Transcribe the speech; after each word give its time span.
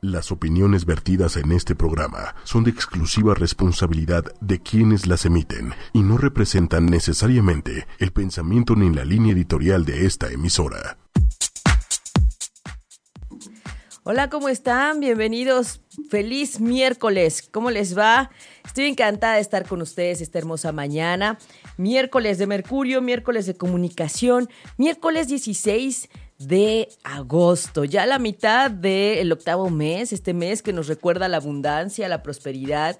Las 0.00 0.30
opiniones 0.30 0.84
vertidas 0.84 1.36
en 1.36 1.50
este 1.50 1.74
programa 1.74 2.36
son 2.44 2.62
de 2.62 2.70
exclusiva 2.70 3.34
responsabilidad 3.34 4.26
de 4.40 4.60
quienes 4.60 5.08
las 5.08 5.24
emiten 5.24 5.74
y 5.92 6.02
no 6.02 6.18
representan 6.18 6.86
necesariamente 6.86 7.84
el 7.98 8.12
pensamiento 8.12 8.76
ni 8.76 8.94
la 8.94 9.04
línea 9.04 9.32
editorial 9.32 9.84
de 9.84 10.06
esta 10.06 10.30
emisora. 10.30 10.98
Hola, 14.04 14.30
¿cómo 14.30 14.48
están? 14.48 15.00
Bienvenidos. 15.00 15.80
Feliz 16.08 16.60
miércoles. 16.60 17.48
¿Cómo 17.50 17.72
les 17.72 17.98
va? 17.98 18.30
Estoy 18.64 18.84
encantada 18.84 19.34
de 19.34 19.40
estar 19.40 19.66
con 19.66 19.82
ustedes 19.82 20.20
esta 20.20 20.38
hermosa 20.38 20.70
mañana. 20.70 21.40
Miércoles 21.76 22.38
de 22.38 22.46
Mercurio, 22.46 23.02
miércoles 23.02 23.46
de 23.46 23.56
comunicación, 23.56 24.48
miércoles 24.76 25.26
16 25.26 26.08
de 26.38 26.88
agosto, 27.02 27.84
ya 27.84 28.06
la 28.06 28.18
mitad 28.18 28.70
del 28.70 29.32
octavo 29.32 29.70
mes, 29.70 30.12
este 30.12 30.34
mes 30.34 30.62
que 30.62 30.72
nos 30.72 30.86
recuerda 30.86 31.28
la 31.28 31.38
abundancia, 31.38 32.08
la 32.08 32.22
prosperidad, 32.22 32.98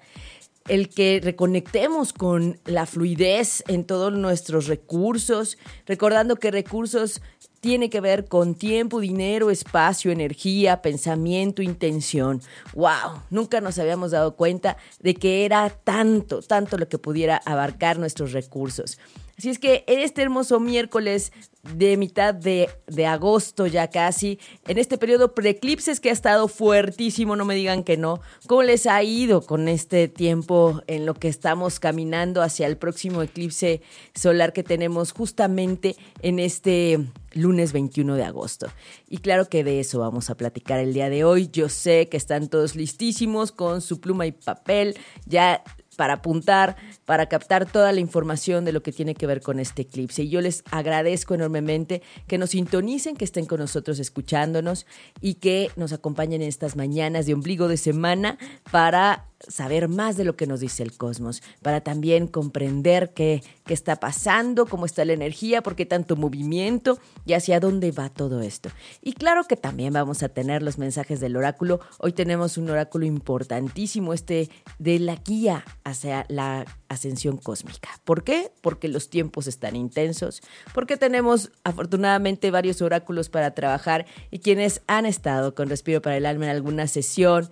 el 0.67 0.89
que 0.89 1.19
reconectemos 1.23 2.13
con 2.13 2.59
la 2.65 2.85
fluidez 2.85 3.63
en 3.67 3.85
todos 3.85 4.13
nuestros 4.13 4.67
recursos, 4.67 5.57
recordando 5.85 6.35
que 6.35 6.51
recursos 6.51 7.21
tiene 7.61 7.89
que 7.89 8.01
ver 8.01 8.25
con 8.25 8.55
tiempo, 8.55 8.99
dinero, 8.99 9.49
espacio, 9.51 10.11
energía, 10.11 10.81
pensamiento, 10.81 11.61
intención. 11.61 12.41
¡Wow! 12.73 13.21
Nunca 13.29 13.61
nos 13.61 13.79
habíamos 13.79 14.11
dado 14.11 14.35
cuenta 14.35 14.77
de 14.99 15.15
que 15.15 15.45
era 15.45 15.69
tanto, 15.69 16.41
tanto 16.41 16.77
lo 16.77 16.87
que 16.87 16.97
pudiera 16.97 17.41
abarcar 17.45 17.99
nuestros 17.99 18.31
recursos. 18.31 18.97
Así 19.39 19.49
es 19.49 19.57
que 19.57 19.85
en 19.87 19.99
este 19.99 20.21
hermoso 20.21 20.59
miércoles 20.59 21.31
de 21.63 21.95
mitad 21.95 22.33
de, 22.33 22.67
agosto 23.07 23.67
ya 23.67 23.89
casi, 23.89 24.37
en 24.67 24.77
este 24.77 24.97
periodo 24.97 25.33
preeclipses 25.33 26.01
que 26.01 26.09
ha 26.09 26.11
estado 26.11 26.49
fuertísimo, 26.49 27.37
no 27.37 27.45
me 27.45 27.55
digan 27.55 27.85
que 27.85 27.95
no, 27.95 28.19
¿cómo 28.47 28.63
les 28.63 28.85
ha 28.85 29.01
ido 29.01 29.41
con 29.41 29.69
este 29.69 30.09
tiempo 30.09 30.81
en 30.87 31.05
lo 31.05 31.13
que 31.13 31.29
estamos 31.29 31.79
caminando 31.79 32.41
hacia 32.41 32.67
el 32.67 32.75
próximo 32.75 33.21
eclipse 33.21 33.81
solar 34.13 34.51
que 34.51 34.63
tenemos 34.63 35.13
justamente 35.13 35.95
en 36.21 36.39
este 36.39 36.99
lunes 37.31 37.71
21 37.71 38.15
de 38.15 38.25
agosto? 38.25 38.67
Y 39.07 39.19
claro 39.19 39.47
que 39.47 39.63
de 39.63 39.79
eso 39.79 39.99
vamos 39.99 40.29
a 40.29 40.35
platicar 40.35 40.81
el 40.81 40.93
día 40.93 41.09
de 41.09 41.23
hoy. 41.23 41.47
Yo 41.49 41.69
sé 41.69 42.09
que 42.09 42.17
están 42.17 42.49
todos 42.49 42.75
listísimos 42.75 43.53
con 43.53 43.79
su 43.79 44.01
pluma 44.01 44.27
y 44.27 44.33
papel, 44.33 44.97
ya 45.25 45.63
para 45.99 46.13
apuntar, 46.13 46.77
para 47.03 47.25
captar 47.25 47.69
toda 47.69 47.91
la 47.91 47.99
información 47.99 48.63
de 48.63 48.71
lo 48.71 48.81
que 48.81 48.93
tiene 48.93 49.15
que 49.15 49.27
ver 49.27 49.41
con 49.41 49.59
este 49.59 49.81
eclipse. 49.81 50.23
Y 50.23 50.29
yo 50.29 50.39
les 50.39 50.63
agradezco 50.71 51.33
enormemente 51.33 52.01
que 52.25 52.37
nos 52.37 52.51
sintonicen, 52.51 53.17
que 53.17 53.25
estén 53.25 53.45
con 53.45 53.59
nosotros 53.59 53.99
escuchándonos 53.99 54.85
y 55.19 55.33
que 55.33 55.71
nos 55.75 55.91
acompañen 55.91 56.41
en 56.41 56.47
estas 56.47 56.77
mañanas 56.77 57.25
de 57.25 57.33
ombligo 57.33 57.67
de 57.67 57.75
semana 57.75 58.37
para 58.71 59.28
saber 59.47 59.87
más 59.87 60.17
de 60.17 60.25
lo 60.25 60.35
que 60.35 60.47
nos 60.47 60.59
dice 60.59 60.83
el 60.83 60.97
cosmos, 60.97 61.41
para 61.61 61.81
también 61.81 62.27
comprender 62.27 63.13
qué, 63.13 63.43
qué, 63.65 63.73
está 63.73 63.97
pasando, 63.97 64.65
cómo 64.65 64.85
está 64.85 65.05
la 65.05 65.13
energía, 65.13 65.61
por 65.61 65.75
qué 65.75 65.85
tanto 65.85 66.15
movimiento 66.15 66.99
y 67.25 67.33
hacia 67.33 67.59
dónde 67.59 67.91
va 67.91 68.09
todo 68.09 68.41
esto. 68.41 68.69
Y 69.01 69.13
claro 69.13 69.45
que 69.45 69.55
también 69.55 69.93
vamos 69.93 70.23
a 70.23 70.29
tener 70.29 70.61
los 70.61 70.77
mensajes 70.77 71.19
del 71.19 71.37
oráculo. 71.37 71.79
Hoy 71.99 72.13
tenemos 72.13 72.57
un 72.57 72.69
oráculo 72.69 73.05
importantísimo, 73.05 74.13
este 74.13 74.49
de 74.77 74.99
la 74.99 75.15
guía 75.15 75.63
hacia 75.83 76.25
la 76.29 76.65
ascensión 76.89 77.37
cósmica. 77.37 77.89
¿Por 78.03 78.23
qué? 78.23 78.51
Porque 78.61 78.87
los 78.87 79.09
tiempos 79.09 79.47
están 79.47 79.75
intensos, 79.75 80.41
porque 80.73 80.97
tenemos 80.97 81.51
afortunadamente 81.63 82.51
varios 82.51 82.81
oráculos 82.81 83.29
para 83.29 83.51
trabajar 83.51 84.05
y 84.31 84.39
quienes 84.39 84.81
han 84.87 85.05
estado 85.05 85.55
con 85.55 85.69
Respiro 85.69 86.01
para 86.01 86.17
el 86.17 86.25
Alma 86.25 86.45
en 86.45 86.51
alguna 86.51 86.87
sesión, 86.87 87.49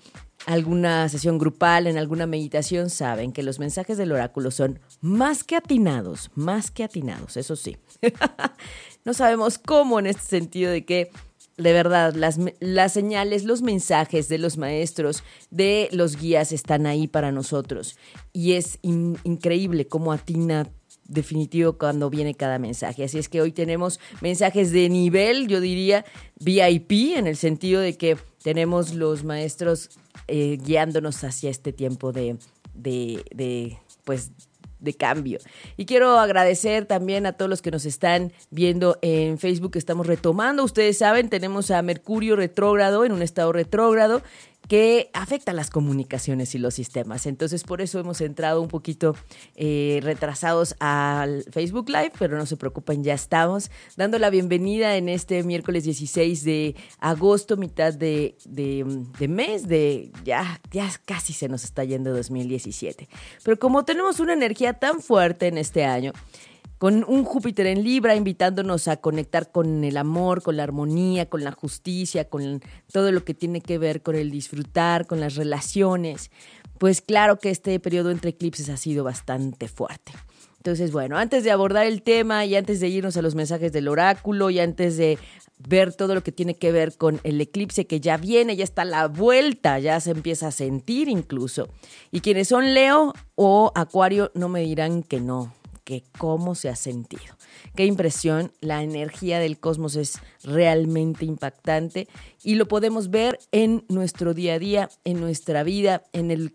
alguna 0.48 1.10
sesión 1.10 1.38
grupal, 1.38 1.88
en 1.88 1.98
alguna 1.98 2.26
meditación, 2.26 2.90
saben 2.90 3.34
que 3.34 3.44
los 3.44 3.60
mensajes 3.60 3.98
del 3.98 4.14
oráculo 4.14 4.50
son 4.50 4.80
más 5.02 5.44
que 5.44 5.58
atinados, 5.58 6.32
más 6.36 6.72
que 6.72 6.86
atinados, 6.86 7.36
eso 7.36 7.58
sí. 7.58 7.76
no 9.06 9.14
sabemos 9.14 9.58
cómo 9.58 10.00
en 10.00 10.08
este 10.08 10.24
sentido 10.24 10.72
de 10.72 10.86
que 10.86 11.12
de 11.58 11.74
verdad, 11.74 12.14
las, 12.14 12.40
las, 12.60 12.94
señales, 12.94 13.44
los 13.44 13.64
mensajes 13.64 14.30
de 14.30 14.38
los 14.38 14.58
maestros, 14.58 15.24
de 15.50 15.90
los 15.92 16.16
guías 16.16 16.52
están 16.52 16.86
ahí 16.86 17.08
para 17.08 17.32
nosotros. 17.32 17.98
Y 18.32 18.54
es 18.54 18.78
increíble 18.84 19.88
cómo 19.88 20.12
atina 20.12 20.70
definitivo 21.08 21.74
cuando 21.74 22.12
viene 22.12 22.36
cada 22.36 22.60
mensaje. 22.60 23.04
Así 23.04 23.18
es 23.18 23.28
que 23.28 23.42
hoy 23.42 23.52
tenemos 23.52 24.00
mensajes 24.22 24.72
de 24.72 24.88
nivel, 24.88 25.48
yo 25.48 25.60
diría 25.60 26.06
VIP, 26.40 27.18
en 27.18 27.26
el 27.26 27.38
sentido 27.38 27.82
de 27.82 27.98
que 27.98 28.18
tenemos 28.48 28.94
los 28.94 29.26
maestros 29.26 29.90
eh, 30.30 30.58
guiándonos 30.64 31.22
hacia 31.26 31.50
este 31.50 31.74
tiempo 31.74 32.14
de, 32.14 32.38
de, 32.74 33.26
de, 33.36 33.78
pues, 34.06 34.32
de 34.80 34.94
cambio. 34.94 35.40
Y 35.76 35.86
quiero 35.86 36.18
agradecer 36.18 36.86
también 36.86 37.26
a 37.26 37.34
todos 37.34 37.50
los 37.50 37.62
que 37.62 37.72
nos 37.72 37.86
están 37.86 38.32
viendo 38.50 39.00
en 39.02 39.38
Facebook. 39.38 39.76
Estamos 39.76 40.08
retomando, 40.08 40.64
ustedes 40.64 40.98
saben, 40.98 41.28
tenemos 41.28 41.72
a 41.72 41.82
Mercurio 41.82 42.38
retrógrado 42.38 43.04
en 43.04 43.12
un 43.12 43.22
estado 43.22 43.52
retrógrado 43.52 44.22
que 44.68 45.10
afecta 45.14 45.54
las 45.54 45.70
comunicaciones 45.70 46.54
y 46.56 46.60
los 46.60 46.74
sistemas. 46.74 47.26
Entonces, 47.26 47.64
por 47.64 47.82
eso 47.82 48.00
hemos 48.00 48.22
entrado 48.22 48.62
un 48.62 48.68
poquito 48.68 49.16
eh, 49.56 50.00
retrasados 50.04 50.76
al 50.80 51.46
Facebook 51.52 51.90
Live, 51.90 52.14
pero 52.20 52.38
no 52.38 52.46
se 52.46 52.58
preocupen, 52.58 53.04
ya 53.04 53.14
estamos 53.14 53.72
dando 53.96 54.20
la 54.20 54.30
bienvenida 54.30 54.98
en 54.98 55.10
este 55.10 55.44
miércoles 55.44 55.84
16 55.86 56.44
de 56.44 56.76
agosto, 57.00 57.58
mitad 57.58 57.94
de, 57.94 58.36
de, 58.46 59.28
mes, 59.28 59.68
de 59.68 60.12
ya, 60.24 60.60
ya 60.72 60.90
casi 61.06 61.34
se 61.34 61.48
nos 61.48 61.64
está 61.64 61.84
yendo 61.84 62.14
2017. 62.14 63.08
Pero 63.44 63.60
como 63.60 63.86
tenemos 63.86 64.20
una 64.20 64.34
energía 64.34 64.74
tan 64.74 65.02
fuerte 65.02 65.48
en 65.48 65.58
este 65.58 65.86
año, 65.86 66.12
con 66.78 67.04
un 67.08 67.24
Júpiter 67.24 67.68
en 67.68 67.84
Libra 67.84 68.16
invitándonos 68.16 68.88
a 68.88 68.98
conectar 68.98 69.52
con 69.52 69.84
el 69.84 69.98
amor, 69.98 70.44
con 70.44 70.58
la 70.58 70.64
armonía, 70.64 71.28
con 71.28 71.44
la 71.44 71.52
justicia, 71.52 72.30
con 72.30 72.62
todo 72.92 73.12
lo 73.12 73.24
que 73.24 73.34
tiene 73.34 73.62
que 73.62 73.78
ver 73.78 74.02
con 74.02 74.16
el 74.16 74.32
disfrutar, 74.32 75.08
con 75.08 75.20
las 75.20 75.36
relaciones. 75.36 76.32
Pues 76.78 77.02
claro 77.02 77.40
que 77.40 77.50
este 77.50 77.80
periodo 77.80 78.12
entre 78.12 78.32
eclipses 78.32 78.70
ha 78.70 78.78
sido 78.78 79.04
bastante 79.04 79.68
fuerte. 79.68 80.14
Entonces, 80.58 80.92
bueno, 80.92 81.18
antes 81.18 81.44
de 81.44 81.52
abordar 81.52 81.86
el 81.86 82.02
tema 82.02 82.46
y 82.46 82.56
antes 82.56 82.80
de 82.80 82.90
irnos 82.90 83.16
a 83.16 83.22
los 83.22 83.36
mensajes 83.36 83.72
del 83.72 83.88
oráculo 83.88 84.50
y 84.50 84.60
antes 84.60 84.98
de 84.98 85.18
ver 85.60 85.94
todo 85.94 86.14
lo 86.14 86.24
que 86.24 86.32
tiene 86.32 86.56
que 86.56 86.72
ver 86.72 86.98
con 86.98 87.20
el 87.24 87.40
eclipse 87.40 87.88
que 87.88 88.00
ya 88.00 88.18
viene, 88.18 88.56
ya 88.56 88.64
está 88.64 88.84
la 88.84 89.08
vuelta, 89.08 89.80
ya 89.80 90.00
se 90.00 90.12
empieza 90.12 90.48
a 90.48 90.52
sentir 90.52 91.08
incluso. 91.08 91.70
Y 92.12 92.20
quienes 92.20 92.50
son 92.50 92.74
Leo 92.74 93.14
o 93.36 93.72
Acuario 93.76 94.32
no 94.36 94.50
me 94.50 94.62
dirán 94.62 95.04
que 95.04 95.22
no, 95.22 95.54
que 95.88 96.04
cómo 96.18 96.54
se 96.54 96.68
ha 96.68 96.76
sentido. 96.76 97.38
Qué 97.74 97.86
impresión, 97.86 98.52
la 98.60 98.84
energía 98.84 99.40
del 99.40 99.58
cosmos 99.58 99.96
es 99.96 100.20
realmente 100.44 101.24
impactante 101.24 102.10
y 102.44 102.56
lo 102.56 102.68
podemos 102.68 103.10
ver 103.10 103.40
en 103.54 103.86
nuestro 103.88 104.34
día 104.34 104.56
a 104.56 104.60
día, 104.60 104.90
en 105.06 105.22
nuestra 105.22 105.64
vida, 105.64 106.04
en 106.12 106.30
el 106.30 106.54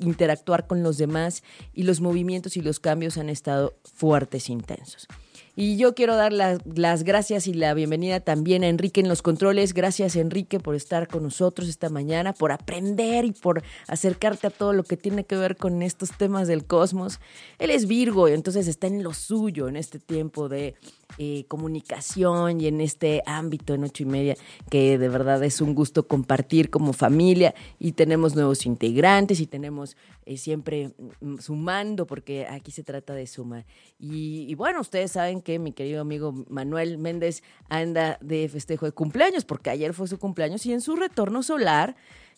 interactuar 0.00 0.66
con 0.66 0.82
los 0.82 0.98
demás 0.98 1.44
y 1.72 1.84
los 1.84 2.00
movimientos 2.00 2.56
y 2.56 2.60
los 2.60 2.80
cambios 2.80 3.18
han 3.18 3.28
estado 3.28 3.78
fuertes, 3.84 4.48
intensos. 4.48 5.06
Y 5.54 5.76
yo 5.76 5.94
quiero 5.94 6.16
dar 6.16 6.32
las, 6.32 7.04
gracias 7.04 7.46
y 7.46 7.52
la 7.52 7.74
bienvenida 7.74 8.20
también 8.20 8.64
a 8.64 8.68
Enrique 8.68 9.02
en 9.02 9.08
los 9.08 9.20
controles. 9.20 9.74
Gracias 9.74 10.16
Enrique 10.16 10.58
por 10.60 10.74
estar 10.74 11.08
con 11.08 11.24
nosotros 11.24 11.68
esta 11.68 11.90
mañana, 11.90 12.32
por 12.32 12.52
aprender 12.52 13.26
y 13.26 13.32
por 13.32 13.62
acercarte 13.86 14.46
a 14.46 14.50
todo 14.50 14.72
lo 14.72 14.82
que 14.82 14.96
tiene 14.96 15.24
que 15.24 15.36
ver 15.36 15.56
con 15.56 15.82
estos 15.82 16.16
temas 16.16 16.48
del 16.48 16.64
cosmos. 16.64 17.20
Él 17.58 17.70
es 17.70 17.86
Virgo 17.86 18.28
entonces 18.28 18.66
está 18.66 18.86
en 18.86 19.02
lo 19.02 19.12
suyo 19.12 19.68
en 19.68 19.76
este 19.76 19.98
tiempo 19.98 20.48
de 20.48 20.74
eh, 21.18 21.44
comunicación 21.48 22.60
y 22.60 22.66
en 22.66 22.80
este 22.80 23.22
ámbito 23.26 23.74
en 23.74 23.84
ocho 23.84 24.02
y 24.02 24.06
media 24.06 24.34
que 24.70 24.98
de 24.98 25.08
verdad 25.08 25.44
es 25.44 25.60
un 25.60 25.74
gusto 25.74 26.06
compartir 26.06 26.70
como 26.70 26.92
familia 26.92 27.54
y 27.78 27.92
tenemos 27.92 28.34
nuevos 28.34 28.64
integrantes 28.64 29.40
y 29.40 29.46
tenemos 29.46 29.96
eh, 30.24 30.36
siempre 30.36 30.92
mm, 31.20 31.38
sumando 31.38 32.06
porque 32.06 32.46
aquí 32.46 32.70
se 32.70 32.82
trata 32.82 33.12
de 33.14 33.26
sumar. 33.26 33.66
Y, 33.98 34.54
bueno, 34.54 34.80
ustedes 34.80 35.12
saben 35.12 35.42
que 35.42 35.58
mi 35.58 35.72
querido 35.72 36.00
amigo 36.00 36.32
Manuel 36.48 36.96
Méndez 36.98 37.42
anda 37.68 38.18
de 38.20 38.48
festejo 38.48 38.86
de 38.86 38.92
cumpleaños 38.92 39.44
porque 39.44 39.70
ayer 39.70 39.94
fue 39.94 40.08
su 40.08 40.18
cumpleaños 40.18 40.64
y 40.66 40.72
en 40.72 40.80
su 40.80 40.96
retorno 40.96 41.42
solar 41.42 41.96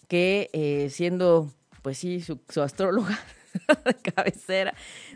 que 0.09 0.50
eh, 0.53 0.88
siendo 0.91 1.50
pues 1.82 1.99
sí 1.99 2.20
su, 2.20 2.41
su 2.49 2.62
astróloga 2.62 3.19
de 3.85 3.95
cabecera, 3.95 4.75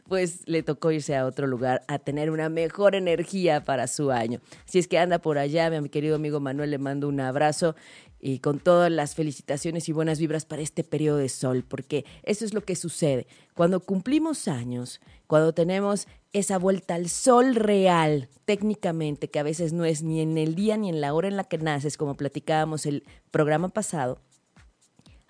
pues 0.09 0.43
le 0.47 0.63
tocó 0.63 0.91
irse 0.91 1.17
a 1.17 1.27
otro 1.27 1.47
lugar 1.47 1.83
a 1.89 1.99
tener 1.99 2.31
una 2.31 2.49
mejor 2.49 2.95
energía 2.95 3.65
para 3.65 3.87
su 3.87 4.11
año. 4.11 4.41
Si 4.65 4.79
es 4.79 4.89
que 4.89 4.99
anda 4.99 5.19
por 5.19 5.39
allá, 5.39 5.71
mi 5.81 5.89
querido 5.89 6.17
amigo 6.17 6.41
Manuel 6.41 6.71
le 6.71 6.79
mando 6.79 7.09
un 7.09 7.21
abrazo 7.21 7.75
y 8.21 8.41
con 8.41 8.59
todas 8.59 8.91
las 8.91 9.15
felicitaciones 9.15 9.89
y 9.89 9.93
buenas 9.93 10.19
vibras 10.19 10.45
para 10.45 10.63
este 10.63 10.83
periodo 10.85 11.19
de 11.19 11.29
sol, 11.29 11.65
porque 11.67 12.05
eso 12.25 12.45
es 12.45 12.53
lo 12.53 12.65
que 12.65 12.75
sucede. 12.75 13.27
Cuando 13.55 13.81
cumplimos 13.81 14.49
años, 14.49 15.01
cuando 15.27 15.53
tenemos 15.53 16.09
esa 16.33 16.59
vuelta 16.59 16.95
al 16.95 17.09
sol 17.09 17.55
real, 17.55 18.29
técnicamente, 18.45 19.29
que 19.29 19.39
a 19.39 19.45
veces 19.45 19.73
no 19.73 19.85
es 19.85 20.03
ni 20.03 20.21
en 20.21 20.37
el 20.37 20.55
día 20.55 20.77
ni 20.77 20.89
en 20.89 21.01
la 21.01 21.15
hora 21.15 21.29
en 21.29 21.37
la 21.37 21.45
que 21.45 21.59
naces, 21.59 21.97
como 21.97 22.17
platicábamos 22.17 22.87
el 22.87 23.05
programa 23.31 23.69
pasado, 23.69 24.21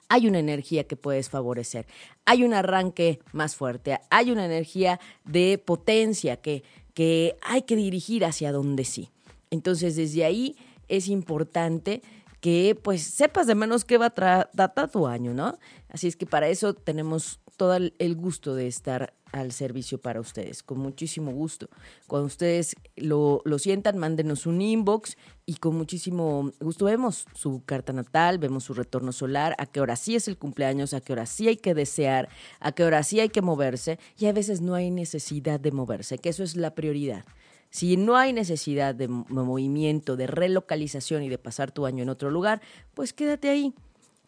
hay 0.08 0.26
una 0.26 0.38
energía 0.38 0.84
que 0.84 0.96
puedes 0.96 1.28
favorecer, 1.28 1.86
hay 2.24 2.44
un 2.44 2.54
arranque 2.54 3.20
más 3.32 3.56
fuerte, 3.56 3.98
hay 4.10 4.30
una 4.30 4.46
energía 4.46 5.00
de 5.24 5.62
potencia 5.62 6.36
que, 6.36 6.62
que 6.94 7.36
hay 7.42 7.62
que 7.62 7.76
dirigir 7.76 8.24
hacia 8.24 8.52
donde 8.52 8.84
sí. 8.84 9.10
Entonces, 9.50 9.96
desde 9.96 10.24
ahí 10.24 10.56
es 10.88 11.08
importante 11.08 12.02
que 12.40 12.78
pues 12.80 13.02
sepas 13.02 13.46
de 13.46 13.54
menos 13.54 13.84
qué 13.84 13.98
va 13.98 14.06
a 14.06 14.44
tratar 14.44 14.90
tu 14.90 15.06
año, 15.06 15.34
¿no? 15.34 15.58
Así 15.88 16.06
es 16.06 16.16
que 16.16 16.26
para 16.26 16.48
eso 16.48 16.74
tenemos 16.74 17.40
todo 17.58 17.76
el 17.76 18.16
gusto 18.16 18.54
de 18.54 18.66
estar 18.66 19.12
al 19.32 19.52
servicio 19.52 19.98
para 19.98 20.20
ustedes, 20.20 20.62
con 20.62 20.78
muchísimo 20.78 21.32
gusto. 21.32 21.68
Cuando 22.06 22.26
ustedes 22.26 22.76
lo, 22.96 23.42
lo, 23.44 23.58
sientan, 23.58 23.98
mándenos 23.98 24.46
un 24.46 24.60
inbox 24.60 25.16
y 25.44 25.54
con 25.54 25.76
muchísimo 25.76 26.50
gusto 26.60 26.86
vemos 26.86 27.26
su 27.34 27.62
carta 27.64 27.92
natal, 27.92 28.38
vemos 28.38 28.64
su 28.64 28.74
retorno 28.74 29.12
solar, 29.12 29.54
a 29.58 29.66
qué 29.66 29.80
hora 29.80 29.96
sí 29.96 30.16
es 30.16 30.28
el 30.28 30.38
cumpleaños, 30.38 30.94
a 30.94 31.00
qué 31.00 31.12
hora 31.12 31.26
sí 31.26 31.48
hay 31.48 31.56
que 31.56 31.74
desear, 31.74 32.28
a 32.60 32.72
qué 32.72 32.84
hora 32.84 33.02
sí 33.02 33.20
hay 33.20 33.28
que 33.28 33.42
moverse 33.42 33.98
y 34.18 34.26
a 34.26 34.32
veces 34.32 34.60
no 34.60 34.74
hay 34.74 34.90
necesidad 34.90 35.60
de 35.60 35.72
moverse, 35.72 36.18
que 36.18 36.30
eso 36.30 36.42
es 36.42 36.56
la 36.56 36.74
prioridad. 36.74 37.24
Si 37.70 37.98
no 37.98 38.16
hay 38.16 38.32
necesidad 38.32 38.94
de 38.94 39.08
movimiento, 39.08 40.16
de 40.16 40.26
relocalización 40.26 41.22
y 41.22 41.28
de 41.28 41.36
pasar 41.36 41.70
tu 41.70 41.84
año 41.84 42.02
en 42.02 42.08
otro 42.08 42.30
lugar, 42.30 42.62
pues 42.94 43.12
quédate 43.12 43.50
ahí. 43.50 43.74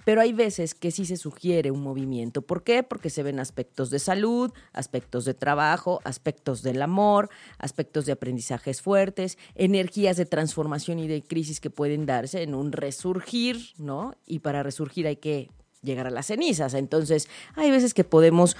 Pero 0.04 0.20
hay 0.20 0.32
veces 0.32 0.74
que 0.74 0.90
sí 0.90 1.04
se 1.04 1.16
sugiere 1.16 1.70
un 1.70 1.82
movimiento. 1.82 2.42
¿Por 2.42 2.62
qué? 2.62 2.82
Porque 2.82 3.10
se 3.10 3.22
ven 3.22 3.38
aspectos 3.38 3.90
de 3.90 3.98
salud, 3.98 4.52
aspectos 4.72 5.24
de 5.24 5.34
trabajo, 5.34 6.00
aspectos 6.04 6.62
del 6.62 6.82
amor, 6.82 7.28
aspectos 7.58 8.06
de 8.06 8.12
aprendizajes 8.12 8.80
fuertes, 8.80 9.38
energías 9.54 10.16
de 10.16 10.26
transformación 10.26 10.98
y 10.98 11.08
de 11.08 11.22
crisis 11.22 11.60
que 11.60 11.70
pueden 11.70 12.06
darse 12.06 12.42
en 12.42 12.54
un 12.54 12.72
resurgir, 12.72 13.60
¿no? 13.78 14.14
Y 14.26 14.38
para 14.38 14.62
resurgir 14.62 15.06
hay 15.06 15.16
que 15.16 15.50
llegar 15.82 16.06
a 16.06 16.10
las 16.10 16.26
cenizas. 16.26 16.74
Entonces, 16.74 17.28
hay 17.54 17.70
veces 17.70 17.94
que 17.94 18.04
podemos 18.04 18.56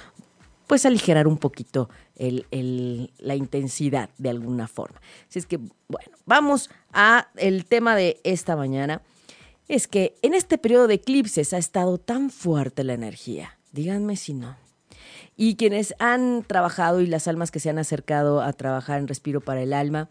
pues 0.67 0.85
aligerar 0.85 1.27
un 1.27 1.37
poquito 1.37 1.89
la 2.17 3.35
intensidad 3.35 4.09
de 4.17 4.29
alguna 4.29 4.69
forma. 4.69 5.01
Así 5.27 5.39
es 5.39 5.45
que, 5.45 5.57
bueno, 5.57 6.11
vamos 6.25 6.69
a 6.93 7.27
el 7.35 7.65
tema 7.65 7.95
de 7.95 8.21
esta 8.23 8.55
mañana. 8.55 9.01
Es 9.71 9.87
que 9.87 10.15
en 10.21 10.33
este 10.33 10.57
periodo 10.57 10.87
de 10.87 10.95
eclipses 10.95 11.53
ha 11.53 11.57
estado 11.57 11.97
tan 11.97 12.29
fuerte 12.29 12.83
la 12.83 12.91
energía. 12.91 13.57
Díganme 13.71 14.17
si 14.17 14.33
no. 14.33 14.57
Y 15.37 15.55
quienes 15.55 15.95
han 15.97 16.43
trabajado 16.43 16.99
y 16.99 17.07
las 17.07 17.29
almas 17.29 17.51
que 17.51 17.61
se 17.61 17.69
han 17.69 17.77
acercado 17.77 18.41
a 18.41 18.51
trabajar 18.51 18.99
en 18.99 19.07
Respiro 19.07 19.39
para 19.39 19.61
el 19.61 19.71
Alma, 19.71 20.09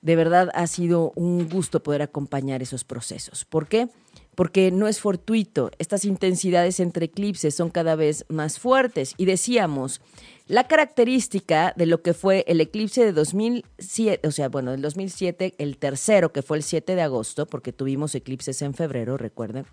de 0.00 0.14
verdad 0.14 0.48
ha 0.54 0.68
sido 0.68 1.10
un 1.16 1.48
gusto 1.48 1.82
poder 1.82 2.02
acompañar 2.02 2.62
esos 2.62 2.84
procesos. 2.84 3.44
¿Por 3.44 3.66
qué? 3.66 3.88
porque 4.34 4.70
no 4.70 4.88
es 4.88 5.00
fortuito. 5.00 5.70
Estas 5.78 6.04
intensidades 6.04 6.80
entre 6.80 7.06
eclipses 7.06 7.54
son 7.54 7.70
cada 7.70 7.96
vez 7.96 8.24
más 8.28 8.58
fuertes. 8.58 9.14
Y 9.16 9.24
decíamos, 9.26 10.00
la 10.46 10.68
característica 10.68 11.72
de 11.76 11.86
lo 11.86 12.02
que 12.02 12.12
fue 12.12 12.44
el 12.46 12.60
eclipse 12.60 13.04
de 13.04 13.12
2007, 13.12 14.28
o 14.28 14.30
sea, 14.30 14.48
bueno, 14.48 14.72
del 14.72 14.82
2007, 14.82 15.54
el 15.58 15.78
tercero, 15.78 16.32
que 16.32 16.42
fue 16.42 16.58
el 16.58 16.62
7 16.62 16.94
de 16.94 17.02
agosto, 17.02 17.46
porque 17.46 17.72
tuvimos 17.72 18.14
eclipses 18.14 18.60
en 18.60 18.74
febrero, 18.74 19.16
recuerden. 19.16 19.64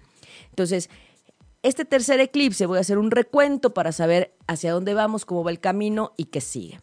Entonces, 0.50 0.90
este 1.62 1.84
tercer 1.84 2.20
eclipse 2.22 2.66
voy 2.66 2.78
a 2.78 2.82
hacer 2.82 2.98
un 2.98 3.12
recuento 3.12 3.74
para 3.74 3.92
saber 3.92 4.34
hacia 4.48 4.72
dónde 4.72 4.94
vamos, 4.94 5.26
cómo 5.26 5.44
va 5.44 5.52
el 5.52 5.60
camino 5.60 6.14
y 6.16 6.26
qué 6.26 6.40
sigue. 6.40 6.80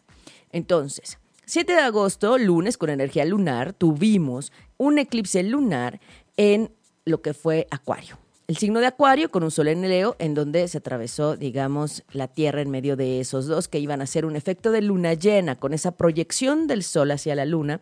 Entonces, 0.51 1.17
7 1.45 1.73
de 1.73 1.81
agosto, 1.81 2.37
lunes, 2.37 2.77
con 2.77 2.91
energía 2.91 3.25
lunar, 3.25 3.73
tuvimos 3.73 4.53
un 4.77 4.99
eclipse 4.99 5.41
lunar 5.41 5.99
en 6.37 6.71
lo 7.05 7.23
que 7.23 7.33
fue 7.33 7.67
Acuario. 7.71 8.19
El 8.49 8.57
signo 8.57 8.79
de 8.79 8.87
Acuario 8.87 9.29
con 9.29 9.43
un 9.43 9.51
sol 9.51 9.67
en 9.67 9.87
Leo, 9.87 10.15
en 10.17 10.33
donde 10.33 10.67
se 10.67 10.79
atravesó, 10.79 11.37
digamos, 11.37 12.01
la 12.11 12.27
Tierra 12.27 12.61
en 12.61 12.71
medio 12.71 12.95
de 12.95 13.19
esos 13.19 13.45
dos, 13.45 13.67
que 13.67 13.77
iban 13.77 14.01
a 14.01 14.07
ser 14.07 14.25
un 14.25 14.35
efecto 14.35 14.71
de 14.71 14.81
luna 14.81 15.13
llena, 15.13 15.55
con 15.55 15.71
esa 15.71 15.91
proyección 15.91 16.65
del 16.65 16.81
sol 16.81 17.11
hacia 17.11 17.35
la 17.35 17.45
luna, 17.45 17.79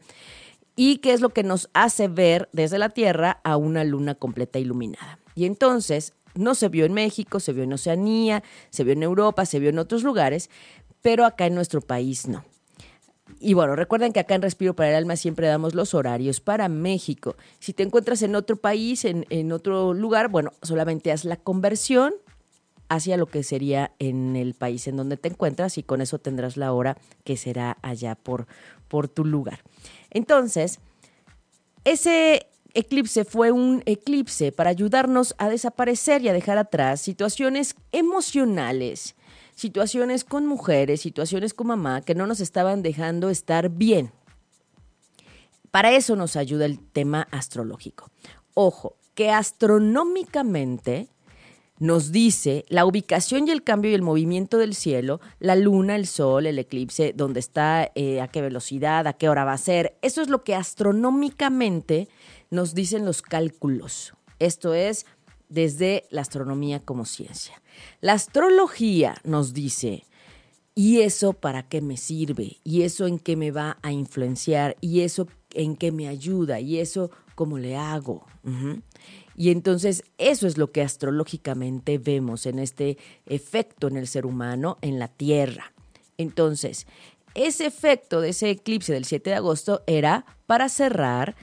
y 0.75 0.97
que 0.97 1.13
es 1.13 1.21
lo 1.21 1.29
que 1.29 1.43
nos 1.43 1.69
hace 1.71 2.09
ver 2.09 2.49
desde 2.51 2.79
la 2.79 2.89
Tierra 2.89 3.39
a 3.45 3.55
una 3.55 3.85
luna 3.85 4.15
completa 4.15 4.59
iluminada. 4.59 5.19
Y 5.35 5.45
entonces, 5.45 6.11
no 6.35 6.53
se 6.53 6.67
vio 6.67 6.83
en 6.83 6.91
México, 6.91 7.39
se 7.39 7.53
vio 7.53 7.63
en 7.63 7.71
Oceanía, 7.71 8.43
se 8.69 8.83
vio 8.83 8.91
en 8.91 9.03
Europa, 9.03 9.45
se 9.45 9.59
vio 9.59 9.69
en 9.69 9.79
otros 9.79 10.03
lugares, 10.03 10.49
pero 11.01 11.23
acá 11.23 11.45
en 11.45 11.55
nuestro 11.55 11.79
país 11.79 12.27
no. 12.27 12.43
Y 13.39 13.53
bueno, 13.53 13.75
recuerden 13.75 14.13
que 14.13 14.19
acá 14.19 14.35
en 14.35 14.41
Respiro 14.41 14.75
para 14.75 14.89
el 14.89 14.95
Alma 14.95 15.15
siempre 15.15 15.47
damos 15.47 15.75
los 15.75 15.93
horarios 15.93 16.39
para 16.39 16.69
México. 16.69 17.35
Si 17.59 17.73
te 17.73 17.83
encuentras 17.83 18.21
en 18.23 18.35
otro 18.35 18.57
país, 18.57 19.05
en, 19.05 19.25
en 19.29 19.51
otro 19.51 19.93
lugar, 19.93 20.29
bueno, 20.29 20.51
solamente 20.63 21.11
haz 21.11 21.23
la 21.23 21.35
conversión 21.35 22.13
hacia 22.89 23.17
lo 23.17 23.25
que 23.27 23.43
sería 23.43 23.91
en 23.99 24.35
el 24.35 24.53
país 24.53 24.87
en 24.87 24.97
donde 24.97 25.17
te 25.17 25.29
encuentras 25.29 25.77
y 25.77 25.83
con 25.83 26.01
eso 26.01 26.19
tendrás 26.19 26.57
la 26.57 26.71
hora 26.73 26.97
que 27.23 27.37
será 27.37 27.77
allá 27.81 28.15
por, 28.15 28.47
por 28.87 29.07
tu 29.07 29.25
lugar. 29.25 29.59
Entonces, 30.09 30.79
ese 31.83 32.47
eclipse 32.73 33.25
fue 33.25 33.51
un 33.51 33.83
eclipse 33.85 34.51
para 34.51 34.69
ayudarnos 34.69 35.35
a 35.37 35.49
desaparecer 35.49 36.21
y 36.21 36.29
a 36.29 36.33
dejar 36.33 36.57
atrás 36.57 37.01
situaciones 37.01 37.75
emocionales 37.91 39.15
situaciones 39.57 40.23
con 40.23 40.45
mujeres, 40.45 41.01
situaciones 41.01 41.53
con 41.53 41.67
mamá 41.67 42.01
que 42.01 42.15
no 42.15 42.27
nos 42.27 42.39
estaban 42.39 42.83
dejando 42.83 43.29
estar 43.29 43.69
bien. 43.69 44.11
Para 45.71 45.91
eso 45.91 46.15
nos 46.15 46.35
ayuda 46.35 46.65
el 46.65 46.79
tema 46.79 47.27
astrológico. 47.31 48.09
Ojo, 48.53 48.97
que 49.15 49.31
astronómicamente 49.31 51.07
nos 51.79 52.11
dice 52.11 52.65
la 52.69 52.85
ubicación 52.85 53.47
y 53.47 53.51
el 53.51 53.63
cambio 53.63 53.89
y 53.89 53.95
el 53.95 54.03
movimiento 54.03 54.59
del 54.59 54.75
cielo, 54.75 55.19
la 55.39 55.55
luna, 55.55 55.95
el 55.95 56.05
sol, 56.05 56.45
el 56.45 56.59
eclipse, 56.59 57.13
dónde 57.15 57.39
está, 57.39 57.91
eh, 57.95 58.21
a 58.21 58.27
qué 58.27 58.41
velocidad, 58.41 59.07
a 59.07 59.13
qué 59.13 59.27
hora 59.27 59.43
va 59.43 59.53
a 59.53 59.57
ser. 59.57 59.97
Eso 60.03 60.21
es 60.21 60.29
lo 60.29 60.43
que 60.43 60.53
astronómicamente 60.53 62.09
nos 62.51 62.75
dicen 62.75 63.05
los 63.05 63.23
cálculos. 63.23 64.13
Esto 64.37 64.75
es 64.75 65.07
desde 65.49 66.05
la 66.11 66.21
astronomía 66.21 66.79
como 66.79 67.05
ciencia. 67.05 67.59
La 68.01 68.13
astrología 68.13 69.17
nos 69.23 69.53
dice, 69.53 70.03
¿y 70.75 71.01
eso 71.01 71.33
para 71.33 71.63
qué 71.63 71.81
me 71.81 71.97
sirve? 71.97 72.57
¿Y 72.63 72.83
eso 72.83 73.07
en 73.07 73.19
qué 73.19 73.35
me 73.35 73.51
va 73.51 73.77
a 73.81 73.91
influenciar? 73.91 74.77
¿Y 74.81 75.01
eso 75.01 75.27
en 75.53 75.75
qué 75.75 75.91
me 75.91 76.07
ayuda? 76.07 76.59
¿Y 76.59 76.79
eso 76.79 77.11
cómo 77.35 77.57
le 77.57 77.75
hago? 77.75 78.25
Y 79.35 79.51
entonces 79.51 80.03
eso 80.17 80.47
es 80.47 80.57
lo 80.57 80.71
que 80.71 80.81
astrológicamente 80.81 81.97
vemos 81.97 82.45
en 82.45 82.59
este 82.59 82.97
efecto 83.25 83.87
en 83.87 83.97
el 83.97 84.07
ser 84.07 84.25
humano, 84.25 84.77
en 84.81 84.99
la 84.99 85.07
Tierra. 85.07 85.73
Entonces, 86.17 86.87
ese 87.35 87.67
efecto 87.67 88.21
de 88.21 88.29
ese 88.29 88.49
eclipse 88.49 88.93
del 88.93 89.05
7 89.05 89.29
de 89.29 89.35
agosto 89.35 89.83
era 89.85 90.25
para 90.47 90.69
cerrar 90.69 91.35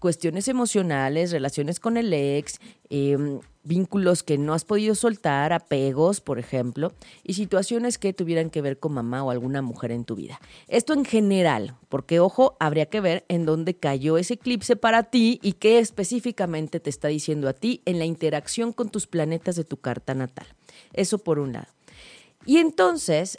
cuestiones 0.00 0.48
emocionales, 0.48 1.30
relaciones 1.30 1.78
con 1.78 1.96
el 1.96 2.12
ex, 2.12 2.58
em, 2.88 3.38
vínculos 3.62 4.22
que 4.22 4.38
no 4.38 4.54
has 4.54 4.64
podido 4.64 4.94
soltar, 4.94 5.52
apegos, 5.52 6.20
por 6.20 6.38
ejemplo, 6.38 6.92
y 7.22 7.34
situaciones 7.34 7.98
que 7.98 8.14
tuvieran 8.14 8.50
que 8.50 8.62
ver 8.62 8.78
con 8.78 8.94
mamá 8.94 9.22
o 9.22 9.30
alguna 9.30 9.60
mujer 9.60 9.92
en 9.92 10.04
tu 10.04 10.16
vida. 10.16 10.40
Esto 10.66 10.94
en 10.94 11.04
general, 11.04 11.76
porque 11.90 12.18
ojo, 12.18 12.56
habría 12.58 12.86
que 12.86 13.00
ver 13.00 13.24
en 13.28 13.44
dónde 13.44 13.74
cayó 13.74 14.16
ese 14.16 14.34
eclipse 14.34 14.76
para 14.76 15.04
ti 15.04 15.38
y 15.42 15.52
qué 15.52 15.78
específicamente 15.78 16.80
te 16.80 16.90
está 16.90 17.08
diciendo 17.08 17.48
a 17.48 17.52
ti 17.52 17.82
en 17.84 17.98
la 17.98 18.06
interacción 18.06 18.72
con 18.72 18.88
tus 18.88 19.06
planetas 19.06 19.56
de 19.56 19.64
tu 19.64 19.76
carta 19.76 20.14
natal. 20.14 20.46
Eso 20.94 21.18
por 21.18 21.38
un 21.38 21.52
lado. 21.52 21.68
Y 22.46 22.56
entonces, 22.56 23.38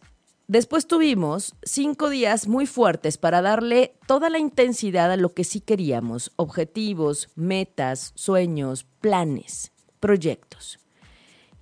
Después 0.51 0.85
tuvimos 0.85 1.55
cinco 1.63 2.09
días 2.09 2.49
muy 2.49 2.65
fuertes 2.65 3.17
para 3.17 3.41
darle 3.41 3.95
toda 4.05 4.29
la 4.29 4.37
intensidad 4.37 5.09
a 5.09 5.15
lo 5.15 5.33
que 5.33 5.45
sí 5.45 5.61
queríamos, 5.61 6.33
objetivos, 6.35 7.29
metas, 7.35 8.11
sueños, 8.15 8.85
planes, 8.99 9.71
proyectos. 10.01 10.77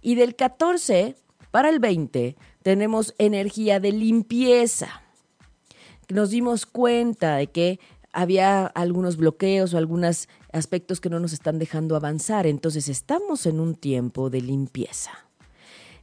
Y 0.02 0.16
del 0.16 0.36
14 0.36 1.16
para 1.52 1.70
el 1.70 1.78
20 1.78 2.36
tenemos 2.64 3.14
energía 3.20 3.80
de 3.80 3.92
limpieza. 3.92 5.04
Nos 6.08 6.32
dimos 6.32 6.66
cuenta 6.66 7.36
de 7.36 7.46
que 7.46 7.80
había 8.12 8.66
algunos 8.66 9.18
bloqueos 9.18 9.76
o 9.76 9.78
algunos 9.78 10.28
aspectos 10.52 11.00
que 11.00 11.12
no 11.12 11.20
nos 11.20 11.32
están 11.32 11.60
dejando 11.60 11.96
avanzar, 11.96 12.48
entonces 12.48 12.90
estamos 12.90 13.46
en 13.46 13.60
un 13.60 13.76
tiempo 13.76 14.32
de 14.32 14.42
limpieza. 14.42 15.29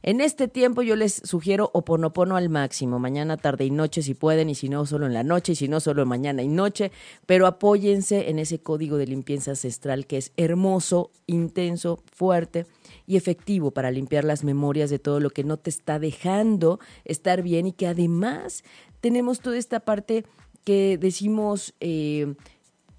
En 0.07 0.21
este 0.21 0.47
tiempo 0.47 0.83
yo 0.83 0.95
les 0.95 1.15
sugiero 1.25 1.69
oponopono 1.73 2.37
al 2.37 2.47
máximo, 2.47 2.97
mañana, 2.97 3.35
tarde 3.35 3.65
y 3.65 3.71
noche 3.71 4.01
si 4.01 4.13
pueden, 4.13 4.49
y 4.49 4.55
si 4.55 4.69
no, 4.69 4.85
solo 4.85 5.05
en 5.05 5.13
la 5.13 5.23
noche, 5.23 5.51
y 5.51 5.55
si 5.55 5.67
no, 5.67 5.81
solo 5.81 6.05
mañana 6.05 6.41
y 6.43 6.47
noche, 6.47 6.93
pero 7.25 7.45
apóyense 7.45 8.29
en 8.29 8.39
ese 8.39 8.59
código 8.59 8.95
de 8.95 9.05
limpieza 9.05 9.51
ancestral 9.51 10.07
que 10.07 10.15
es 10.15 10.31
hermoso, 10.37 11.11
intenso, 11.25 12.01
fuerte 12.09 12.67
y 13.05 13.17
efectivo 13.17 13.71
para 13.71 13.91
limpiar 13.91 14.23
las 14.23 14.45
memorias 14.45 14.89
de 14.89 14.97
todo 14.97 15.19
lo 15.19 15.29
que 15.29 15.43
no 15.43 15.57
te 15.57 15.69
está 15.69 15.99
dejando 15.99 16.79
estar 17.03 17.41
bien 17.41 17.67
y 17.67 17.73
que 17.73 17.87
además 17.87 18.63
tenemos 19.01 19.41
toda 19.41 19.57
esta 19.57 19.81
parte 19.81 20.23
que 20.63 20.97
decimos... 20.97 21.75
Eh, 21.81 22.33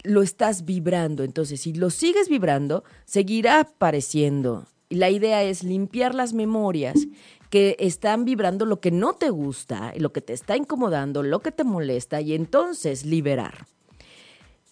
lo 0.03 0.21
estás 0.21 0.63
vibrando. 0.63 1.25
Entonces, 1.25 1.59
si 1.59 1.73
lo 1.73 1.89
sigues 1.89 2.29
vibrando, 2.29 2.85
seguirá 3.03 3.59
apareciendo 3.59 4.65
la 4.89 5.09
idea 5.09 5.43
es 5.43 5.63
limpiar 5.63 6.15
las 6.15 6.33
memorias 6.33 7.07
que 7.49 7.75
están 7.79 8.25
vibrando 8.25 8.65
lo 8.65 8.79
que 8.79 8.91
no 8.91 9.13
te 9.13 9.29
gusta, 9.29 9.93
lo 9.97 10.11
que 10.11 10.21
te 10.21 10.33
está 10.33 10.55
incomodando, 10.55 11.23
lo 11.23 11.39
que 11.39 11.51
te 11.51 11.63
molesta 11.63 12.21
y 12.21 12.33
entonces 12.33 13.05
liberar. 13.05 13.67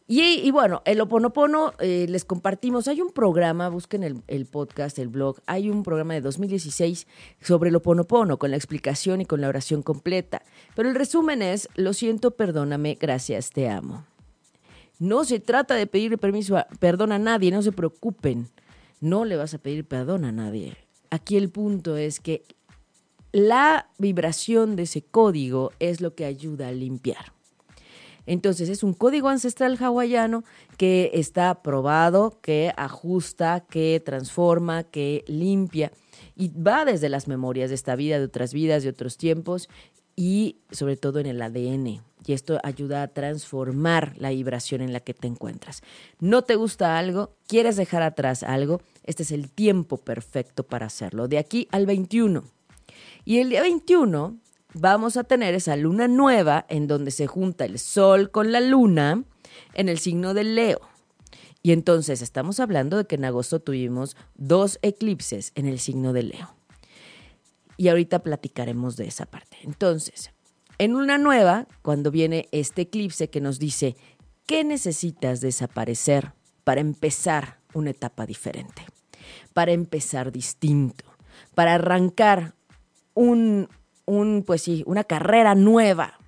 Y, 0.09 0.51
bueno, 0.51 0.81
el 0.85 1.01
Oponopono 1.01 1.73
eh, 1.79 2.05
les 2.07 2.23
compartimos, 2.23 2.87
hay 2.87 3.01
un 3.01 3.11
programa, 3.11 3.67
busquen 3.67 4.03
el, 4.05 4.45
podcast, 4.45 4.97
el 4.99 5.09
blog, 5.09 5.41
hay 5.47 5.69
un 5.69 5.83
programa 5.83 6.13
de 6.13 6.21
2016 6.21 7.07
sobre 7.41 7.69
el 7.69 7.75
Oponopono 7.75 8.39
con 8.39 8.51
la 8.51 8.55
explicación 8.55 9.19
y 9.19 9.25
con 9.25 9.41
la 9.41 9.49
oración 9.49 9.83
completa. 9.83 10.43
Pero 10.77 10.87
el 10.87 10.95
resumen 10.95 11.41
es, 11.41 11.67
lo 11.75 11.91
siento, 11.91 12.31
perdóname, 12.31 12.97
gracias, 12.97 13.49
te 13.51 13.67
amo. 13.67 14.05
No 14.97 15.25
se 15.25 15.41
trata 15.41 15.75
de 15.75 15.87
pedirle 15.87 16.17
permiso, 16.17 16.55
a, 16.55 16.67
perdón 16.79 17.11
a 17.11 17.19
nadie, 17.19 17.51
no 17.51 17.61
se 17.61 17.73
preocupen, 17.73 18.47
no 19.01 19.25
le 19.25 19.35
vas 19.35 19.53
a 19.53 19.57
pedir 19.59 19.85
perdón 19.85 20.25
a 20.25 20.31
nadie. 20.31 20.75
Aquí 21.09 21.37
el 21.37 21.49
punto 21.49 21.97
es 21.97 22.19
que 22.19 22.43
la 23.31 23.89
vibración 23.97 24.75
de 24.75 24.83
ese 24.83 25.01
código 25.01 25.71
es 25.79 26.01
lo 26.01 26.15
que 26.15 26.25
ayuda 26.25 26.69
a 26.69 26.71
limpiar. 26.71 27.33
Entonces 28.25 28.67
es 28.67 28.83
un 28.83 28.93
código 28.93 29.29
ancestral 29.29 29.77
hawaiano 29.77 30.43
que 30.77 31.11
está 31.13 31.61
probado, 31.61 32.39
que 32.41 32.73
ajusta, 32.75 33.65
que 33.69 34.01
transforma, 34.03 34.83
que 34.83 35.23
limpia 35.27 35.91
y 36.35 36.49
va 36.49 36.83
desde 36.83 37.09
las 37.09 37.27
memorias 37.27 37.69
de 37.69 37.75
esta 37.75 37.95
vida, 37.95 38.19
de 38.19 38.25
otras 38.25 38.53
vidas, 38.53 38.83
de 38.83 38.89
otros 38.89 39.17
tiempos 39.17 39.69
y 40.17 40.57
sobre 40.71 40.97
todo 40.97 41.19
en 41.19 41.27
el 41.27 41.41
ADN. 41.41 42.01
Y 42.25 42.33
esto 42.33 42.59
ayuda 42.63 43.03
a 43.03 43.07
transformar 43.07 44.15
la 44.17 44.31
vibración 44.31 44.81
en 44.81 44.91
la 44.91 44.99
que 44.99 45.13
te 45.13 45.27
encuentras. 45.27 45.81
¿No 46.19 46.41
te 46.41 46.55
gusta 46.55 46.97
algo? 46.97 47.31
¿Quieres 47.47 47.77
dejar 47.77 48.01
atrás 48.01 48.43
algo? 48.43 48.81
Este 49.05 49.23
es 49.23 49.31
el 49.31 49.49
tiempo 49.49 49.95
perfecto 49.95 50.63
para 50.63 50.87
hacerlo, 50.87 51.29
de 51.29 51.37
aquí 51.37 51.69
al 51.71 51.85
21. 51.85 52.43
Y 53.23 53.37
el 53.37 53.49
día 53.51 53.61
21 53.61 54.35
vamos 54.73 55.15
a 55.15 55.23
tener 55.23 55.53
esa 55.53 55.77
luna 55.77 56.09
nueva 56.09 56.65
en 56.67 56.87
donde 56.87 57.11
se 57.11 57.27
junta 57.27 57.63
el 57.63 57.79
sol 57.79 58.31
con 58.31 58.51
la 58.51 58.59
luna 58.59 59.23
en 59.73 59.87
el 59.87 59.99
signo 59.99 60.33
del 60.33 60.55
Leo. 60.55 60.81
Y 61.63 61.71
entonces 61.71 62.21
estamos 62.21 62.59
hablando 62.59 62.97
de 62.97 63.05
que 63.05 63.15
en 63.15 63.25
agosto 63.25 63.59
tuvimos 63.59 64.17
dos 64.35 64.79
eclipses 64.81 65.51
en 65.55 65.67
el 65.67 65.79
signo 65.79 66.11
de 66.11 66.23
Leo. 66.23 66.56
Y 67.77 67.89
ahorita 67.89 68.19
platicaremos 68.19 68.97
de 68.97 69.07
esa 69.07 69.25
parte. 69.25 69.57
Entonces, 69.63 70.31
en 70.79 70.91
luna 70.91 71.17
nueva, 71.17 71.67
cuando 71.81 72.11
viene 72.11 72.49
este 72.51 72.83
eclipse 72.83 73.29
que 73.29 73.41
nos 73.41 73.59
dice, 73.59 73.95
¿qué 74.45 74.63
necesitas 74.63 75.41
desaparecer 75.41 76.33
para 76.63 76.81
empezar 76.81 77.59
una 77.73 77.91
etapa 77.91 78.25
diferente? 78.25 78.83
Para 79.53 79.71
empezar 79.71 80.31
distinto, 80.31 81.05
para 81.55 81.75
arrancar 81.75 82.53
un, 83.13 83.69
un, 84.05 84.43
pues 84.45 84.61
sí, 84.63 84.83
una 84.85 85.03
carrera 85.03 85.55
nueva, 85.55 86.19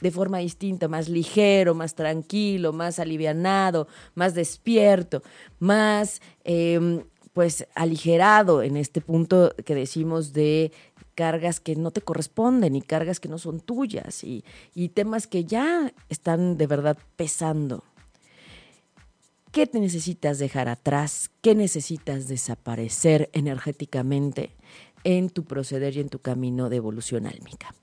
de 0.00 0.10
forma 0.10 0.38
distinta, 0.38 0.86
más 0.86 1.08
ligero, 1.08 1.74
más 1.74 1.94
tranquilo, 1.94 2.74
más 2.74 2.98
alivianado, 2.98 3.88
más 4.14 4.34
despierto, 4.34 5.22
más 5.58 6.20
em, 6.44 7.04
pues 7.32 7.66
aligerado 7.74 8.62
en 8.62 8.76
este 8.76 9.00
punto 9.00 9.54
que 9.64 9.74
decimos 9.74 10.34
de 10.34 10.72
cargas 11.14 11.60
que 11.60 11.76
no 11.76 11.90
te 11.90 12.00
corresponden 12.00 12.76
y 12.76 12.82
cargas 12.82 13.20
que 13.20 13.28
no 13.28 13.38
son 13.38 13.60
tuyas 13.60 14.24
y, 14.24 14.44
y 14.74 14.90
temas 14.90 15.26
que 15.26 15.44
ya 15.44 15.92
están 16.08 16.56
de 16.56 16.66
verdad 16.66 16.98
pesando. 17.16 17.84
¿Qué 19.52 19.66
te 19.66 19.78
necesitas 19.78 20.38
dejar 20.38 20.68
atrás? 20.68 21.30
¿Qué 21.40 21.54
necesitas 21.54 22.26
desaparecer 22.26 23.30
energéticamente? 23.32 24.50
en 25.04 25.28
tu 25.28 25.44
proceder 25.44 25.96
y 25.96 26.00
en 26.00 26.08
tu 26.08 26.18
camino 26.18 26.70
de 26.70 26.76
evolución 26.76 27.26
álmica, 27.26 27.74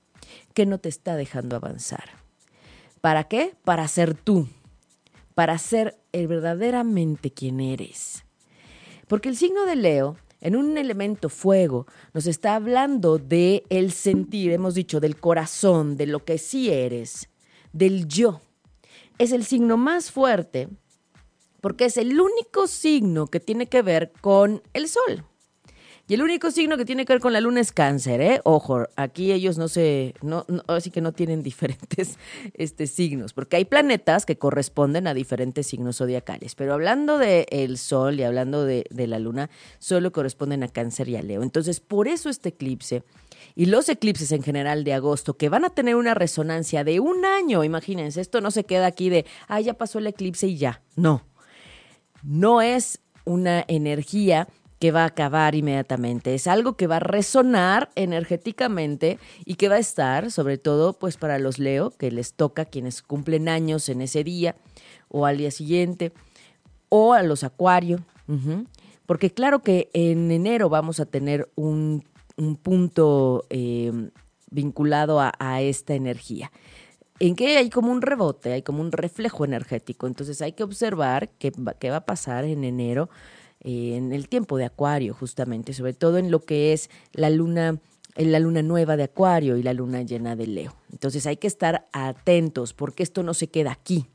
que 0.54 0.66
no 0.66 0.78
te 0.78 0.88
está 0.88 1.16
dejando 1.16 1.56
avanzar. 1.56 2.10
¿Para 3.00 3.24
qué? 3.24 3.54
Para 3.64 3.88
ser 3.88 4.14
tú, 4.14 4.48
para 5.34 5.56
ser 5.58 5.96
el 6.12 6.26
verdaderamente 6.26 7.32
quien 7.32 7.60
eres. 7.60 8.24
Porque 9.08 9.28
el 9.28 9.36
signo 9.36 9.64
de 9.64 9.76
Leo, 9.76 10.16
en 10.42 10.56
un 10.56 10.76
elemento 10.76 11.30
fuego, 11.30 11.86
nos 12.12 12.26
está 12.26 12.56
hablando 12.56 13.16
de 13.16 13.64
el 13.70 13.92
sentir, 13.92 14.52
hemos 14.52 14.74
dicho, 14.74 15.00
del 15.00 15.16
corazón, 15.16 15.96
de 15.96 16.06
lo 16.06 16.24
que 16.24 16.36
sí 16.36 16.70
eres, 16.70 17.30
del 17.72 18.06
yo. 18.06 18.42
Es 19.18 19.32
el 19.32 19.44
signo 19.44 19.76
más 19.76 20.10
fuerte 20.10 20.68
porque 21.62 21.84
es 21.84 21.96
el 21.96 22.20
único 22.20 22.66
signo 22.66 23.28
que 23.28 23.38
tiene 23.38 23.68
que 23.68 23.82
ver 23.82 24.12
con 24.20 24.62
el 24.74 24.88
sol. 24.88 25.24
Y 26.12 26.14
el 26.14 26.20
único 26.20 26.50
signo 26.50 26.76
que 26.76 26.84
tiene 26.84 27.06
que 27.06 27.14
ver 27.14 27.22
con 27.22 27.32
la 27.32 27.40
luna 27.40 27.60
es 27.60 27.72
cáncer, 27.72 28.20
¿eh? 28.20 28.42
Ojo, 28.44 28.86
aquí 28.96 29.32
ellos 29.32 29.56
no 29.56 29.66
se, 29.68 30.12
no, 30.20 30.44
así 30.66 30.90
que 30.90 31.00
no 31.00 31.12
tienen 31.12 31.42
diferentes 31.42 32.18
este, 32.52 32.86
signos, 32.86 33.32
porque 33.32 33.56
hay 33.56 33.64
planetas 33.64 34.26
que 34.26 34.36
corresponden 34.36 35.06
a 35.06 35.14
diferentes 35.14 35.68
signos 35.68 35.96
zodiacales, 35.96 36.54
pero 36.54 36.74
hablando 36.74 37.16
del 37.16 37.46
el 37.48 37.78
sol 37.78 38.20
y 38.20 38.24
hablando 38.24 38.66
de, 38.66 38.84
de 38.90 39.06
la 39.06 39.18
luna, 39.18 39.48
solo 39.78 40.12
corresponden 40.12 40.62
a 40.62 40.68
cáncer 40.68 41.08
y 41.08 41.16
a 41.16 41.22
Leo. 41.22 41.42
Entonces, 41.42 41.80
por 41.80 42.08
eso 42.08 42.28
este 42.28 42.50
eclipse 42.50 43.04
y 43.54 43.64
los 43.64 43.88
eclipses 43.88 44.32
en 44.32 44.42
general 44.42 44.84
de 44.84 44.92
agosto, 44.92 45.38
que 45.38 45.48
van 45.48 45.64
a 45.64 45.70
tener 45.70 45.96
una 45.96 46.12
resonancia 46.12 46.84
de 46.84 47.00
un 47.00 47.24
año, 47.24 47.64
imagínense, 47.64 48.20
esto 48.20 48.42
no 48.42 48.50
se 48.50 48.64
queda 48.64 48.84
aquí 48.84 49.08
de, 49.08 49.24
ah, 49.48 49.62
ya 49.62 49.72
pasó 49.72 49.98
el 49.98 50.08
eclipse 50.08 50.46
y 50.46 50.58
ya, 50.58 50.82
no. 50.94 51.24
No 52.22 52.60
es 52.60 53.00
una 53.24 53.64
energía 53.66 54.46
que 54.82 54.90
va 54.90 55.04
a 55.04 55.06
acabar 55.06 55.54
inmediatamente. 55.54 56.34
Es 56.34 56.48
algo 56.48 56.76
que 56.76 56.88
va 56.88 56.96
a 56.96 56.98
resonar 56.98 57.90
energéticamente 57.94 59.20
y 59.44 59.54
que 59.54 59.68
va 59.68 59.76
a 59.76 59.78
estar, 59.78 60.32
sobre 60.32 60.58
todo, 60.58 60.94
pues 60.94 61.16
para 61.16 61.38
los 61.38 61.60
Leo, 61.60 61.92
que 61.92 62.10
les 62.10 62.34
toca 62.34 62.64
quienes 62.64 63.00
cumplen 63.00 63.48
años 63.48 63.88
en 63.88 64.00
ese 64.00 64.24
día 64.24 64.56
o 65.06 65.24
al 65.24 65.38
día 65.38 65.52
siguiente, 65.52 66.12
o 66.88 67.12
a 67.12 67.22
los 67.22 67.44
Acuario. 67.44 68.00
Porque 69.06 69.30
claro 69.30 69.62
que 69.62 69.88
en 69.92 70.32
enero 70.32 70.68
vamos 70.68 70.98
a 70.98 71.06
tener 71.06 71.48
un, 71.54 72.02
punto 72.62 73.46
em, 73.50 74.10
vinculado 74.50 75.20
a, 75.20 75.62
esta 75.62 75.94
energía 75.94 76.50
en 77.20 77.36
que 77.36 77.56
hay 77.56 77.70
como 77.70 77.92
un 77.92 78.02
rebote, 78.02 78.52
hay 78.52 78.62
como 78.62 78.80
un 78.80 78.90
reflejo 78.90 79.44
energético. 79.44 80.08
Entonces 80.08 80.42
hay 80.42 80.54
que 80.54 80.64
observar 80.64 81.28
qué, 81.38 81.52
qué 81.78 81.90
va 81.90 81.98
a 81.98 82.04
pasar 82.04 82.44
en 82.46 82.64
enero 82.64 83.10
eh, 83.64 83.96
en 83.96 84.12
el 84.12 84.28
tiempo 84.28 84.56
de 84.56 84.64
Acuario, 84.64 85.14
justamente, 85.14 85.72
sobre 85.72 85.94
todo 85.94 86.18
en 86.18 86.30
lo 86.30 86.44
que 86.44 86.72
es 86.72 86.90
la 87.12 87.30
luna 87.30 87.78
la 88.16 88.38
luna 88.38 88.62
nueva 88.62 88.96
de 88.96 89.04
Acuario 89.04 89.56
y 89.56 89.62
la 89.62 89.72
luna 89.72 90.02
llena 90.02 90.36
de 90.36 90.46
Leo. 90.46 90.74
Entonces 90.90 91.26
hay 91.26 91.38
que 91.38 91.46
estar 91.46 91.88
atentos 91.92 92.74
porque 92.74 93.02
esto 93.02 93.22
no 93.22 93.32
se 93.32 93.48
queda 93.48 93.72
aquí. 93.72 94.06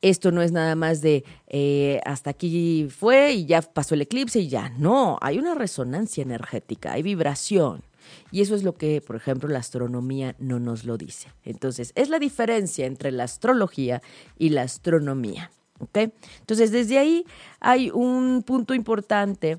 Esto 0.00 0.32
no 0.32 0.42
es 0.42 0.50
nada 0.50 0.74
más 0.74 1.00
de 1.00 1.24
eh, 1.46 2.00
hasta 2.04 2.30
aquí 2.30 2.88
fue 2.90 3.34
y 3.34 3.46
ya 3.46 3.62
pasó 3.62 3.94
el 3.94 4.02
eclipse 4.02 4.40
y 4.40 4.48
ya. 4.48 4.70
No, 4.70 5.18
hay 5.20 5.38
una 5.38 5.54
resonancia 5.54 6.22
energética, 6.22 6.92
hay 6.92 7.02
vibración. 7.02 7.84
Y 8.32 8.40
eso 8.40 8.56
es 8.56 8.64
lo 8.64 8.74
que, 8.74 9.00
por 9.00 9.14
ejemplo, 9.14 9.48
la 9.48 9.60
astronomía 9.60 10.34
no 10.40 10.58
nos 10.58 10.84
lo 10.84 10.98
dice. 10.98 11.28
Entonces, 11.44 11.92
es 11.94 12.08
la 12.08 12.18
diferencia 12.18 12.86
entre 12.86 13.12
la 13.12 13.24
astrología 13.24 14.02
y 14.36 14.48
la 14.48 14.62
astronomía. 14.62 15.52
Entonces, 15.94 16.70
desde 16.70 16.98
ahí 16.98 17.24
hay 17.60 17.90
un 17.90 18.42
punto 18.44 18.74
importante 18.74 19.58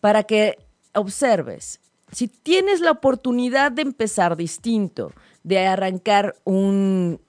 para 0.00 0.24
que 0.24 0.58
observes. 0.94 1.80
Si 2.12 2.28
tienes 2.28 2.80
la 2.80 2.92
oportunidad 2.92 3.72
de 3.72 3.82
empezar 3.82 4.36
distinto, 4.36 5.12
de 5.42 5.66
arrancar 5.66 6.36
un, 6.44 7.20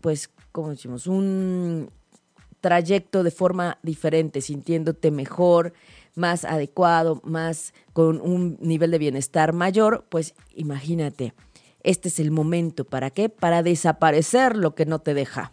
pues, 0.00 0.30
¿cómo 0.52 0.70
decimos? 0.70 1.06
Un 1.06 1.90
trayecto 2.60 3.22
de 3.22 3.30
forma 3.30 3.78
diferente, 3.82 4.40
sintiéndote 4.40 5.10
mejor, 5.10 5.72
más 6.14 6.44
adecuado, 6.44 7.20
más 7.24 7.74
con 7.92 8.20
un 8.20 8.56
nivel 8.60 8.90
de 8.90 8.98
bienestar 8.98 9.52
mayor, 9.52 10.06
pues 10.08 10.34
imagínate, 10.54 11.34
este 11.82 12.08
es 12.08 12.18
el 12.20 12.30
momento. 12.30 12.84
¿Para 12.84 13.10
qué? 13.10 13.28
Para 13.28 13.62
desaparecer 13.62 14.56
lo 14.56 14.74
que 14.74 14.86
no 14.86 15.00
te 15.00 15.14
deja 15.14 15.52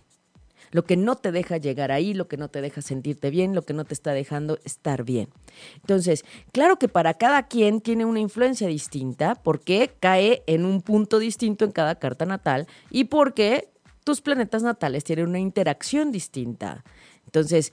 lo 0.72 0.86
que 0.86 0.98
no 0.98 1.16
te 1.16 1.32
deja 1.32 1.58
llegar 1.58 1.92
ahí, 1.92 2.13
lo 2.13 2.28
que 2.28 2.38
no 2.38 2.50
te 2.50 2.62
deja 2.62 2.82
sentirte 2.82 3.30
bien, 3.30 3.54
lo 3.54 3.62
que 3.62 3.74
no 3.74 3.86
te 3.86 3.94
está 3.94 4.13
dejando 4.13 4.58
estar 4.63 5.04
bien. 5.04 5.30
Entonces, 5.75 6.25
claro 6.51 6.78
que 6.78 6.88
para 6.88 7.13
cada 7.13 7.44
quien 7.44 7.82
tiene 7.82 8.06
una 8.06 8.20
influencia 8.20 8.68
distinta 8.68 9.36
porque 9.36 9.92
cae 10.00 10.44
en 10.48 10.66
un 10.66 10.82
punto 10.82 11.20
distinto 11.20 11.66
en 11.66 11.72
cada 11.72 11.96
carta 11.96 12.25
natal 12.25 12.68
y 12.90 13.06
porque 13.06 13.70
tus 14.04 14.22
planetas 14.22 14.63
natales 14.63 15.04
tienen 15.04 15.28
una 15.28 15.40
interacción 15.40 16.12
distinta. 16.12 16.84
Entonces, 17.25 17.72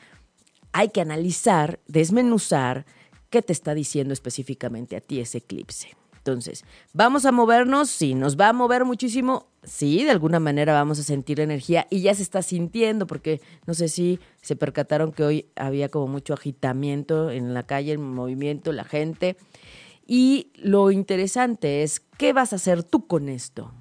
hay 0.73 0.91
que 0.91 1.01
analizar, 1.01 1.81
desmenuzar 1.87 2.85
qué 3.31 3.43
te 3.43 3.53
está 3.53 3.75
diciendo 3.75 4.13
específicamente 4.13 4.97
a 4.97 5.01
ti 5.01 5.21
ese 5.21 5.39
eclipse. 5.39 5.97
Entonces, 6.17 6.65
¿vamos 6.93 7.25
a 7.25 7.33
movernos? 7.33 7.89
Sí, 7.89 8.15
nos 8.15 8.39
va 8.39 8.49
a 8.49 8.53
mover 8.53 8.85
muchísimo. 8.85 9.48
Sí, 9.65 10.05
de 10.05 10.11
alguna 10.11 10.39
manera 10.39 10.73
vamos 10.73 10.99
a 11.01 11.03
sentir 11.03 11.41
energía 11.41 11.87
y 11.91 12.01
ya 12.01 12.15
se 12.15 12.23
está 12.23 12.43
sintiendo, 12.43 13.07
porque 13.07 13.41
no 13.67 13.75
sé 13.75 13.89
si 13.89 14.21
se 14.41 14.57
percataron 14.57 15.13
que 15.13 15.25
hoy 15.25 15.47
había 15.57 15.89
como 15.89 16.07
mucho 16.07 16.35
agitamiento 16.35 17.31
en 17.31 17.55
la 17.55 17.65
calle, 17.65 17.93
el 17.93 17.99
movimiento, 17.99 18.73
la 18.73 18.85
gente. 18.85 19.37
Y 20.07 20.53
lo 20.55 20.91
interesante 20.91 21.83
es, 21.83 22.01
¿qué 22.01 22.33
vas 22.33 22.53
a 22.53 22.57
hacer 22.57 22.83
tú 22.83 23.07
con 23.07 23.29
esto? 23.29 23.73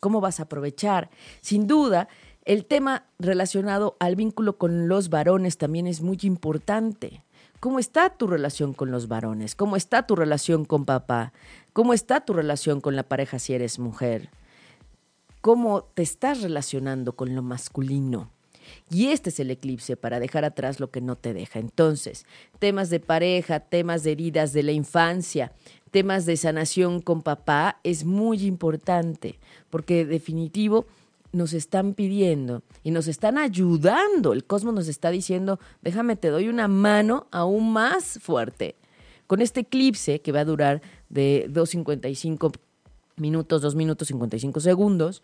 ¿Cómo 0.00 0.20
vas 0.20 0.40
a 0.40 0.44
aprovechar? 0.44 1.10
Sin 1.42 1.66
duda, 1.66 2.08
el 2.44 2.64
tema 2.64 3.04
relacionado 3.18 3.96
al 4.00 4.16
vínculo 4.16 4.56
con 4.56 4.88
los 4.88 5.10
varones 5.10 5.58
también 5.58 5.86
es 5.86 6.00
muy 6.00 6.18
importante. 6.22 7.22
¿Cómo 7.60 7.78
está 7.78 8.08
tu 8.08 8.26
relación 8.26 8.72
con 8.72 8.90
los 8.90 9.06
varones? 9.06 9.54
¿Cómo 9.54 9.76
está 9.76 10.06
tu 10.06 10.16
relación 10.16 10.64
con 10.64 10.86
papá? 10.86 11.34
¿Cómo 11.74 11.92
está 11.92 12.24
tu 12.24 12.32
relación 12.32 12.80
con 12.80 12.96
la 12.96 13.02
pareja 13.02 13.38
si 13.38 13.52
eres 13.52 13.78
mujer? 13.78 14.30
¿Cómo 15.40 15.84
te 15.94 16.02
estás 16.02 16.42
relacionando 16.42 17.16
con 17.16 17.34
lo 17.34 17.42
masculino? 17.42 18.30
Y 18.90 19.06
este 19.06 19.30
es 19.30 19.40
el 19.40 19.50
eclipse 19.50 19.96
para 19.96 20.20
dejar 20.20 20.44
atrás 20.44 20.80
lo 20.80 20.90
que 20.90 21.00
no 21.00 21.16
te 21.16 21.32
deja. 21.32 21.58
Entonces, 21.58 22.26
temas 22.58 22.90
de 22.90 23.00
pareja, 23.00 23.60
temas 23.60 24.02
de 24.02 24.12
heridas 24.12 24.52
de 24.52 24.62
la 24.62 24.72
infancia, 24.72 25.52
temas 25.90 26.26
de 26.26 26.36
sanación 26.36 27.00
con 27.00 27.22
papá 27.22 27.80
es 27.84 28.04
muy 28.04 28.44
importante, 28.44 29.38
porque 29.70 30.04
definitivo 30.04 30.84
nos 31.32 31.54
están 31.54 31.94
pidiendo 31.94 32.62
y 32.82 32.90
nos 32.90 33.08
están 33.08 33.38
ayudando. 33.38 34.34
El 34.34 34.44
cosmos 34.44 34.74
nos 34.74 34.88
está 34.88 35.10
diciendo, 35.10 35.58
déjame, 35.80 36.16
te 36.16 36.28
doy 36.28 36.48
una 36.48 36.68
mano 36.68 37.28
aún 37.30 37.72
más 37.72 38.18
fuerte. 38.20 38.76
Con 39.26 39.40
este 39.40 39.60
eclipse 39.60 40.20
que 40.20 40.32
va 40.32 40.40
a 40.40 40.44
durar 40.44 40.82
de 41.08 41.48
2.55 41.50 42.52
minutos, 43.20 43.62
2 43.62 43.74
minutos 43.74 44.08
55 44.08 44.60
segundos, 44.60 45.22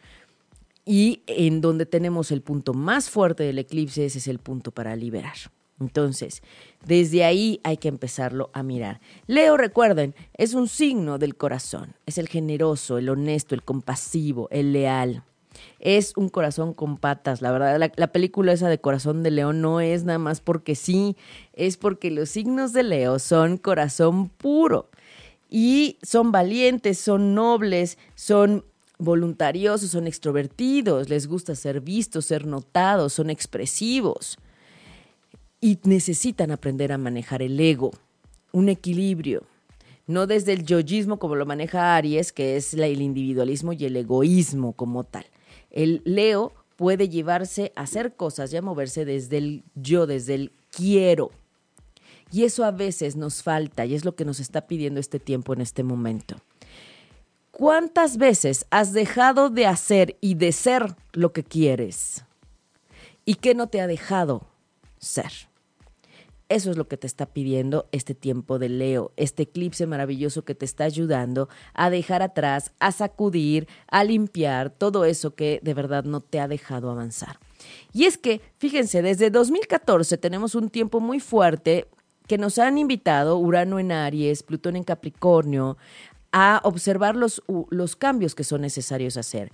y 0.85 1.23
en 1.27 1.61
donde 1.61 1.85
tenemos 1.85 2.31
el 2.31 2.43
punto 2.43 2.73
más 2.73 3.11
fuerte 3.11 3.43
del 3.43 3.59
eclipse, 3.59 4.07
ese 4.07 4.19
es 4.19 4.29
el 4.29 4.39
punto 4.39 4.71
para 4.71 4.95
liberar. 4.95 5.35
Entonces, 5.81 6.43
desde 6.87 7.25
ahí 7.25 7.61
hay 7.63 7.77
que 7.77 7.89
empezarlo 7.89 8.51
a 8.55 8.63
mirar. 8.63 9.01
Leo, 9.27 9.57
recuerden, 9.57 10.15
es 10.35 10.55
un 10.55 10.69
signo 10.69 11.19
del 11.19 11.37
corazón. 11.37 11.95
Es 12.07 12.19
el 12.19 12.29
generoso, 12.29 12.99
el 12.99 13.09
honesto, 13.09 13.55
el 13.55 13.63
compasivo, 13.63 14.49
el 14.51 14.73
leal. 14.73 15.23
Es 15.79 16.13
un 16.17 16.29
corazón 16.29 16.73
con 16.73 16.97
patas, 16.97 17.43
la 17.43 17.51
verdad. 17.51 17.79
La, 17.79 17.93
la, 17.95 18.07
película 18.09 18.53
esa 18.53 18.69
de 18.69 18.81
Corazón 18.81 19.23
de 19.23 19.31
León 19.31 19.61
no 19.61 19.81
es 19.81 20.05
nada 20.05 20.19
más 20.19 20.41
porque 20.41 20.75
sí, 20.75 21.17
es 21.53 21.77
porque 21.77 22.11
los 22.11 22.29
signos 22.29 22.73
de 22.73 22.83
Leo 22.83 23.19
son 23.19 23.57
corazón 23.57 24.29
puro. 24.29 24.91
Y 25.59 25.97
son 26.03 26.33
valientes, 26.33 26.99
son 26.99 27.35
nobles, 27.35 27.97
son 28.15 28.67
voluntariosos, 28.99 29.91
son 29.91 30.07
extrovertidos, 30.07 31.09
les 31.09 31.27
gusta 31.27 31.55
ser 31.55 31.81
vistos, 31.81 32.27
ser 32.27 32.47
notados, 32.47 33.15
son 33.15 33.31
expresivos 33.31 34.37
y 35.59 35.79
necesitan 35.85 36.51
aprender 36.51 36.93
a 36.93 36.99
manejar 36.99 37.41
el 37.41 37.59
ego, 37.59 37.93
un 38.53 38.69
equilibrio, 38.69 39.45
no 40.07 40.27
desde 40.27 40.53
el 40.53 40.67
yoísmo 40.67 41.19
como 41.19 41.37
lo 41.37 41.47
maneja 41.47 41.97
Aries, 41.97 42.33
que 42.33 42.57
es 42.59 42.75
el 42.75 43.01
individualismo 43.01 43.73
y 43.73 43.87
el 43.87 43.97
egoísmo 43.97 44.75
como 44.75 45.05
tal. 45.05 45.25
El 45.71 46.03
Leo 46.05 46.53
puede 46.77 47.09
llevarse 47.09 47.73
a 47.77 47.85
hacer 47.85 48.15
cosas 48.15 48.53
y 48.53 48.59
a 48.59 48.61
moverse 48.61 49.07
desde 49.07 49.39
el 49.39 49.65
yo, 49.75 50.07
desde 50.07 50.35
el 50.35 50.53
quiero. 50.71 51.31
Y 52.33 52.45
eso 52.45 52.65
a 52.65 52.71
veces 52.71 53.17
nos 53.17 53.43
falta 53.43 53.87
y 53.87 53.95
es 53.95 54.05
lo 54.05 54.17
que 54.17 54.25
nos 54.25 54.41
está 54.41 54.67
pidiendo 54.67 55.01
este 55.01 55.21
tiempo 55.21 55.53
en 55.53 55.61
este 55.61 55.83
momento. 55.83 56.37
¿Cuántas 57.51 58.19
veces 58.19 58.67
has 58.71 58.93
dejado 58.93 59.49
de 59.49 59.67
hacer 59.67 60.17
y 60.21 60.35
de 60.35 60.53
ser 60.53 60.95
lo 61.13 61.33
que 61.33 61.43
quieres? 61.43 62.25
¿Y 63.25 63.37
qué 63.37 63.55
no 63.55 63.69
te 63.69 63.81
ha 63.81 63.87
dejado 63.87 64.43
ser? 64.99 65.33
Eso 66.49 66.71
es 66.71 66.77
lo 66.77 66.87
que 66.87 66.97
te 66.97 67.09
está 67.09 67.27
pidiendo 67.27 67.89
este 67.91 68.15
tiempo 68.15 68.61
de 68.61 68.69
Leo, 68.69 69.13
este 69.17 69.45
eclipse 69.45 69.87
maravilloso 69.87 70.45
que 70.45 70.55
te 70.55 70.65
está 70.65 70.85
ayudando 70.85 71.49
a 71.75 71.91
dejar 71.91 72.23
atrás, 72.23 72.73
a 72.79 72.93
sacudir, 72.93 73.67
a 73.89 74.05
limpiar 74.05 74.71
todo 74.71 75.05
eso 75.05 75.35
que 75.35 75.59
de 75.63 75.75
verdad 75.75 76.05
no 76.05 76.21
te 76.21 76.39
ha 76.39 76.47
dejado 76.47 76.91
avanzar. 76.91 77.41
Y 77.93 78.05
es 78.05 78.17
que, 78.17 78.41
fíjense, 78.59 79.03
desde 79.03 79.31
2014 79.31 80.19
tenemos 80.19 80.55
un 80.55 80.71
tiempo 80.71 81.01
muy 81.01 81.19
fuerte 81.19 81.89
que 82.27 82.39
nos 82.39 82.59
han 82.59 82.79
invitado 82.79 83.39
Urano 83.39 83.79
en 83.79 83.93
Aries, 83.93 84.43
Plutón 84.43 84.77
en 84.77 84.85
Capricornio, 84.85 85.77
a 86.33 86.61
observar 86.65 87.17
los, 87.17 87.43
los 87.71 87.97
cambios 87.97 88.35
que 88.35 88.45
son 88.45 88.61
necesarios 88.61 89.17
hacer, 89.17 89.53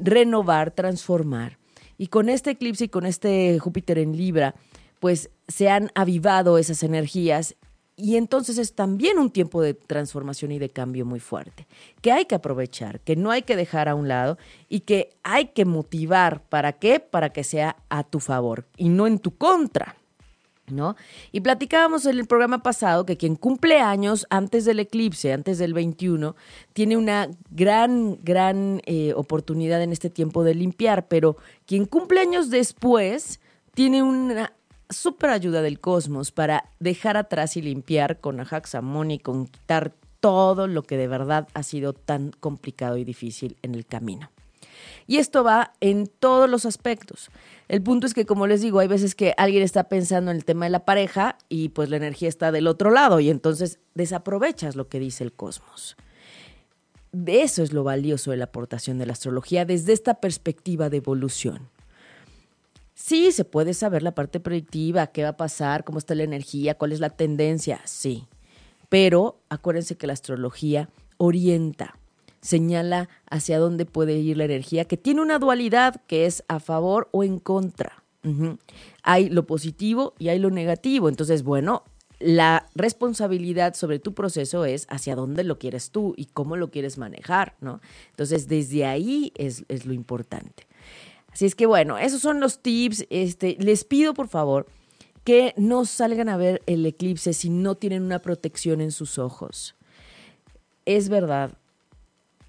renovar, 0.00 0.70
transformar. 0.70 1.58
Y 1.98 2.08
con 2.08 2.28
este 2.28 2.50
eclipse 2.50 2.84
y 2.84 2.88
con 2.88 3.06
este 3.06 3.58
Júpiter 3.58 3.98
en 3.98 4.16
Libra, 4.16 4.54
pues 5.00 5.30
se 5.48 5.68
han 5.68 5.90
avivado 5.94 6.58
esas 6.58 6.82
energías 6.82 7.56
y 7.96 8.16
entonces 8.16 8.58
es 8.58 8.74
también 8.74 9.18
un 9.18 9.30
tiempo 9.30 9.62
de 9.62 9.72
transformación 9.72 10.52
y 10.52 10.58
de 10.58 10.68
cambio 10.68 11.06
muy 11.06 11.18
fuerte, 11.18 11.66
que 12.02 12.12
hay 12.12 12.26
que 12.26 12.34
aprovechar, 12.34 13.00
que 13.00 13.16
no 13.16 13.30
hay 13.30 13.42
que 13.42 13.56
dejar 13.56 13.88
a 13.88 13.94
un 13.94 14.06
lado 14.06 14.36
y 14.68 14.80
que 14.80 15.16
hay 15.22 15.46
que 15.46 15.64
motivar. 15.64 16.42
¿Para 16.42 16.74
qué? 16.74 17.00
Para 17.00 17.30
que 17.30 17.42
sea 17.42 17.76
a 17.88 18.04
tu 18.04 18.20
favor 18.20 18.66
y 18.76 18.90
no 18.90 19.06
en 19.06 19.18
tu 19.18 19.36
contra. 19.36 19.96
¿No? 20.70 20.96
Y 21.32 21.40
platicábamos 21.40 22.06
en 22.06 22.18
el 22.18 22.26
programa 22.26 22.62
pasado 22.62 23.06
que 23.06 23.16
quien 23.16 23.36
cumple 23.36 23.80
años 23.80 24.26
antes 24.30 24.64
del 24.64 24.80
eclipse, 24.80 25.32
antes 25.32 25.58
del 25.58 25.74
21, 25.74 26.36
tiene 26.72 26.96
una 26.96 27.30
gran, 27.50 28.18
gran 28.22 28.82
eh, 28.86 29.12
oportunidad 29.14 29.82
en 29.82 29.92
este 29.92 30.10
tiempo 30.10 30.44
de 30.44 30.54
limpiar, 30.54 31.08
pero 31.08 31.36
quien 31.66 31.84
cumple 31.84 32.20
años 32.20 32.50
después 32.50 33.40
tiene 33.74 34.02
una 34.02 34.52
súper 34.88 35.30
ayuda 35.30 35.62
del 35.62 35.80
cosmos 35.80 36.32
para 36.32 36.70
dejar 36.78 37.16
atrás 37.16 37.56
y 37.56 37.62
limpiar 37.62 38.20
con 38.20 38.40
Ajaxamón 38.40 39.10
y 39.10 39.18
con 39.18 39.46
quitar 39.46 39.92
todo 40.20 40.66
lo 40.66 40.82
que 40.82 40.96
de 40.96 41.08
verdad 41.08 41.48
ha 41.54 41.62
sido 41.62 41.92
tan 41.92 42.30
complicado 42.30 42.96
y 42.96 43.04
difícil 43.04 43.56
en 43.62 43.74
el 43.74 43.86
camino. 43.86 44.30
Y 45.06 45.18
esto 45.18 45.44
va 45.44 45.72
en 45.80 46.06
todos 46.06 46.48
los 46.48 46.66
aspectos. 46.66 47.30
El 47.68 47.82
punto 47.82 48.06
es 48.06 48.14
que, 48.14 48.26
como 48.26 48.46
les 48.46 48.60
digo, 48.60 48.78
hay 48.78 48.88
veces 48.88 49.14
que 49.14 49.34
alguien 49.36 49.62
está 49.62 49.84
pensando 49.84 50.30
en 50.30 50.36
el 50.36 50.44
tema 50.44 50.66
de 50.66 50.70
la 50.70 50.84
pareja 50.84 51.36
y 51.48 51.70
pues 51.70 51.90
la 51.90 51.96
energía 51.96 52.28
está 52.28 52.52
del 52.52 52.68
otro 52.68 52.90
lado 52.90 53.20
y 53.20 53.30
entonces 53.30 53.80
desaprovechas 53.94 54.76
lo 54.76 54.88
que 54.88 55.00
dice 55.00 55.24
el 55.24 55.32
cosmos. 55.32 55.96
De 57.12 57.42
eso 57.42 57.62
es 57.62 57.72
lo 57.72 57.82
valioso 57.82 58.30
de 58.30 58.36
la 58.36 58.44
aportación 58.44 58.98
de 58.98 59.06
la 59.06 59.14
astrología 59.14 59.64
desde 59.64 59.92
esta 59.92 60.14
perspectiva 60.14 60.90
de 60.90 60.98
evolución. 60.98 61.70
Sí, 62.94 63.32
se 63.32 63.44
puede 63.44 63.74
saber 63.74 64.02
la 64.02 64.14
parte 64.14 64.40
predictiva, 64.40 65.06
qué 65.08 65.22
va 65.22 65.30
a 65.30 65.36
pasar, 65.36 65.84
cómo 65.84 65.98
está 65.98 66.14
la 66.14 66.24
energía, 66.24 66.76
cuál 66.76 66.92
es 66.92 67.00
la 67.00 67.10
tendencia, 67.10 67.80
sí. 67.84 68.26
Pero 68.88 69.40
acuérdense 69.48 69.96
que 69.96 70.06
la 70.06 70.12
astrología 70.12 70.88
orienta, 71.16 71.98
señala 72.40 73.08
hacia 73.28 73.58
dónde 73.58 73.86
puede 73.86 74.18
ir 74.18 74.36
la 74.36 74.44
energía, 74.44 74.84
que 74.84 74.96
tiene 74.96 75.22
una 75.22 75.38
dualidad 75.38 76.02
que 76.06 76.26
es 76.26 76.44
a 76.48 76.60
favor 76.60 77.08
o 77.12 77.24
en 77.24 77.38
contra. 77.38 78.04
Hay 79.02 79.28
lo 79.28 79.46
positivo 79.46 80.14
y 80.18 80.28
hay 80.28 80.40
lo 80.40 80.50
negativo. 80.50 81.08
Entonces, 81.08 81.44
bueno, 81.44 81.84
la 82.18 82.68
responsabilidad 82.74 83.74
sobre 83.74 83.98
tu 83.98 84.14
proceso 84.14 84.64
es 84.64 84.86
hacia 84.90 85.14
dónde 85.14 85.44
lo 85.44 85.58
quieres 85.58 85.90
tú 85.90 86.14
y 86.16 86.26
cómo 86.26 86.56
lo 86.56 86.70
quieres 86.70 86.98
manejar, 86.98 87.54
¿no? 87.60 87.80
Entonces, 88.10 88.48
desde 88.48 88.84
ahí 88.84 89.32
es, 89.36 89.64
es 89.68 89.86
lo 89.86 89.92
importante. 89.92 90.66
Así 91.30 91.44
es 91.44 91.54
que, 91.54 91.66
bueno, 91.66 91.98
esos 91.98 92.22
son 92.22 92.40
los 92.40 92.60
tips. 92.62 93.06
Este, 93.10 93.56
les 93.60 93.84
pido, 93.84 94.14
por 94.14 94.28
favor, 94.28 94.66
que 95.22 95.52
no 95.56 95.84
salgan 95.84 96.28
a 96.28 96.36
ver 96.36 96.62
el 96.66 96.86
eclipse 96.86 97.32
si 97.32 97.50
no 97.50 97.74
tienen 97.74 98.02
una 98.02 98.20
protección 98.20 98.80
en 98.80 98.90
sus 98.90 99.18
ojos. 99.18 99.76
Es 100.86 101.08
verdad, 101.08 101.58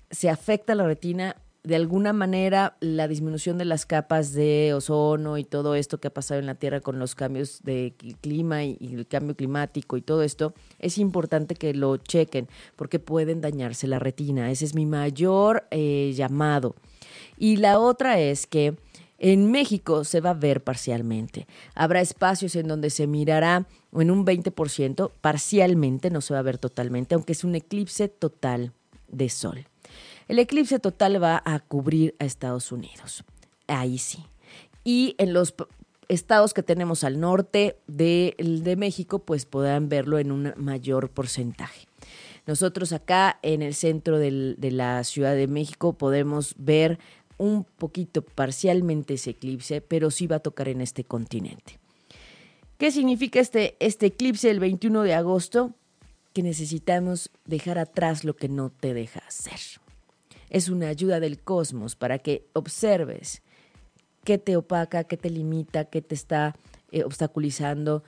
se 0.10 0.30
afecta 0.30 0.76
la 0.76 0.86
retina 0.86 1.36
de 1.68 1.76
alguna 1.76 2.14
manera 2.14 2.78
la 2.80 3.10
disminución 3.10 3.58
de 3.58 3.66
las 3.66 3.86
capas 3.86 4.32
de 4.32 4.74
ozono 4.74 5.38
y 5.38 5.44
todo 5.44 5.76
esto 5.76 6.00
que 6.00 6.08
ha 6.08 6.14
pasado 6.14 6.40
en 6.40 6.46
la 6.46 6.56
Tierra 6.56 6.80
con 6.80 6.98
los 6.98 7.14
cambios 7.14 7.62
de 7.64 7.94
clima 8.22 8.64
y, 8.64 8.78
el 8.80 9.06
cambio 9.06 9.36
climático 9.36 9.98
y 9.98 10.02
todo 10.02 10.24
esto, 10.24 10.54
es 10.80 10.98
importante 10.98 11.56
que 11.56 11.74
lo 11.74 11.98
chequen 11.98 12.48
porque 12.78 13.00
pueden 13.00 13.42
dañarse 13.42 13.86
la 13.86 14.00
retina. 14.00 14.50
Ese 14.50 14.64
es 14.64 14.76
mi 14.76 14.86
mayor 14.86 15.68
eh, 15.72 16.14
llamado. 16.16 16.76
Y 17.38 17.58
la 17.58 17.80
otra 17.80 18.18
es 18.18 18.48
que 18.48 18.78
en 19.18 19.52
México 19.52 20.06
se 20.06 20.22
va 20.22 20.30
a 20.30 20.36
ver 20.36 20.64
parcialmente. 20.64 21.48
Habrá 21.76 22.00
espacios 22.00 22.56
en 22.56 22.70
donde 22.70 22.90
se 22.92 23.08
mirará 23.08 23.68
en 23.92 24.10
un 24.10 24.26
20%, 24.26 25.12
parcialmente, 25.20 26.12
no 26.12 26.22
se 26.22 26.34
va 26.34 26.40
a 26.40 26.44
ver 26.44 26.60
totalmente, 26.60 27.14
aunque 27.14 27.34
es 27.34 27.44
un 27.44 27.56
eclipse 27.56 28.08
total 28.08 28.72
de 29.10 29.28
sol. 29.28 29.68
El 30.28 30.40
eclipse 30.40 30.80
total 30.80 31.22
va 31.22 31.42
a 31.46 31.60
cubrir 31.60 32.16
a 32.20 32.26
Estados 32.26 32.72
Unidos. 32.72 33.24
Ahí 33.68 33.98
sí. 33.98 34.26
Y 34.84 35.16
en 35.18 35.34
los 35.34 35.54
estados 36.10 36.54
que 36.54 36.64
tenemos 36.64 37.04
al 37.04 37.20
norte 37.20 37.78
de, 37.88 38.76
México, 38.78 39.20
pues 39.20 39.46
podrán 39.46 39.90
verlo 39.90 40.20
en 40.20 40.32
un 40.32 40.54
mayor 40.58 41.10
porcentaje. 41.10 41.88
Nosotros 42.46 42.94
acá 42.94 43.40
en 43.42 43.62
el 43.62 43.74
centro 43.74 44.20
de 44.20 44.72
la 44.72 45.04
Ciudad 45.04 45.36
de 45.36 45.48
México 45.48 45.94
podemos 45.94 46.56
ver 46.58 47.00
un 47.38 47.66
poquito 47.66 48.22
parcialmente 48.22 49.16
ese 49.16 49.32
eclipse, 49.32 49.82
pero 49.82 50.12
sí 50.12 50.28
va 50.28 50.38
a 50.38 50.40
tocar 50.40 50.70
en 50.70 50.82
este 50.82 51.04
continente. 51.04 51.80
¿Qué 52.78 52.92
significa 52.92 53.40
este, 53.40 53.76
este 53.80 54.08
eclipse 54.08 54.50
el 54.50 54.60
21 54.60 55.04
de 55.04 55.14
agosto? 55.14 55.74
Que 56.34 56.44
necesitamos 56.44 57.32
dejar 57.46 57.80
atrás 57.80 58.24
lo 58.24 58.36
que 58.36 58.50
no 58.50 58.70
te 58.70 58.94
deja 58.94 59.20
hacer. 59.28 59.60
Es 60.50 60.70
una 60.70 60.88
ayuda 60.88 61.20
del 61.20 61.40
cosmos 61.40 61.96
para 61.96 62.20
que 62.20 62.48
observes 62.54 63.42
qué 64.24 64.38
te 64.38 64.58
opaca, 64.58 65.04
qué 65.04 65.18
te 65.18 65.30
limita, 65.30 65.86
qué 65.86 66.02
te 66.02 66.16
está 66.16 66.56
eh, 66.92 67.04
obstaculizando, 67.04 68.04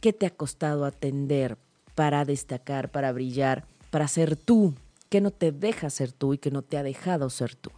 qué 0.00 0.12
te 0.12 0.26
ha 0.26 0.30
costado 0.30 0.84
atender 0.84 1.56
para 1.94 2.24
destacar, 2.24 2.90
para 2.90 3.12
brillar, 3.12 3.64
para 3.90 4.08
ser 4.08 4.36
tú, 4.36 4.74
qué 5.08 5.20
no 5.20 5.30
te 5.30 5.52
deja 5.52 5.90
ser 5.90 6.12
tú 6.12 6.34
y 6.34 6.38
que 6.38 6.50
no 6.50 6.62
te 6.62 6.78
ha 6.78 6.82
dejado 6.82 7.30
ser 7.30 7.54
tú. 7.54 7.70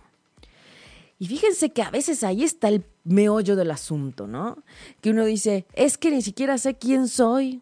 Y 1.18 1.26
fíjense 1.26 1.70
que 1.70 1.82
a 1.82 1.90
veces 1.90 2.24
ahí 2.24 2.42
está 2.42 2.68
el 2.68 2.84
meollo 3.04 3.56
del 3.56 3.70
asunto, 3.70 4.26
¿no? 4.26 4.62
Que 5.00 5.10
uno 5.10 5.24
dice, 5.24 5.66
es 5.74 5.96
que 5.96 6.10
ni 6.10 6.22
siquiera 6.22 6.58
sé 6.58 6.74
quién 6.74 7.08
soy, 7.08 7.60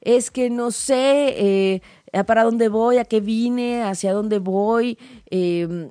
es 0.00 0.30
que 0.30 0.50
no 0.50 0.70
sé 0.70 1.34
eh, 1.36 1.82
para 2.22 2.44
dónde 2.44 2.68
voy, 2.68 2.98
a 2.98 3.04
qué 3.04 3.20
vine, 3.20 3.82
hacia 3.82 4.12
dónde 4.12 4.38
voy, 4.38 4.96
eh, 5.30 5.90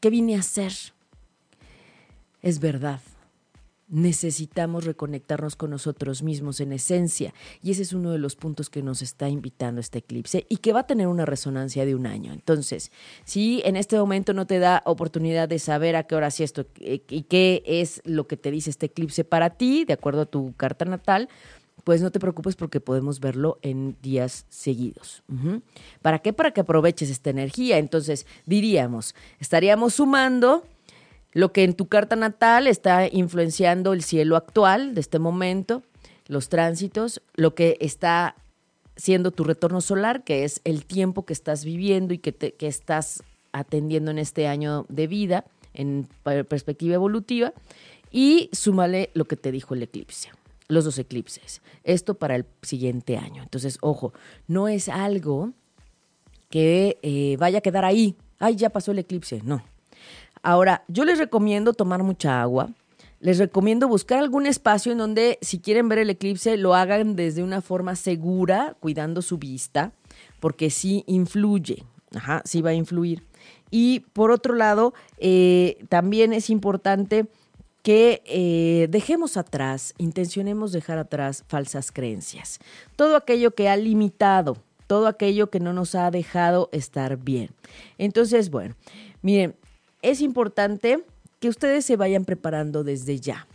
qué 0.00 0.10
vine 0.10 0.36
a 0.36 0.40
hacer. 0.40 0.72
Es 2.42 2.60
verdad. 2.60 3.00
Necesitamos 3.88 4.86
reconectarnos 4.86 5.54
con 5.54 5.68
nosotros 5.68 6.22
mismos 6.22 6.60
en 6.60 6.72
esencia 6.72 7.34
y 7.62 7.72
ese 7.72 7.82
es 7.82 7.92
uno 7.92 8.10
de 8.10 8.18
los 8.18 8.36
puntos 8.36 8.70
que 8.70 8.82
nos 8.82 9.02
está 9.02 9.28
invitando 9.28 9.82
este 9.82 9.98
eclipse 9.98 10.46
y 10.48 10.56
que 10.56 10.72
va 10.72 10.80
a 10.80 10.86
tener 10.86 11.08
una 11.08 11.26
resonancia 11.26 11.84
de 11.84 11.94
un 11.94 12.06
año. 12.06 12.32
Entonces, 12.32 12.90
si 13.26 13.60
en 13.66 13.76
este 13.76 13.98
momento 13.98 14.32
no 14.32 14.46
te 14.46 14.60
da 14.60 14.82
oportunidad 14.86 15.46
de 15.46 15.58
saber 15.58 15.94
a 15.96 16.04
qué 16.04 16.14
hora 16.14 16.30
sí 16.30 16.42
esto 16.42 16.64
eh, 16.80 17.02
y 17.06 17.24
qué 17.24 17.62
es 17.66 18.00
lo 18.06 18.26
que 18.26 18.38
te 18.38 18.50
dice 18.50 18.70
este 18.70 18.86
eclipse 18.86 19.24
para 19.24 19.50
ti, 19.50 19.84
de 19.84 19.92
acuerdo 19.92 20.22
a 20.22 20.26
tu 20.26 20.54
carta 20.56 20.86
natal, 20.86 21.28
pues 21.84 22.00
no 22.00 22.10
te 22.10 22.20
preocupes 22.20 22.56
porque 22.56 22.80
podemos 22.80 23.20
verlo 23.20 23.58
en 23.62 23.96
días 24.02 24.46
seguidos. 24.48 25.22
¿Para 26.00 26.20
qué? 26.20 26.32
Para 26.32 26.52
que 26.52 26.60
aproveches 26.60 27.10
esta 27.10 27.30
energía. 27.30 27.78
Entonces, 27.78 28.26
diríamos, 28.46 29.14
estaríamos 29.40 29.94
sumando 29.94 30.64
lo 31.32 31.52
que 31.52 31.64
en 31.64 31.74
tu 31.74 31.86
carta 31.86 32.14
natal 32.14 32.66
está 32.66 33.08
influenciando 33.08 33.92
el 33.94 34.02
cielo 34.02 34.36
actual 34.36 34.94
de 34.94 35.00
este 35.00 35.18
momento, 35.18 35.82
los 36.28 36.48
tránsitos, 36.48 37.22
lo 37.34 37.54
que 37.54 37.78
está 37.80 38.36
siendo 38.96 39.30
tu 39.30 39.42
retorno 39.44 39.80
solar, 39.80 40.22
que 40.24 40.44
es 40.44 40.60
el 40.64 40.84
tiempo 40.84 41.24
que 41.24 41.32
estás 41.32 41.64
viviendo 41.64 42.12
y 42.12 42.18
que, 42.18 42.54
estás 42.60 43.22
atendiendo 43.52 44.10
en 44.10 44.18
este 44.18 44.46
año 44.46 44.84
de 44.88 45.06
vida, 45.06 45.44
en 45.74 46.06
per- 46.22 46.44
perspectiva 46.46 46.94
evolutiva, 46.94 47.54
y 48.10 48.50
súmale 48.52 49.10
lo 49.14 49.24
que 49.24 49.36
te 49.36 49.50
dijo 49.50 49.74
el 49.74 49.82
eclipse, 49.82 50.28
los 50.72 50.84
dos 50.84 50.98
eclipses. 50.98 51.62
Esto 51.84 52.14
para 52.14 52.34
el 52.36 52.46
siguiente 52.62 53.16
año. 53.16 53.42
Entonces, 53.42 53.78
ojo, 53.80 54.12
no 54.48 54.68
es 54.68 54.88
algo 54.88 55.52
que 56.48 56.98
eh, 57.02 57.36
vaya 57.38 57.58
a 57.58 57.62
quedar 57.62 57.84
ahí. 57.84 58.16
Ay, 58.38 58.56
ya 58.56 58.70
pasó 58.70 58.92
el 58.92 58.98
eclipse. 58.98 59.40
No. 59.44 59.62
Ahora, 60.42 60.84
yo 60.88 61.04
les 61.04 61.18
recomiendo 61.18 61.72
tomar 61.72 62.02
mucha 62.02 62.42
agua. 62.42 62.70
Les 63.20 63.38
recomiendo 63.38 63.86
buscar 63.86 64.18
algún 64.18 64.46
espacio 64.46 64.90
en 64.90 64.98
donde, 64.98 65.38
si 65.42 65.60
quieren 65.60 65.88
ver 65.88 65.98
el 65.98 66.10
eclipse, 66.10 66.56
lo 66.56 66.74
hagan 66.74 67.14
desde 67.14 67.44
una 67.44 67.62
forma 67.62 67.94
segura, 67.94 68.76
cuidando 68.80 69.22
su 69.22 69.38
vista, 69.38 69.92
porque 70.40 70.70
sí 70.70 71.04
influye. 71.06 71.84
Ajá, 72.14 72.42
sí 72.44 72.60
va 72.62 72.70
a 72.70 72.74
influir. 72.74 73.22
Y 73.70 74.00
por 74.12 74.32
otro 74.32 74.54
lado, 74.54 74.92
eh, 75.18 75.78
también 75.88 76.32
es 76.32 76.50
importante 76.50 77.26
que 77.82 78.22
eh, 78.26 78.86
dejemos 78.90 79.36
atrás, 79.36 79.94
intencionemos 79.98 80.72
dejar 80.72 80.98
atrás 80.98 81.44
falsas 81.48 81.90
creencias. 81.90 82.60
Todo 82.96 83.16
aquello 83.16 83.54
que 83.54 83.68
ha 83.68 83.76
limitado, 83.76 84.56
todo 84.86 85.08
aquello 85.08 85.50
que 85.50 85.60
no 85.60 85.72
nos 85.72 85.94
ha 85.94 86.10
dejado 86.10 86.68
estar 86.72 87.16
bien. 87.16 87.50
Entonces, 87.98 88.50
bueno, 88.50 88.76
miren, 89.20 89.56
es 90.00 90.20
importante 90.20 91.04
que 91.40 91.48
ustedes 91.48 91.84
se 91.84 91.96
vayan 91.96 92.24
preparando 92.24 92.84
desde 92.84 93.18
ya. 93.18 93.46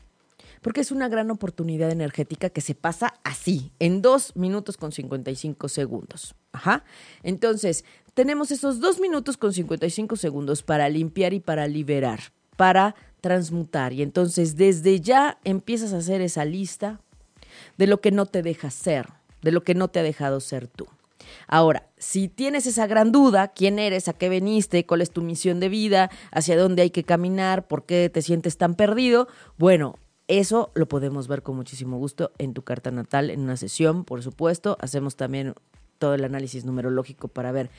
Porque 0.62 0.82
es 0.82 0.92
una 0.92 1.08
gran 1.08 1.32
oportunidad 1.32 1.92
energética 1.92 2.50
que 2.50 2.62
se 2.62 2.76
pasa 2.76 3.14
así, 3.24 3.72
en 3.80 4.02
dos 4.02 4.36
minutos 4.36 4.76
con 4.76 4.92
55 4.92 5.70
segundos. 5.70 6.36
Ajá. 6.52 6.84
Entonces, 7.24 7.86
tenemos 8.14 8.52
esos 8.52 8.80
dos 8.80 9.00
minutos 9.00 9.38
con 9.38 9.54
55 9.54 10.16
segundos 10.16 10.64
para 10.64 10.90
limpiar 10.90 11.34
y 11.34 11.40
para 11.40 11.68
liberar, 11.68 12.20
para 12.58 12.96
transmutar. 13.22 13.94
Y 13.94 14.02
entonces, 14.02 14.56
desde 14.56 15.00
ya 15.00 15.38
empiezas 15.44 15.94
a 15.94 15.98
hacer 15.98 16.22
esa 16.22 16.46
lista 16.46 17.00
de 17.78 17.88
lo 17.88 18.02
que 18.02 18.12
no 18.12 18.26
te 18.26 18.42
deja 18.42 18.70
ser, 18.70 19.08
de 19.42 19.52
lo 19.52 19.64
que 19.64 19.76
no 19.76 19.88
te 19.88 20.00
ha 20.00 20.04
dejado 20.04 20.40
ser 20.40 20.68
tú. 20.68 20.88
Ahora, 21.48 21.88
si 21.98 22.28
tienes 22.28 22.66
esa 22.66 22.88
gran 22.88 23.12
duda, 23.12 23.50
quién 23.50 23.80
eres, 23.80 24.08
a 24.08 24.14
qué 24.14 24.30
veniste, 24.30 24.86
cuál 24.86 25.02
es 25.02 25.12
tu 25.12 25.22
misión 25.22 25.60
de 25.60 25.70
vida, 25.70 26.10
hacia 26.32 26.58
dónde 26.58 26.84
hay 26.84 26.90
que 26.90 27.04
caminar, 27.04 27.68
por 27.68 27.86
qué 27.86 28.10
te 28.10 28.22
sientes 28.22 28.58
tan 28.58 28.76
perdido, 28.76 29.28
bueno, 29.58 29.96
eso 30.28 30.72
lo 30.74 30.88
podemos 30.88 31.28
ver 31.28 31.42
con 31.42 31.56
muchísimo 31.56 31.98
gusto 31.98 32.32
en 32.38 32.54
tu 32.54 32.62
carta 32.62 32.92
natal, 32.92 33.30
en 33.30 33.42
una 33.42 33.56
sesión, 33.56 34.04
por 34.04 34.22
supuesto. 34.24 34.78
Hacemos 34.82 35.16
también 35.16 35.54
todo 35.98 36.14
el 36.14 36.24
análisis 36.24 36.66
numerológico 36.66 37.28
para 37.30 37.52
ver 37.52 37.70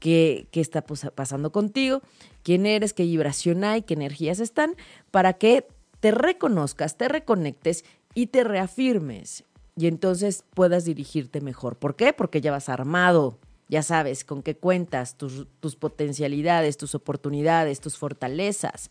qué, 0.00 0.48
está 0.52 0.82
pasando 0.82 1.52
contigo, 1.52 2.02
quién 2.42 2.66
eres, 2.66 2.92
qué 2.92 3.04
vibración 3.04 3.62
hay, 3.62 3.82
qué 3.82 3.94
energías 3.94 4.40
están, 4.40 4.74
para 5.10 5.34
que 5.34 5.68
te 6.00 6.10
reconozcas, 6.10 6.96
te 6.96 7.08
reconectes 7.08 7.84
y 8.14 8.26
te 8.26 8.42
reafirmes 8.42 9.44
y 9.76 9.86
entonces 9.86 10.44
puedas 10.54 10.84
dirigirte 10.84 11.40
mejor. 11.40 11.76
¿Por 11.76 11.96
qué? 11.96 12.12
Porque 12.12 12.40
ya 12.40 12.50
vas 12.50 12.68
armado, 12.68 13.38
ya 13.68 13.82
sabes 13.82 14.24
con 14.24 14.42
qué 14.42 14.56
cuentas, 14.56 15.16
tus, 15.16 15.46
tus 15.60 15.76
potencialidades, 15.76 16.76
tus 16.76 16.94
oportunidades, 16.94 17.80
tus 17.80 17.96
fortalezas 17.96 18.90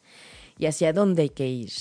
y 0.57 0.67
hacia 0.67 0.93
dónde 0.93 1.23
hay 1.23 1.29
que 1.29 1.47
ir. 1.47 1.71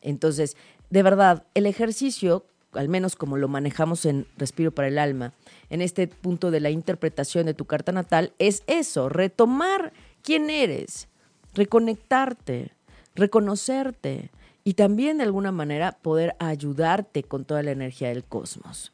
Entonces, 0.00 0.56
de 0.90 1.02
verdad, 1.02 1.46
el 1.54 1.66
ejercicio, 1.66 2.46
al 2.76 2.88
menos 2.88 3.16
como 3.16 3.36
lo 3.36 3.48
manejamos 3.48 4.06
en 4.06 4.26
Respiro 4.36 4.70
para 4.70 4.88
el 4.88 4.98
Alma, 4.98 5.32
en 5.70 5.82
este 5.82 6.06
punto 6.08 6.50
de 6.50 6.60
la 6.60 6.70
interpretación 6.70 7.46
de 7.46 7.54
tu 7.54 7.64
carta 7.64 7.92
natal, 7.92 8.32
es 8.38 8.62
eso, 8.66 9.08
retomar 9.08 9.92
quién 10.22 10.50
eres, 10.50 11.08
reconectarte, 11.54 12.72
reconocerte 13.14 14.30
y 14.64 14.74
también 14.74 15.18
de 15.18 15.24
alguna 15.24 15.52
manera 15.52 15.92
poder 15.92 16.34
ayudarte 16.38 17.22
con 17.22 17.44
toda 17.44 17.62
la 17.62 17.70
energía 17.70 18.08
del 18.08 18.24
cosmos 18.24 18.92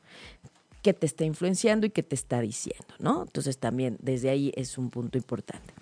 que 0.82 0.92
te 0.92 1.06
está 1.06 1.24
influenciando 1.24 1.86
y 1.86 1.90
que 1.90 2.02
te 2.02 2.14
está 2.14 2.40
diciendo, 2.40 2.94
¿no? 2.98 3.22
Entonces 3.22 3.58
también 3.58 3.96
desde 4.00 4.30
ahí 4.30 4.52
es 4.56 4.78
un 4.78 4.90
punto 4.90 5.16
importante. 5.16 5.72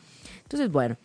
Entonces, 0.43 0.71
bueno, 0.71 0.97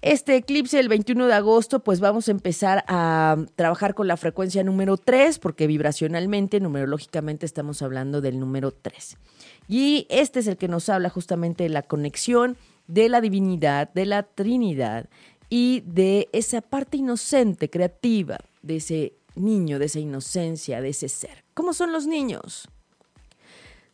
este 0.00 0.36
eclipse 0.36 0.78
el 0.78 0.88
21 0.88 1.26
de 1.26 1.34
agosto, 1.34 1.80
pues 1.80 2.00
vamos 2.00 2.28
a 2.28 2.30
empezar 2.30 2.84
a 2.88 3.36
trabajar 3.56 3.94
con 3.94 4.06
la 4.06 4.16
frecuencia 4.16 4.62
número 4.62 4.96
3, 4.96 5.38
porque 5.38 5.66
vibracionalmente, 5.66 6.60
numerológicamente 6.60 7.46
estamos 7.46 7.82
hablando 7.82 8.20
del 8.20 8.38
número 8.38 8.70
3. 8.70 9.16
Y 9.68 10.06
este 10.08 10.40
es 10.40 10.46
el 10.46 10.56
que 10.56 10.68
nos 10.68 10.88
habla 10.88 11.10
justamente 11.10 11.64
de 11.64 11.70
la 11.70 11.82
conexión 11.82 12.56
de 12.86 13.08
la 13.08 13.20
divinidad, 13.20 13.92
de 13.92 14.06
la 14.06 14.24
Trinidad 14.24 15.08
y 15.48 15.82
de 15.86 16.28
esa 16.32 16.60
parte 16.60 16.96
inocente, 16.96 17.70
creativa, 17.70 18.38
de 18.62 18.76
ese 18.76 19.12
niño, 19.34 19.78
de 19.78 19.86
esa 19.86 20.00
inocencia, 20.00 20.80
de 20.80 20.88
ese 20.88 21.08
ser. 21.08 21.44
¿Cómo 21.54 21.72
son 21.72 21.92
los 21.92 22.06
niños? 22.06 22.68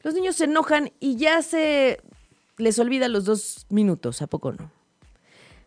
Los 0.02 0.14
niños 0.14 0.36
se 0.36 0.44
enojan 0.44 0.92
y 1.00 1.16
ya 1.16 1.42
se 1.42 2.00
les 2.56 2.78
olvida 2.78 3.08
los 3.08 3.24
dos 3.24 3.66
minutos, 3.68 4.22
¿a 4.22 4.26
poco 4.26 4.52
no? 4.52 4.70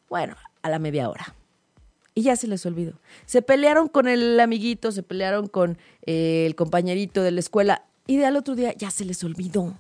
Bueno, 0.10 0.36
a 0.62 0.70
la 0.70 0.80
media 0.80 1.10
hora. 1.10 1.36
Y 2.16 2.24
ya 2.24 2.36
se 2.36 2.48
les 2.48 2.66
olvidó. 2.66 2.94
Se 3.26 3.42
pelearon 3.42 3.88
con 3.88 4.08
el 4.08 4.40
amiguito, 4.40 4.92
se 4.92 5.04
pelearon 5.04 5.48
con 5.48 5.78
eh, 6.06 6.46
el 6.48 6.56
compañerito 6.56 7.22
de 7.22 7.32
la 7.32 7.40
escuela 7.40 7.84
y 8.08 8.22
al 8.24 8.38
otro 8.38 8.56
día 8.56 8.74
ya 8.74 8.90
se 8.90 9.06
les 9.06 9.24
olvidó. 9.24 9.78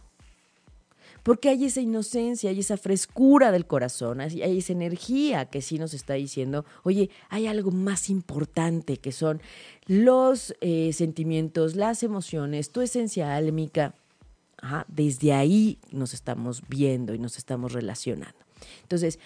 Porque 1.24 1.50
hay 1.50 1.66
esa 1.66 1.82
inocencia, 1.82 2.52
hay 2.52 2.60
esa 2.60 2.78
frescura 2.78 3.52
del 3.52 3.66
corazón, 3.66 4.22
hay 4.22 4.58
esa 4.58 4.72
energía 4.72 5.46
que 5.46 5.62
sí 5.62 5.78
nos 5.78 5.94
está 5.94 6.14
diciendo, 6.14 6.64
oye, 6.84 7.10
hay 7.28 7.48
algo 7.48 7.72
más 7.72 8.10
importante 8.10 8.96
que 8.96 9.12
son 9.12 9.42
los 9.88 10.56
eh, 10.62 10.94
sentimientos, 10.94 11.76
las 11.76 12.04
emociones, 12.04 12.72
tu 12.72 12.82
esencia 12.82 13.36
álmica. 13.36 13.94
Desde 14.88 15.34
ahí 15.34 15.80
nos 15.92 16.14
estamos 16.14 16.62
viendo 16.70 17.14
y 17.14 17.20
nos 17.20 17.38
estamos 17.38 17.74
relacionando. 17.74 18.38
Entonces, 18.84 19.20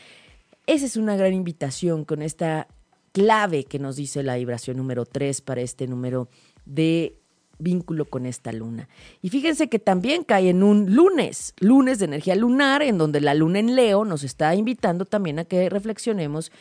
esa 0.67 0.85
es 0.85 0.97
una 0.97 1.15
gran 1.15 1.33
invitación 1.33 2.05
con 2.05 2.21
esta 2.21 2.67
clave 3.11 3.65
que 3.65 3.79
nos 3.79 3.95
dice 3.95 4.23
la 4.23 4.37
vibración 4.37 4.77
número 4.77 5.05
3 5.05 5.41
para 5.41 5.61
este 5.61 5.87
número 5.87 6.29
de 6.65 7.17
vínculo 7.59 8.05
con 8.05 8.25
esta 8.25 8.51
luna. 8.51 8.89
Y 9.21 9.29
fíjense 9.29 9.69
que 9.69 9.79
también 9.79 10.23
cae 10.23 10.49
en 10.49 10.63
un 10.63 10.95
lunes, 10.95 11.53
lunes 11.59 11.99
de 11.99 12.05
energía 12.05 12.35
lunar, 12.35 12.81
en 12.81 12.97
donde 12.97 13.21
la 13.21 13.33
luna 13.33 13.59
en 13.59 13.75
Leo 13.75 14.05
nos 14.05 14.23
está 14.23 14.55
invitando 14.55 15.05
también 15.05 15.39
a 15.39 15.45
que 15.45 15.69
reflexionemos 15.69 16.51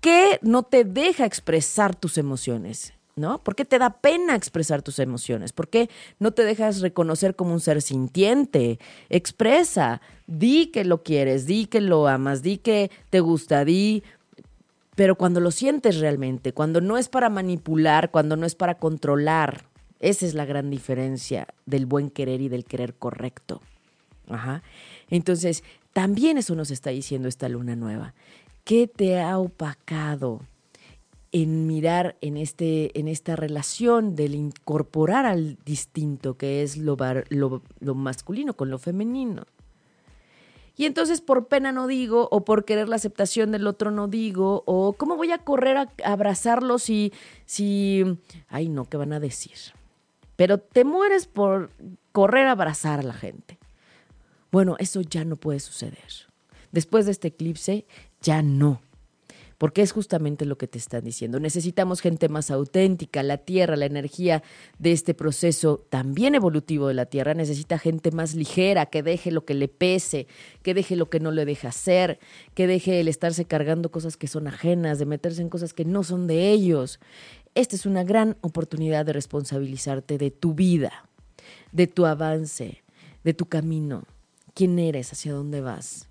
qué 0.00 0.38
no 0.42 0.64
te 0.64 0.84
deja 0.84 1.24
expresar 1.24 1.94
tus 1.94 2.18
emociones. 2.18 2.93
¿No? 3.16 3.38
¿Por 3.44 3.54
qué 3.54 3.64
te 3.64 3.78
da 3.78 3.90
pena 4.00 4.34
expresar 4.34 4.82
tus 4.82 4.98
emociones? 4.98 5.52
¿Por 5.52 5.68
qué 5.68 5.88
no 6.18 6.32
te 6.32 6.44
dejas 6.44 6.80
reconocer 6.80 7.36
como 7.36 7.52
un 7.52 7.60
ser 7.60 7.80
sintiente? 7.80 8.80
Expresa, 9.08 10.00
di 10.26 10.66
que 10.66 10.84
lo 10.84 11.04
quieres, 11.04 11.46
di 11.46 11.66
que 11.66 11.80
lo 11.80 12.08
amas, 12.08 12.42
di 12.42 12.58
que 12.58 12.90
te 13.10 13.20
gusta, 13.20 13.64
di 13.64 14.02
pero 14.94 15.16
cuando 15.16 15.40
lo 15.40 15.50
sientes 15.50 15.98
realmente, 15.98 16.52
cuando 16.52 16.80
no 16.80 16.96
es 16.96 17.08
para 17.08 17.28
manipular, 17.28 18.10
cuando 18.10 18.36
no 18.36 18.46
es 18.46 18.54
para 18.54 18.78
controlar, 18.78 19.64
esa 20.00 20.26
es 20.26 20.34
la 20.34 20.44
gran 20.44 20.70
diferencia 20.70 21.48
del 21.66 21.86
buen 21.86 22.10
querer 22.10 22.40
y 22.40 22.48
del 22.48 22.64
querer 22.64 22.94
correcto. 22.94 23.60
Ajá. 24.28 24.62
Entonces, 25.10 25.64
también 25.92 26.38
eso 26.38 26.54
nos 26.54 26.70
está 26.70 26.90
diciendo 26.90 27.28
esta 27.28 27.48
luna 27.48 27.76
nueva. 27.76 28.14
¿Qué 28.64 28.86
te 28.86 29.20
ha 29.20 29.38
opacado 29.38 30.40
en 31.34 31.66
mirar 31.66 32.16
en, 32.20 32.36
este, 32.36 32.96
en 32.98 33.08
esta 33.08 33.34
relación 33.34 34.14
del 34.14 34.36
incorporar 34.36 35.26
al 35.26 35.58
distinto 35.66 36.38
que 36.38 36.62
es 36.62 36.76
lo, 36.76 36.96
lo 37.28 37.94
masculino 37.94 38.54
con 38.54 38.70
lo 38.70 38.78
femenino? 38.78 39.44
Y 40.76 40.86
entonces 40.86 41.20
por 41.20 41.46
pena 41.46 41.72
no 41.72 41.88
digo, 41.88 42.28
o 42.30 42.44
por 42.44 42.64
querer 42.64 42.88
la 42.88 42.96
aceptación 42.96 43.50
del 43.50 43.66
otro 43.66 43.90
no 43.90 44.06
digo, 44.06 44.62
o 44.66 44.92
cómo 44.92 45.16
voy 45.16 45.32
a 45.32 45.38
correr 45.38 45.76
a 45.76 45.92
abrazarlo 46.04 46.78
si, 46.78 47.12
si, 47.46 48.04
ay 48.48 48.68
no, 48.68 48.84
¿qué 48.84 48.96
van 48.96 49.12
a 49.12 49.20
decir? 49.20 49.56
Pero 50.36 50.58
te 50.58 50.84
mueres 50.84 51.26
por 51.26 51.70
correr 52.12 52.46
a 52.46 52.52
abrazar 52.52 53.00
a 53.00 53.04
la 53.04 53.12
gente. 53.12 53.58
Bueno, 54.52 54.76
eso 54.78 55.00
ya 55.00 55.24
no 55.24 55.34
puede 55.36 55.58
suceder. 55.58 56.28
Después 56.70 57.06
de 57.06 57.12
este 57.12 57.28
eclipse, 57.28 57.86
ya 58.20 58.42
no 58.42 58.80
porque 59.64 59.80
es 59.80 59.92
justamente 59.92 60.44
lo 60.44 60.58
que 60.58 60.68
te 60.68 60.76
están 60.76 61.04
diciendo. 61.04 61.40
Necesitamos 61.40 62.02
gente 62.02 62.28
más 62.28 62.50
auténtica, 62.50 63.22
la 63.22 63.38
Tierra, 63.38 63.76
la 63.76 63.86
energía 63.86 64.42
de 64.78 64.92
este 64.92 65.14
proceso 65.14 65.86
también 65.88 66.34
evolutivo 66.34 66.86
de 66.88 66.92
la 66.92 67.06
Tierra 67.06 67.32
necesita 67.32 67.78
gente 67.78 68.10
más 68.10 68.34
ligera, 68.34 68.84
que 68.84 69.02
deje 69.02 69.30
lo 69.30 69.46
que 69.46 69.54
le 69.54 69.68
pese, 69.68 70.26
que 70.62 70.74
deje 70.74 70.96
lo 70.96 71.08
que 71.08 71.18
no 71.18 71.30
le 71.30 71.46
deja 71.46 71.68
hacer, 71.68 72.18
que 72.52 72.66
deje 72.66 73.00
el 73.00 73.08
estarse 73.08 73.46
cargando 73.46 73.90
cosas 73.90 74.18
que 74.18 74.26
son 74.26 74.48
ajenas, 74.48 74.98
de 74.98 75.06
meterse 75.06 75.40
en 75.40 75.48
cosas 75.48 75.72
que 75.72 75.86
no 75.86 76.04
son 76.04 76.26
de 76.26 76.50
ellos. 76.50 77.00
Esta 77.54 77.74
es 77.74 77.86
una 77.86 78.04
gran 78.04 78.36
oportunidad 78.42 79.06
de 79.06 79.14
responsabilizarte 79.14 80.18
de 80.18 80.30
tu 80.30 80.52
vida, 80.52 81.08
de 81.72 81.86
tu 81.86 82.04
avance, 82.04 82.84
de 83.24 83.32
tu 83.32 83.46
camino, 83.46 84.04
quién 84.52 84.78
eres, 84.78 85.14
hacia 85.14 85.32
dónde 85.32 85.62
vas 85.62 86.06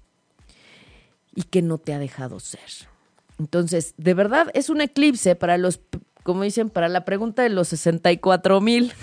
y 1.35 1.43
qué 1.43 1.61
no 1.61 1.77
te 1.77 1.93
ha 1.93 1.99
dejado 1.99 2.39
ser. 2.39 2.91
Entonces, 3.39 3.93
de 3.97 4.13
verdad, 4.13 4.47
es 4.53 4.69
un 4.69 4.81
eclipse 4.81 5.35
para 5.35 5.57
los, 5.57 5.79
como 6.23 6.43
dicen, 6.43 6.69
para 6.69 6.89
la 6.89 7.05
pregunta 7.05 7.43
de 7.43 7.49
los 7.49 7.69
64 7.69 8.61
mil. 8.61 8.93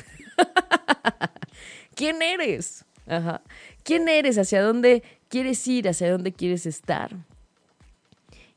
¿Quién 1.94 2.22
eres? 2.22 2.84
Ajá. 3.06 3.42
¿Quién 3.82 4.08
eres? 4.08 4.38
¿Hacia 4.38 4.62
dónde 4.62 5.02
quieres 5.28 5.66
ir? 5.66 5.88
¿Hacia 5.88 6.10
dónde 6.10 6.32
quieres 6.32 6.66
estar? 6.66 7.10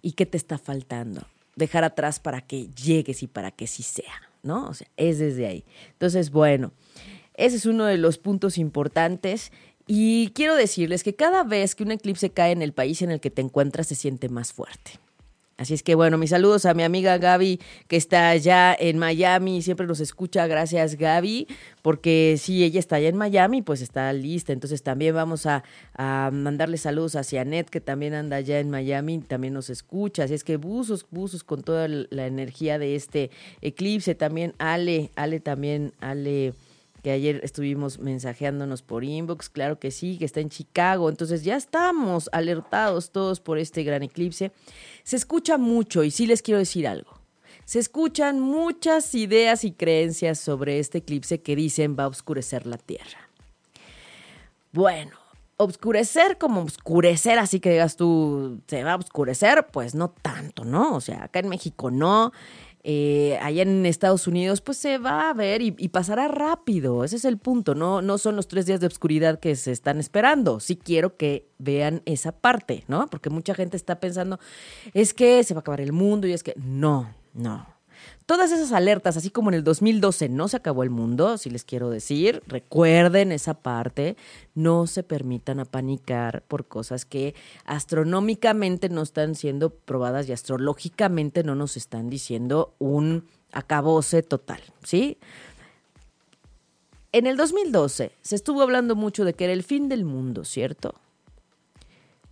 ¿Y 0.01 0.13
qué 0.13 0.25
te 0.25 0.38
está 0.38 0.57
faltando? 0.57 1.25
Dejar 1.55 1.83
atrás 1.83 2.19
para 2.19 2.41
que 2.41 2.67
llegues 2.67 3.23
y 3.23 3.27
para 3.27 3.51
que 3.51 3.67
sí 3.67 3.83
sea, 3.83 4.29
¿no? 4.43 4.67
O 4.67 4.73
sea, 4.73 4.88
es 4.97 5.19
desde 5.19 5.47
ahí. 5.47 5.65
Entonces, 5.91 6.29
bueno, 6.29 6.71
ese 7.36 7.55
es 7.55 7.65
uno 7.65 7.86
de 7.86 7.97
los 7.97 8.17
puntos 8.17 8.57
importantes. 8.57 9.51
Y 9.88 10.29
quiero 10.29 10.55
decirles 10.55 11.03
que 11.03 11.15
cada 11.15 11.43
vez 11.43 11.75
que 11.75 11.83
un 11.83 11.91
eclipse 11.91 12.29
cae 12.29 12.51
en 12.51 12.62
el 12.62 12.73
país 12.73 13.01
en 13.01 13.12
el 13.12 13.19
que 13.19 13.29
te 13.29 13.41
encuentras 13.41 13.88
se 13.88 13.95
siente 13.95 14.29
más 14.29 14.53
fuerte. 14.53 14.99
Así 15.55 15.75
es 15.75 15.83
que 15.83 15.93
bueno, 15.93 16.17
mis 16.17 16.31
saludos 16.31 16.65
a 16.65 16.73
mi 16.73 16.81
amiga 16.81 17.19
Gaby 17.19 17.59
que 17.87 17.95
está 17.95 18.29
allá 18.29 18.75
en 18.77 18.97
Miami, 18.97 19.61
siempre 19.61 19.85
nos 19.85 19.99
escucha, 19.99 20.47
gracias 20.47 20.95
Gaby, 20.95 21.47
porque 21.83 22.37
si 22.39 22.63
ella 22.63 22.79
está 22.79 22.95
allá 22.95 23.09
en 23.09 23.17
Miami, 23.17 23.61
pues 23.61 23.81
está 23.81 24.11
lista, 24.13 24.51
entonces 24.51 24.81
también 24.81 25.13
vamos 25.13 25.45
a, 25.45 25.63
mandarle 25.97 26.77
saludos 26.77 27.15
a 27.15 27.23
Cianet 27.23 27.69
que 27.69 27.81
también 27.81 28.15
anda 28.15 28.37
allá 28.37 28.59
en 28.59 28.71
Miami, 28.71 29.19
también 29.19 29.53
nos 29.53 29.69
escucha, 29.69 30.23
así 30.23 30.33
es 30.33 30.43
que 30.43 30.57
buzos, 30.57 31.05
buzos 31.11 31.43
con 31.43 31.61
toda 31.61 31.87
la 31.87 32.25
energía 32.25 32.79
de 32.79 32.95
este 32.95 33.29
eclipse, 33.61 34.15
también 34.15 34.55
Ale, 34.57 35.11
Ale 35.15 35.39
también, 35.39 35.93
Ale 35.99 36.53
que 37.03 37.11
ayer 37.11 37.41
estuvimos 37.43 37.99
mensajeándonos 37.99 38.81
por 38.81 39.03
inbox, 39.03 39.49
claro 39.49 39.77
que 39.77 39.91
sí, 39.91 40.17
que 40.17 40.25
está 40.25 40.39
en 40.39 40.49
Chicago, 40.49 41.09
entonces 41.09 41.43
ya 41.43 41.57
estamos 41.57 42.29
alertados 42.31 43.11
todos 43.11 43.41
por 43.41 43.59
este 43.59 43.83
gran 43.83 44.03
eclipse. 44.03 44.53
Se 45.03 45.17
escucha 45.17 45.57
mucho 45.57 46.03
y 46.03 46.11
sí 46.11 46.25
les 46.25 46.41
quiero 46.41 46.59
decir 46.59 46.87
algo. 46.87 47.19
Se 47.65 47.79
escuchan 47.79 48.39
muchas 48.39 49.13
ideas 49.15 49.65
y 49.65 49.73
creencias 49.73 50.39
sobre 50.39 50.79
este 50.79 50.99
eclipse 50.99 51.41
que 51.41 51.55
dicen 51.57 51.95
va 51.99 52.05
a 52.05 52.07
oscurecer 52.07 52.65
la 52.65 52.77
Tierra. 52.77 53.29
Bueno, 54.71 55.11
obscurecer 55.57 56.37
como 56.37 56.61
oscurecer, 56.61 57.37
así 57.37 57.59
que 57.59 57.71
digas 57.71 57.97
tú, 57.97 58.61
se 58.67 58.83
va 58.83 58.93
a 58.93 58.95
oscurecer, 58.95 59.67
pues 59.71 59.93
no 59.93 60.09
tanto, 60.09 60.63
¿no? 60.63 60.95
O 60.95 61.01
sea, 61.01 61.25
acá 61.25 61.39
en 61.39 61.49
México 61.49 61.91
no. 61.91 62.31
Eh, 62.85 63.39
allá 63.41 63.61
en 63.61 63.85
Estados 63.85 64.27
Unidos, 64.27 64.59
pues 64.59 64.77
se 64.77 64.97
va 64.97 65.29
a 65.29 65.33
ver 65.33 65.61
y, 65.61 65.71
pasará 65.89 66.27
rápido. 66.27 67.03
Ese 67.03 67.15
es 67.15 67.25
el 67.25 67.37
punto. 67.37 67.75
No, 67.75 68.01
no 68.01 68.17
son 68.17 68.35
los 68.35 68.47
tres 68.47 68.65
días 68.65 68.79
de 68.81 68.87
oscuridad 68.87 69.39
que 69.39 69.55
se 69.55 69.71
están 69.71 69.99
esperando. 69.99 70.59
Sí 70.59 70.75
quiero 70.75 71.15
que 71.15 71.47
vean 71.57 72.01
esa 72.05 72.33
parte, 72.33 72.83
¿no? 72.87 73.07
Porque 73.07 73.29
mucha 73.29 73.55
gente 73.55 73.77
está 73.77 73.99
pensando, 73.99 74.39
es 74.93 75.13
que 75.13 75.43
se 75.43 75.53
va 75.53 75.59
a 75.59 75.61
acabar 75.61 75.81
el 75.81 75.93
mundo 75.93 76.27
y 76.27 76.33
es 76.33 76.43
que 76.43 76.53
no, 76.57 77.13
no. 77.33 77.72
Todas 78.25 78.53
esas 78.53 78.71
alertas, 78.71 79.17
así 79.17 79.29
como 79.29 79.49
en 79.49 79.55
el 79.55 79.63
2012 79.65 80.29
no 80.29 80.47
se 80.47 80.55
acabó 80.55 80.83
el 80.83 80.89
mundo, 80.89 81.38
si 81.38 81.49
les 81.49 81.65
quiero 81.65 81.89
decir, 81.89 82.41
recuerden 82.47 83.33
esa 83.33 83.53
parte, 83.53 84.15
no 84.55 84.88
se 84.88 85.03
permitan 85.03 85.59
apanicar 85.59 86.41
por 86.43 86.65
cosas 86.65 87.03
que 87.03 87.36
astronómicamente 87.65 88.88
no 88.88 89.01
están 89.01 89.36
siendo 89.36 89.71
probadas 89.71 90.29
y 90.29 90.31
astrológicamente 90.31 91.43
no 91.43 91.55
nos 91.55 91.75
están 91.75 92.09
diciendo 92.09 92.73
un 92.79 93.25
acabose 93.51 94.23
total, 94.23 94.62
¿sí? 94.83 95.17
En 97.12 97.27
el 97.27 97.36
2012 97.36 98.13
se 98.21 98.36
estuvo 98.36 98.62
hablando 98.62 98.95
mucho 98.95 99.25
de 99.25 99.33
que 99.33 99.43
era 99.43 99.53
el 99.53 99.63
fin 99.63 99.89
del 99.89 100.05
mundo, 100.05 100.45
¿cierto? 100.45 100.95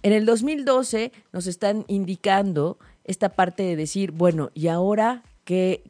En 0.03 0.13
el 0.13 0.25
2012 0.25 1.11
nos 1.33 1.47
están 1.47 1.83
indicando 1.87 2.79
esta 3.03 3.29
parte 3.29 3.63
de 3.63 3.75
decir, 3.75 4.11
bueno, 4.11 4.51
¿y 4.55 4.67
ahora 4.67 5.23
que, 5.43 5.83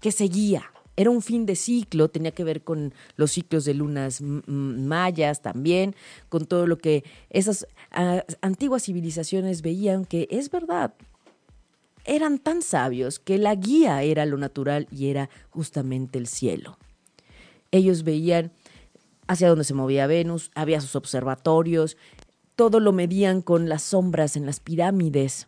que 0.00 0.12
seguía. 0.12 0.70
Era 0.96 1.10
un 1.10 1.22
fin 1.22 1.46
de 1.46 1.56
ciclo, 1.56 2.10
tenía 2.10 2.32
que 2.32 2.44
ver 2.44 2.62
con 2.62 2.92
los 3.16 3.32
ciclos 3.32 3.64
de 3.64 3.74
lunas 3.74 4.20
mayas 4.20 5.40
también, 5.40 5.94
con 6.28 6.44
todo 6.46 6.66
lo 6.66 6.78
que 6.78 7.04
esas 7.30 7.66
ah, 7.92 8.24
antiguas 8.42 8.84
civilizaciones 8.84 9.62
veían 9.62 10.04
que 10.04 10.28
es 10.30 10.50
verdad, 10.50 10.94
eran 12.04 12.38
tan 12.38 12.62
sabios 12.62 13.18
que 13.18 13.38
la 13.38 13.54
guía 13.54 14.02
era 14.02 14.26
lo 14.26 14.36
natural 14.36 14.88
y 14.90 15.08
era 15.08 15.30
justamente 15.50 16.18
el 16.18 16.26
cielo. 16.26 16.78
Ellos 17.70 18.02
veían 18.02 18.52
hacia 19.26 19.48
dónde 19.48 19.64
se 19.64 19.74
movía 19.74 20.06
Venus, 20.06 20.50
había 20.54 20.80
sus 20.80 20.96
observatorios, 20.96 21.96
todo 22.56 22.80
lo 22.80 22.92
medían 22.92 23.42
con 23.42 23.68
las 23.68 23.82
sombras 23.82 24.36
en 24.36 24.44
las 24.44 24.60
pirámides. 24.60 25.46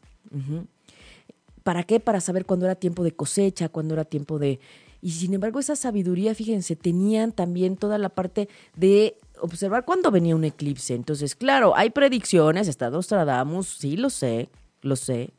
¿Para 1.62 1.84
qué? 1.84 2.00
Para 2.00 2.20
saber 2.20 2.46
cuándo 2.46 2.66
era 2.66 2.74
tiempo 2.74 3.04
de 3.04 3.12
cosecha, 3.12 3.68
cuándo 3.68 3.94
era 3.94 4.04
tiempo 4.04 4.38
de... 4.38 4.60
Y 5.00 5.10
sin 5.10 5.34
embargo, 5.34 5.58
esa 5.58 5.74
sabiduría, 5.74 6.34
fíjense, 6.34 6.76
tenían 6.76 7.32
también 7.32 7.76
toda 7.76 7.98
la 7.98 8.08
parte 8.08 8.48
de 8.76 9.16
observar 9.40 9.84
cuándo 9.84 10.10
venía 10.10 10.36
un 10.36 10.44
eclipse. 10.44 10.94
Entonces, 10.94 11.34
claro, 11.34 11.76
hay 11.76 11.90
predicciones, 11.90 12.68
está 12.68 12.88
Nostradamus, 12.88 13.66
sí 13.66 13.96
lo 13.96 14.10
sé, 14.10 14.48
lo 14.80 14.94
sé, 14.94 15.30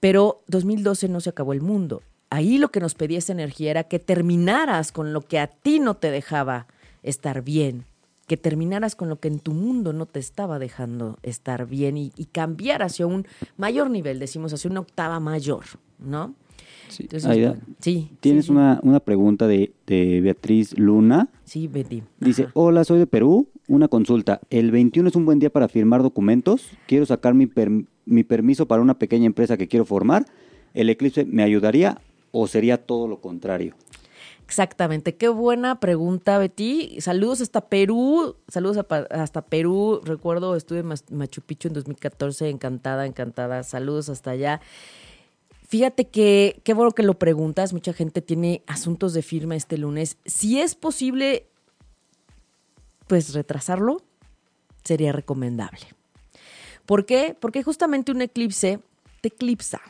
pero 0.00 0.42
2012 0.48 1.08
no 1.08 1.20
se 1.20 1.30
acabó 1.30 1.52
el 1.52 1.60
mundo. 1.60 2.02
Ahí 2.30 2.58
lo 2.58 2.70
que 2.70 2.80
nos 2.80 2.94
pedía 2.94 3.18
esa 3.18 3.32
energía 3.32 3.70
era 3.70 3.84
que 3.84 3.98
terminaras 3.98 4.92
con 4.92 5.12
lo 5.12 5.20
que 5.22 5.38
a 5.38 5.46
ti 5.46 5.78
no 5.78 5.94
te 5.94 6.10
dejaba 6.10 6.66
estar 7.02 7.42
bien, 7.42 7.84
que 8.30 8.36
terminaras 8.36 8.94
con 8.94 9.08
lo 9.08 9.18
que 9.18 9.26
en 9.26 9.40
tu 9.40 9.50
mundo 9.50 9.92
no 9.92 10.06
te 10.06 10.20
estaba 10.20 10.60
dejando 10.60 11.18
estar 11.24 11.66
bien 11.66 11.96
y, 11.96 12.10
cambiar 12.30 12.80
hacia 12.80 13.04
un 13.04 13.26
mayor 13.56 13.90
nivel, 13.90 14.20
decimos 14.20 14.52
hacia 14.52 14.70
una 14.70 14.78
octava 14.78 15.18
mayor, 15.18 15.64
¿no? 15.98 16.36
Sí, 16.90 17.08
sí 17.80 18.08
Tienes 18.20 18.48
Una, 18.48 18.78
una, 18.84 19.00
pregunta 19.00 19.48
de, 19.48 19.72
Beatriz 19.84 20.78
Luna. 20.78 21.28
Sí, 21.42 21.66
Betty. 21.66 22.04
Dice, 22.20 22.46
hola, 22.54 22.84
soy 22.84 23.00
de 23.00 23.08
Perú. 23.08 23.48
Una 23.66 23.88
consulta. 23.88 24.38
¿El 24.48 24.70
21 24.70 25.08
es 25.08 25.16
un 25.16 25.24
buen 25.24 25.40
día 25.40 25.50
para 25.50 25.66
firmar 25.66 26.04
documentos? 26.04 26.70
Quiero 26.86 27.06
sacar 27.06 27.34
mi, 27.34 27.50
mi 28.06 28.22
permiso 28.22 28.66
para 28.66 28.80
una 28.80 28.96
pequeña 28.96 29.26
empresa 29.26 29.56
que 29.56 29.66
quiero 29.66 29.84
formar. 29.84 30.24
¿El 30.72 30.88
eclipse 30.88 31.24
me 31.24 31.42
ayudaría 31.42 32.00
o 32.30 32.46
sería 32.46 32.76
todo 32.76 33.08
lo 33.08 33.20
contrario? 33.20 33.74
Exactamente, 34.50 35.14
qué 35.14 35.28
buena 35.28 35.78
pregunta, 35.78 36.36
Betty. 36.36 37.00
Saludos 37.00 37.40
hasta 37.40 37.68
Perú, 37.68 38.34
saludos 38.48 38.84
hasta 39.10 39.42
Perú. 39.42 40.00
Recuerdo, 40.02 40.56
estuve 40.56 40.80
en 40.80 40.88
Machu 40.88 41.40
Picchu 41.40 41.68
en 41.68 41.74
2014, 41.74 42.48
encantada, 42.48 43.06
encantada. 43.06 43.62
Saludos 43.62 44.08
hasta 44.08 44.32
allá. 44.32 44.60
Fíjate 45.68 46.08
que 46.08 46.60
qué 46.64 46.74
bueno 46.74 46.90
que 46.90 47.04
lo 47.04 47.16
preguntas. 47.16 47.72
Mucha 47.72 47.92
gente 47.92 48.22
tiene 48.22 48.64
asuntos 48.66 49.14
de 49.14 49.22
firma 49.22 49.54
este 49.54 49.78
lunes. 49.78 50.18
Si 50.24 50.60
es 50.60 50.74
posible, 50.74 51.46
pues 53.06 53.32
retrasarlo, 53.34 54.02
sería 54.82 55.12
recomendable. 55.12 55.86
¿Por 56.86 57.06
qué? 57.06 57.36
Porque 57.38 57.62
justamente 57.62 58.10
un 58.10 58.20
eclipse 58.20 58.80
te 59.20 59.28
eclipsa. 59.28 59.80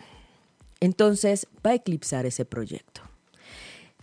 Entonces 0.81 1.47
va 1.65 1.71
a 1.71 1.77
eclipsar 1.77 2.27
ese 2.27 2.45
proyecto. 2.45 3.10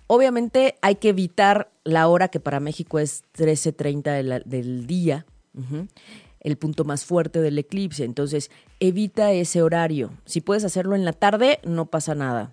Obviamente 0.08 0.78
hay 0.82 0.96
que 0.96 1.10
evitar 1.10 1.70
la 1.84 2.08
hora 2.08 2.30
que 2.30 2.40
para 2.40 2.60
México 2.60 3.00
es 3.00 3.24
13.30 3.38 4.44
del 4.46 4.88
día, 4.88 5.26
el 6.40 6.58
punto 6.58 6.86
más 6.86 7.06
fuerte 7.06 7.42
del 7.42 7.58
eclipse. 7.58 8.06
Entonces 8.06 8.50
evita 8.80 9.32
ese 9.32 9.62
horario. 9.62 10.12
Si 10.26 10.42
puedes 10.42 10.64
hacerlo 10.64 10.96
en 10.96 11.06
la 11.06 11.14
tarde, 11.14 11.60
no 11.64 11.88
pasa 11.88 12.16
nada. 12.16 12.52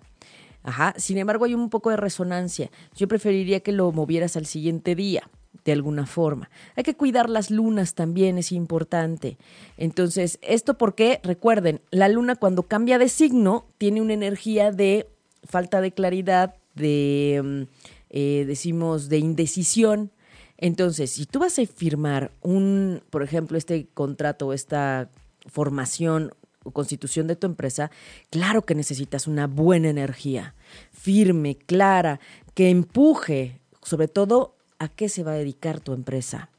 Ajá. 0.63 0.93
Sin 0.97 1.17
embargo, 1.17 1.45
hay 1.45 1.53
un 1.53 1.69
poco 1.69 1.91
de 1.91 1.97
resonancia. 1.97 2.71
Yo 2.95 3.07
preferiría 3.07 3.59
que 3.59 3.71
lo 3.71 3.91
movieras 3.91 4.35
al 4.35 4.47
siguiente 4.47 4.95
día 4.95 5.29
de 5.63 5.71
alguna 5.71 6.05
forma. 6.05 6.49
Hay 6.75 6.83
que 6.83 6.95
cuidar 6.95 7.29
las 7.29 7.51
lunas 7.51 7.93
también, 7.93 8.37
es 8.37 8.51
importante. 8.51 9.37
Entonces, 9.77 10.39
esto 10.41 10.77
porque, 10.77 11.19
recuerden, 11.23 11.81
la 11.91 12.09
luna 12.09 12.35
cuando 12.35 12.63
cambia 12.63 12.97
de 12.97 13.09
signo 13.09 13.65
tiene 13.77 14.01
una 14.01 14.13
energía 14.13 14.71
de 14.71 15.07
falta 15.43 15.81
de 15.81 15.91
claridad, 15.91 16.55
de, 16.75 17.41
mm, 17.43 17.61
eh, 18.09 18.45
decimos, 18.47 19.09
de 19.09 19.17
indecisión. 19.17 20.11
Entonces, 20.57 21.11
si 21.11 21.25
tú 21.25 21.39
vas 21.39 21.59
a 21.59 21.65
firmar 21.65 22.31
un, 22.41 23.01
por 23.09 23.23
ejemplo, 23.23 23.57
este 23.57 23.87
contrato 23.93 24.53
esta 24.53 25.09
formación 25.47 26.33
o 26.63 26.71
constitución 26.71 27.27
de 27.27 27.35
tu 27.35 27.45
empresa, 27.45 27.91
claro 28.29 28.63
que 28.63 28.75
necesitas 28.75 29.27
una 29.27 29.47
buena 29.47 29.89
energía, 29.89 30.55
firme, 30.91 31.55
clara, 31.55 32.19
que 32.53 32.69
empuje, 32.69 33.59
sobre 33.83 34.07
todo, 34.07 34.55
a 34.79 34.87
qué 34.87 35.09
se 35.09 35.23
va 35.23 35.33
a 35.33 35.35
dedicar 35.35 35.79
tu 35.79 35.93
empresa 35.93 36.49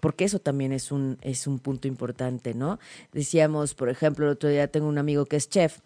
porque 0.00 0.24
eso 0.24 0.40
también 0.40 0.72
es 0.72 0.90
un, 0.90 1.16
es 1.22 1.46
un 1.46 1.60
punto 1.60 1.86
importante, 1.86 2.54
¿no? 2.54 2.80
Decíamos, 3.12 3.74
por 3.74 3.88
ejemplo, 3.88 4.26
el 4.26 4.32
otro 4.32 4.48
día 4.48 4.66
tengo 4.66 4.88
un 4.88 4.98
amigo 4.98 5.26
que 5.26 5.36
es 5.36 5.48
chef 5.48 5.78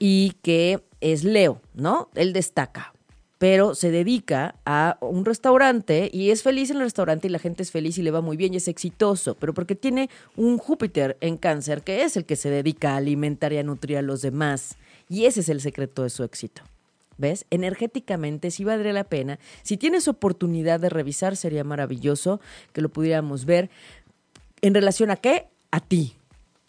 y 0.00 0.32
que 0.42 0.82
es 1.00 1.22
Leo, 1.22 1.60
¿no? 1.74 2.10
Él 2.16 2.32
destaca 2.32 2.92
pero 3.40 3.74
se 3.74 3.90
dedica 3.90 4.56
a 4.66 4.98
un 5.00 5.24
restaurante 5.24 6.10
y 6.12 6.28
es 6.28 6.42
feliz 6.42 6.68
en 6.68 6.76
el 6.76 6.82
restaurante 6.82 7.26
y 7.26 7.30
la 7.30 7.38
gente 7.38 7.62
es 7.62 7.70
feliz 7.70 7.96
y 7.96 8.02
le 8.02 8.10
va 8.10 8.20
muy 8.20 8.36
bien 8.36 8.52
y 8.52 8.58
es 8.58 8.68
exitoso, 8.68 9.34
pero 9.34 9.54
porque 9.54 9.74
tiene 9.74 10.10
un 10.36 10.58
Júpiter 10.58 11.16
en 11.22 11.38
cáncer 11.38 11.80
que 11.80 12.02
es 12.02 12.18
el 12.18 12.26
que 12.26 12.36
se 12.36 12.50
dedica 12.50 12.92
a 12.92 12.96
alimentar 12.98 13.54
y 13.54 13.56
a 13.56 13.62
nutrir 13.62 13.96
a 13.96 14.02
los 14.02 14.20
demás. 14.20 14.76
Y 15.08 15.24
ese 15.24 15.40
es 15.40 15.48
el 15.48 15.62
secreto 15.62 16.02
de 16.02 16.10
su 16.10 16.22
éxito. 16.22 16.60
¿Ves? 17.16 17.46
Energéticamente 17.48 18.50
sí 18.50 18.62
valdría 18.62 18.92
la 18.92 19.04
pena. 19.04 19.38
Si 19.62 19.78
tienes 19.78 20.06
oportunidad 20.06 20.78
de 20.78 20.90
revisar, 20.90 21.34
sería 21.34 21.64
maravilloso 21.64 22.42
que 22.74 22.82
lo 22.82 22.90
pudiéramos 22.90 23.46
ver. 23.46 23.70
¿En 24.60 24.74
relación 24.74 25.10
a 25.10 25.16
qué? 25.16 25.46
A 25.70 25.80
ti, 25.80 26.14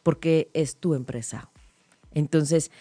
porque 0.03 0.49
es 0.53 0.77
tu 0.77 0.93
empresa. 0.93 1.49
Entonces, 2.13 2.71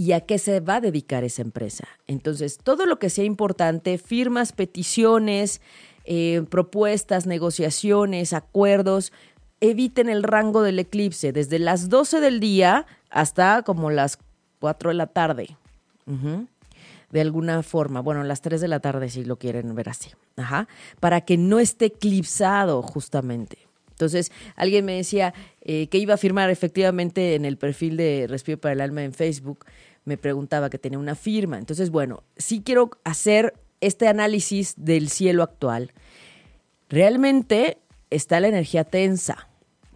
y 0.00 0.12
a 0.12 0.22
qué 0.22 0.38
se 0.38 0.60
va 0.60 0.76
a 0.76 0.80
dedicar 0.80 1.24
esa 1.24 1.42
empresa. 1.42 1.86
Entonces, 2.06 2.56
todo 2.56 2.86
lo 2.86 2.98
que 2.98 3.10
sea 3.10 3.26
importante, 3.26 3.98
firmas, 3.98 4.52
peticiones, 4.52 5.60
eh, 6.06 6.42
propuestas, 6.48 7.26
negociaciones, 7.26 8.32
acuerdos, 8.32 9.12
eviten 9.60 10.08
el 10.08 10.22
rango 10.22 10.62
del 10.62 10.78
eclipse, 10.78 11.32
desde 11.32 11.58
las 11.58 11.90
12 11.90 12.20
del 12.20 12.40
día 12.40 12.86
hasta 13.10 13.62
como 13.62 13.90
las 13.90 14.18
4 14.60 14.88
de 14.88 14.94
la 14.94 15.06
tarde. 15.06 15.58
De 17.10 17.20
alguna 17.20 17.62
forma, 17.62 18.00
bueno, 18.00 18.24
las 18.24 18.40
3 18.40 18.58
de 18.62 18.68
la 18.68 18.80
tarde 18.80 19.10
si 19.10 19.22
lo 19.22 19.36
quieren 19.36 19.74
ver 19.74 19.90
así. 19.90 20.12
Ajá. 20.38 20.66
Para 20.98 21.20
que 21.20 21.36
no 21.36 21.58
esté 21.58 21.86
eclipsado 21.86 22.80
justamente. 22.80 23.58
Entonces, 23.90 24.32
alguien 24.56 24.86
me 24.86 24.94
decía 24.94 25.34
eh, 25.60 25.88
que 25.88 25.98
iba 25.98 26.14
a 26.14 26.16
firmar 26.16 26.48
efectivamente 26.48 27.34
en 27.34 27.44
el 27.44 27.58
perfil 27.58 27.98
de 27.98 28.24
Respiro 28.30 28.58
para 28.58 28.72
el 28.72 28.80
Alma 28.80 29.04
en 29.04 29.12
Facebook 29.12 29.66
me 30.04 30.16
preguntaba 30.16 30.70
que 30.70 30.78
tenía 30.78 30.98
una 30.98 31.14
firma. 31.14 31.58
Entonces, 31.58 31.90
bueno, 31.90 32.22
sí 32.36 32.62
quiero 32.64 32.90
hacer 33.04 33.54
este 33.80 34.08
análisis 34.08 34.74
del 34.76 35.08
cielo 35.08 35.42
actual. 35.42 35.92
Realmente 36.88 37.78
está 38.10 38.40
la 38.40 38.48
energía 38.48 38.84
tensa. 38.84 39.48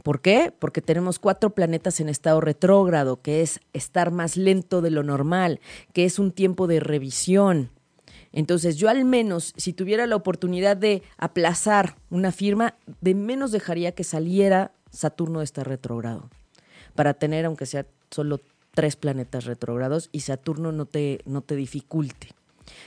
¿Por 0.03 0.21
qué? 0.21 0.53
Porque 0.59 0.83
tenemos 0.83 1.19
cuatro 1.19 1.51
planetas 1.51 1.99
en 2.01 2.09
estado 2.09 2.41
retrógrado, 2.41 3.23
que 3.23 3.41
es 3.41 3.61
estar 3.73 4.11
más 4.11 4.37
lento 4.37 4.83
de 4.83 4.91
lo 4.91 5.03
normal, 5.03 5.61
que 5.93 6.05
es 6.05 6.19
un 6.19 6.31
tiempo 6.31 6.67
de 6.67 6.79
revisión. 6.81 7.71
Entonces 8.31 8.77
yo 8.77 8.89
al 8.89 9.05
menos, 9.05 9.55
si 9.57 9.73
tuviera 9.73 10.07
la 10.07 10.17
oportunidad 10.17 10.77
de 10.77 11.03
aplazar 11.17 11.97
una 12.11 12.33
firma, 12.33 12.75
de 13.01 13.15
menos 13.15 13.53
dejaría 13.53 13.93
que 13.93 14.05
saliera 14.05 14.73
Saturno 14.91 15.39
de 15.39 15.45
este 15.45 15.65
retrógrado, 15.65 16.31
para 16.95 17.15
tener, 17.15 17.47
aunque 17.47 17.67
sea 17.67 17.87
solo 18.11 18.41
tres 18.75 18.97
planetas 18.97 19.45
retrógrados 19.45 20.09
y 20.13 20.21
Saturno 20.21 20.73
no 20.73 20.87
te, 20.87 21.21
no 21.25 21.41
te 21.41 21.57
dificulte. 21.57 22.29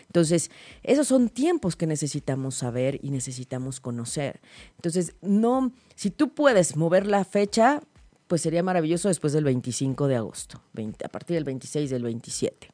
Entonces, 0.07 0.51
esos 0.83 1.07
son 1.07 1.29
tiempos 1.29 1.75
que 1.75 1.87
necesitamos 1.87 2.55
saber 2.55 2.99
y 3.01 3.11
necesitamos 3.11 3.79
conocer. 3.79 4.41
Entonces, 4.75 5.15
no, 5.21 5.71
si 5.95 6.09
tú 6.09 6.29
puedes 6.29 6.75
mover 6.75 7.05
la 7.05 7.23
fecha, 7.23 7.81
pues 8.27 8.41
sería 8.41 8.63
maravilloso 8.63 9.07
después 9.07 9.33
del 9.33 9.43
25 9.43 10.07
de 10.07 10.15
agosto, 10.15 10.61
a 11.03 11.09
partir 11.09 11.35
del 11.35 11.43
26 11.43 11.89
del 11.89 12.03
27. 12.03 12.69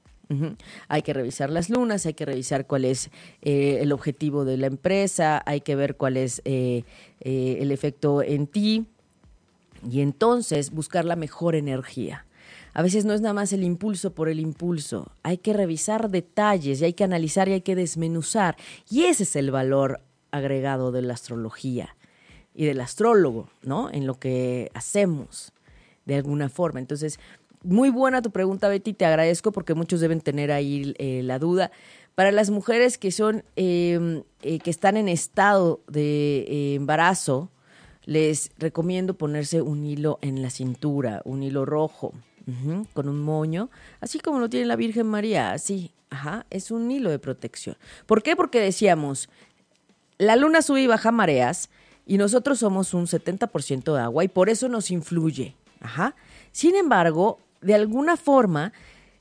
Hay 0.87 1.03
que 1.03 1.13
revisar 1.13 1.51
las 1.51 1.69
lunas, 1.69 2.07
hay 2.07 2.15
que 2.15 2.25
revisar 2.25 2.65
cuál 2.65 2.85
es 2.85 3.11
eh, 3.43 3.79
el 3.81 3.91
objetivo 3.91 4.45
de 4.45 4.57
la 4.57 4.65
empresa, 4.65 5.43
hay 5.45 5.61
que 5.61 5.75
ver 5.75 5.95
cuál 5.95 6.17
es 6.17 6.41
eh, 6.45 6.85
eh, 7.19 7.57
el 7.59 7.71
efecto 7.71 8.23
en 8.23 8.47
ti 8.47 8.87
y 9.87 10.01
entonces 10.01 10.71
buscar 10.71 11.05
la 11.05 11.15
mejor 11.15 11.53
energía. 11.55 12.25
A 12.73 12.81
veces 12.81 13.05
no 13.05 13.13
es 13.13 13.21
nada 13.21 13.33
más 13.33 13.53
el 13.53 13.63
impulso 13.63 14.13
por 14.13 14.29
el 14.29 14.39
impulso. 14.39 15.11
Hay 15.21 15.37
que 15.37 15.53
revisar 15.53 16.09
detalles 16.09 16.81
y 16.81 16.85
hay 16.85 16.93
que 16.93 17.03
analizar 17.03 17.47
y 17.47 17.53
hay 17.53 17.61
que 17.61 17.75
desmenuzar. 17.75 18.57
Y 18.89 19.03
ese 19.03 19.23
es 19.23 19.35
el 19.35 19.51
valor 19.51 20.01
agregado 20.31 20.91
de 20.91 21.03
la 21.03 21.13
astrología 21.13 21.95
y 22.55 22.65
del 22.65 22.81
astrólogo, 22.81 23.49
¿no? 23.61 23.91
En 23.91 24.07
lo 24.07 24.19
que 24.19 24.71
hacemos, 24.73 25.53
de 26.05 26.15
alguna 26.15 26.49
forma. 26.49 26.79
Entonces, 26.79 27.19
muy 27.63 27.89
buena 27.91 28.23
tu 28.23 28.31
pregunta, 28.31 28.67
Betty. 28.67 28.93
Te 28.93 29.05
agradezco 29.05 29.51
porque 29.51 29.75
muchos 29.75 29.99
deben 30.01 30.21
tener 30.21 30.51
ahí 30.51 30.95
eh, 30.97 31.21
la 31.23 31.37
duda. 31.37 31.71
Para 32.15 32.31
las 32.31 32.49
mujeres 32.49 32.97
que 32.97 33.11
son, 33.11 33.43
em, 33.55 34.23
eh, 34.41 34.59
que 34.59 34.69
están 34.69 34.97
en 34.97 35.07
estado 35.07 35.81
de 35.87 36.45
eh, 36.47 36.75
embarazo, 36.75 37.51
les 38.05 38.51
recomiendo 38.57 39.13
ponerse 39.13 39.61
un 39.61 39.85
hilo 39.85 40.19
en 40.21 40.41
la 40.41 40.49
cintura, 40.49 41.21
un 41.23 41.41
hilo 41.43 41.65
rojo 41.65 42.13
con 42.93 43.07
un 43.07 43.21
moño, 43.21 43.69
así 44.01 44.19
como 44.19 44.39
lo 44.39 44.49
tiene 44.49 44.65
la 44.65 44.75
Virgen 44.75 45.07
María, 45.07 45.53
así, 45.53 45.91
ajá, 46.09 46.45
es 46.49 46.71
un 46.71 46.91
hilo 46.91 47.09
de 47.09 47.19
protección. 47.19 47.77
¿Por 48.05 48.21
qué? 48.21 48.35
Porque 48.35 48.59
decíamos, 48.59 49.29
la 50.17 50.35
luna 50.35 50.61
sube 50.61 50.81
y 50.81 50.87
baja 50.87 51.11
mareas 51.11 51.69
y 52.05 52.17
nosotros 52.17 52.59
somos 52.59 52.93
un 52.93 53.07
70% 53.07 53.93
de 53.93 54.01
agua 54.01 54.23
y 54.23 54.27
por 54.27 54.49
eso 54.49 54.67
nos 54.67 54.91
influye, 54.91 55.55
ajá. 55.79 56.15
Sin 56.51 56.75
embargo, 56.75 57.39
de 57.61 57.75
alguna 57.75 58.17
forma, 58.17 58.73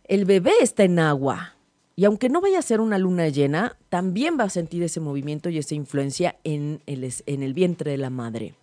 el 0.04 0.24
bebé 0.24 0.52
está 0.60 0.84
en 0.84 0.98
agua. 0.98 1.54
Y 1.94 2.04
aunque 2.06 2.28
no 2.28 2.40
vaya 2.40 2.58
a 2.58 2.62
ser 2.62 2.80
una 2.80 2.98
luna 2.98 3.28
llena, 3.28 3.76
también 3.88 4.38
va 4.38 4.44
a 4.44 4.50
sentir 4.50 4.82
ese 4.82 4.98
movimiento 4.98 5.50
y 5.50 5.58
esa 5.58 5.74
influencia 5.74 6.36
en 6.42 6.82
el, 6.86 7.12
en 7.26 7.42
el 7.42 7.54
vientre 7.54 7.90
de 7.92 7.98
la 7.98 8.10
madre. 8.10 8.54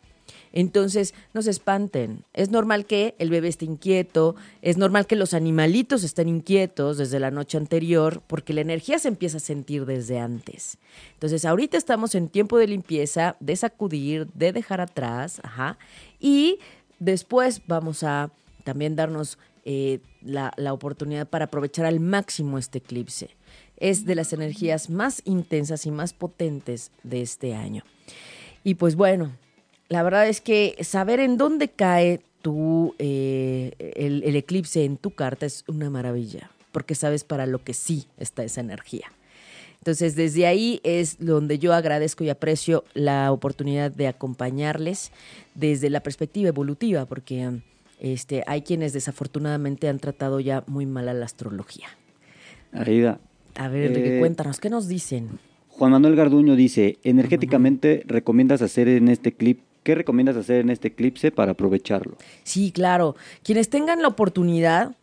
Entonces, 0.53 1.13
no 1.33 1.41
se 1.41 1.51
espanten. 1.51 2.23
Es 2.33 2.49
normal 2.49 2.85
que 2.85 3.15
el 3.19 3.29
bebé 3.29 3.47
esté 3.47 3.65
inquieto, 3.65 4.35
es 4.62 4.77
normal 4.77 5.05
que 5.07 5.15
los 5.15 5.33
animalitos 5.33 6.03
estén 6.03 6.27
inquietos 6.27 6.97
desde 6.97 7.19
la 7.19 7.31
noche 7.31 7.57
anterior, 7.57 8.21
porque 8.27 8.53
la 8.53 8.62
energía 8.62 8.99
se 8.99 9.07
empieza 9.07 9.38
a 9.38 9.41
sentir 9.41 9.85
desde 9.85 10.19
antes. 10.19 10.77
Entonces, 11.13 11.45
ahorita 11.45 11.77
estamos 11.77 12.15
en 12.15 12.29
tiempo 12.29 12.58
de 12.58 12.67
limpieza, 12.67 13.35
de 13.39 13.56
sacudir, 13.56 14.27
de 14.33 14.52
dejar 14.52 14.81
atrás, 14.81 15.39
ajá, 15.43 15.77
y 16.19 16.60
después 17.00 17.62
vamos 17.67 18.04
a 18.04 18.31
también 18.63 18.95
darnos 18.95 19.37
eh, 19.65 20.00
la, 20.21 20.52
la 20.58 20.73
oportunidad 20.73 21.27
para 21.27 21.45
aprovechar 21.45 21.85
al 21.85 22.00
máximo 22.00 22.58
este 22.58 22.79
eclipse. 22.79 23.29
Es 23.77 24.06
de 24.06 24.15
las 24.15 24.33
energías 24.33 24.89
más 24.89 25.21
intensas 25.25 25.85
y 25.85 25.91
más 25.91 26.13
potentes 26.13 26.91
de 27.04 27.21
este 27.21 27.56
año. 27.56 27.83
Y 28.63 28.75
pues 28.75 28.95
bueno, 28.95 29.31
la 29.90 30.04
verdad 30.04 30.27
es 30.27 30.42
que 30.42 30.75
saber 30.81 31.19
en 31.19 31.37
dónde 31.37 31.67
cae 31.67 32.21
tu, 32.42 32.96
eh, 33.00 33.73
el, 33.96 34.23
el, 34.23 34.35
eclipse 34.35 34.85
en 34.85 34.98
tu 34.98 35.12
carta 35.12 35.46
es 35.46 35.63
una 35.67 35.90
maravilla, 35.90 36.52
porque 36.71 36.96
sabes 36.96 37.23
para 37.23 37.46
lo 37.46 37.63
que 37.63 37.73
sí 37.73 38.08
está 38.17 38.44
esa 38.44 38.62
energía. 38.62 39.12
Entonces, 39.79 40.15
desde 40.15 40.46
ahí 40.46 40.81
es 40.83 41.17
donde 41.19 41.58
yo 41.58 41.73
agradezco 41.73 42.23
y 42.23 42.29
aprecio 42.29 42.83
la 42.94 43.31
oportunidad 43.31 43.92
de 43.92 44.08
acompañarles 44.08 45.12
desde 45.56 45.90
la 45.90 46.02
perspectiva 46.02 46.50
evolutiva, 46.50 47.06
porque 47.06 47.62
este, 48.00 48.44
hay 48.46 48.62
quienes 48.62 48.94
desafortunadamente 48.94 49.87
han 49.87 50.00
tratado 50.00 50.40
ya 50.40 50.63
muy 50.67 50.85
mal 50.85 51.08
a 51.08 51.13
la 51.13 51.25
astrología. 51.25 51.87
Aida. 52.73 53.19
A 53.56 53.67
ver, 53.67 53.98
Eh, 53.98 54.19
cuéntanos, 54.19 54.60
¿qué 54.60 54.69
nos 54.69 54.87
dicen? 54.87 55.40
Juan 55.69 55.92
Manuel 55.92 56.15
Garduño 56.15 56.56
dice, 56.56 56.98
energéticamente 57.04 58.04
recomiendas 58.06 58.62
hacer 58.62 58.90
en 58.90 59.08
este 59.08 59.33
clip, 59.33 59.62
¿qué 59.90 59.96
recomiendas 59.96 60.37
hacer 60.37 60.58
en 60.58 60.69
este 60.69 60.90
eclipse 60.90 61.31
para 61.31 61.54
aprovecharlo? 61.54 62.15
Sí, 62.44 62.71
claro. 62.71 63.15
Quienes 63.42 63.71
tengan 63.71 64.04
la 64.04 64.08
oportunidad, 64.08 64.96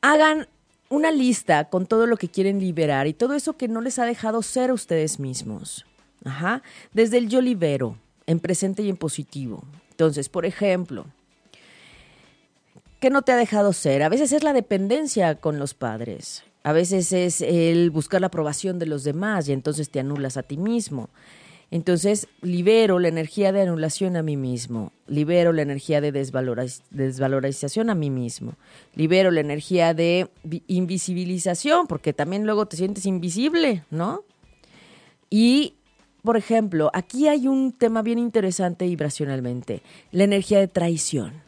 hagan 0.00 0.48
una 0.88 1.12
lista 1.12 1.66
con 1.66 1.86
todo 1.86 2.08
lo 2.08 2.16
que 2.16 2.28
quieren 2.28 2.58
liberar 2.58 3.06
y 3.06 3.12
todo 3.12 3.34
eso 3.34 3.56
que 3.56 3.68
no 3.68 3.80
les 3.80 4.00
ha 4.00 4.04
dejado 4.04 4.42
ser 4.42 4.72
ustedes 4.72 5.20
mismos. 5.20 5.86
Ajá. 6.24 6.64
Desde 6.92 7.18
el 7.18 7.28
yo 7.28 7.40
libero, 7.40 7.98
en 8.26 8.40
presente 8.40 8.82
y 8.82 8.88
en 8.88 8.96
positivo. 8.96 9.62
Entonces, 9.92 10.28
por 10.28 10.44
ejemplo, 10.44 11.06
¿qué 12.98 13.10
no 13.10 13.22
te 13.22 13.30
ha 13.30 13.36
dejado 13.36 13.72
ser? 13.72 14.02
A 14.02 14.08
veces 14.08 14.32
es 14.32 14.42
la 14.42 14.52
dependencia 14.52 15.36
con 15.36 15.60
los 15.60 15.72
padres. 15.74 16.42
A 16.64 16.72
veces 16.72 17.12
es 17.12 17.42
el 17.42 17.92
buscar 17.92 18.20
la 18.22 18.26
aprobación 18.26 18.80
de 18.80 18.86
los 18.86 19.04
demás 19.04 19.48
y 19.48 19.52
entonces 19.52 19.88
te 19.88 20.00
anulas 20.00 20.36
a 20.36 20.42
ti 20.42 20.56
mismo. 20.56 21.10
Entonces 21.70 22.28
libero 22.42 23.00
la 23.00 23.08
energía 23.08 23.50
de 23.50 23.62
anulación 23.62 24.16
a 24.16 24.22
mí 24.22 24.36
mismo, 24.36 24.92
libero 25.08 25.52
la 25.52 25.62
energía 25.62 26.00
de 26.00 26.12
desvaloriz- 26.12 26.82
desvalorización 26.90 27.90
a 27.90 27.94
mí 27.96 28.08
mismo, 28.08 28.54
libero 28.94 29.32
la 29.32 29.40
energía 29.40 29.92
de 29.92 30.28
vi- 30.44 30.62
invisibilización, 30.68 31.88
porque 31.88 32.12
también 32.12 32.46
luego 32.46 32.66
te 32.66 32.76
sientes 32.76 33.04
invisible, 33.04 33.82
¿no? 33.90 34.22
Y, 35.28 35.74
por 36.22 36.36
ejemplo, 36.36 36.88
aquí 36.94 37.26
hay 37.26 37.48
un 37.48 37.72
tema 37.72 38.02
bien 38.02 38.20
interesante 38.20 38.86
vibracionalmente, 38.86 39.82
la 40.12 40.22
energía 40.22 40.60
de 40.60 40.68
traición. 40.68 41.42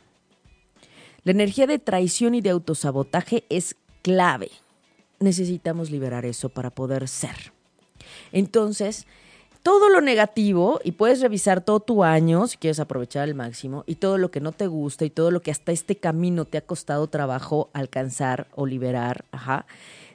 La 1.23 1.31
energía 1.31 1.69
de 1.69 1.79
traición 1.79 2.35
y 2.35 2.41
de 2.41 2.51
autosabotaje 2.51 3.45
es 3.51 3.77
clave. 4.03 4.51
Necesitamos 5.21 5.91
liberar 5.91 6.25
eso 6.25 6.49
para 6.49 6.71
poder 6.71 7.07
ser. 7.07 7.53
Entonces, 8.33 9.07
todo 9.63 9.89
lo 9.89 10.01
negativo, 10.01 10.81
y 10.85 10.93
puedes 10.93 11.21
revisar 11.21 11.61
todo 11.61 11.81
tu 11.81 12.05
año 12.05 12.47
si 12.47 12.57
quieres 12.57 12.81
aprovechar 12.81 13.25
al 13.25 13.35
máximo, 13.35 13.85
y 13.87 13.97
todo 13.97 14.19
lo 14.19 14.31
que 14.31 14.41
no 14.41 14.53
te 14.53 14.67
gusta 14.67 15.05
y 15.05 15.11
todo 15.11 15.31
lo 15.31 15.41
que 15.41 15.51
hasta 15.51 15.73
este 15.73 15.97
camino 15.97 16.45
te 16.45 16.59
ha 16.59 16.63
costado 16.63 17.07
trabajo 17.07 17.71
alcanzar 17.73 18.49
o 18.55 18.67
liberar, 18.67 19.25
ajá, 19.33 19.67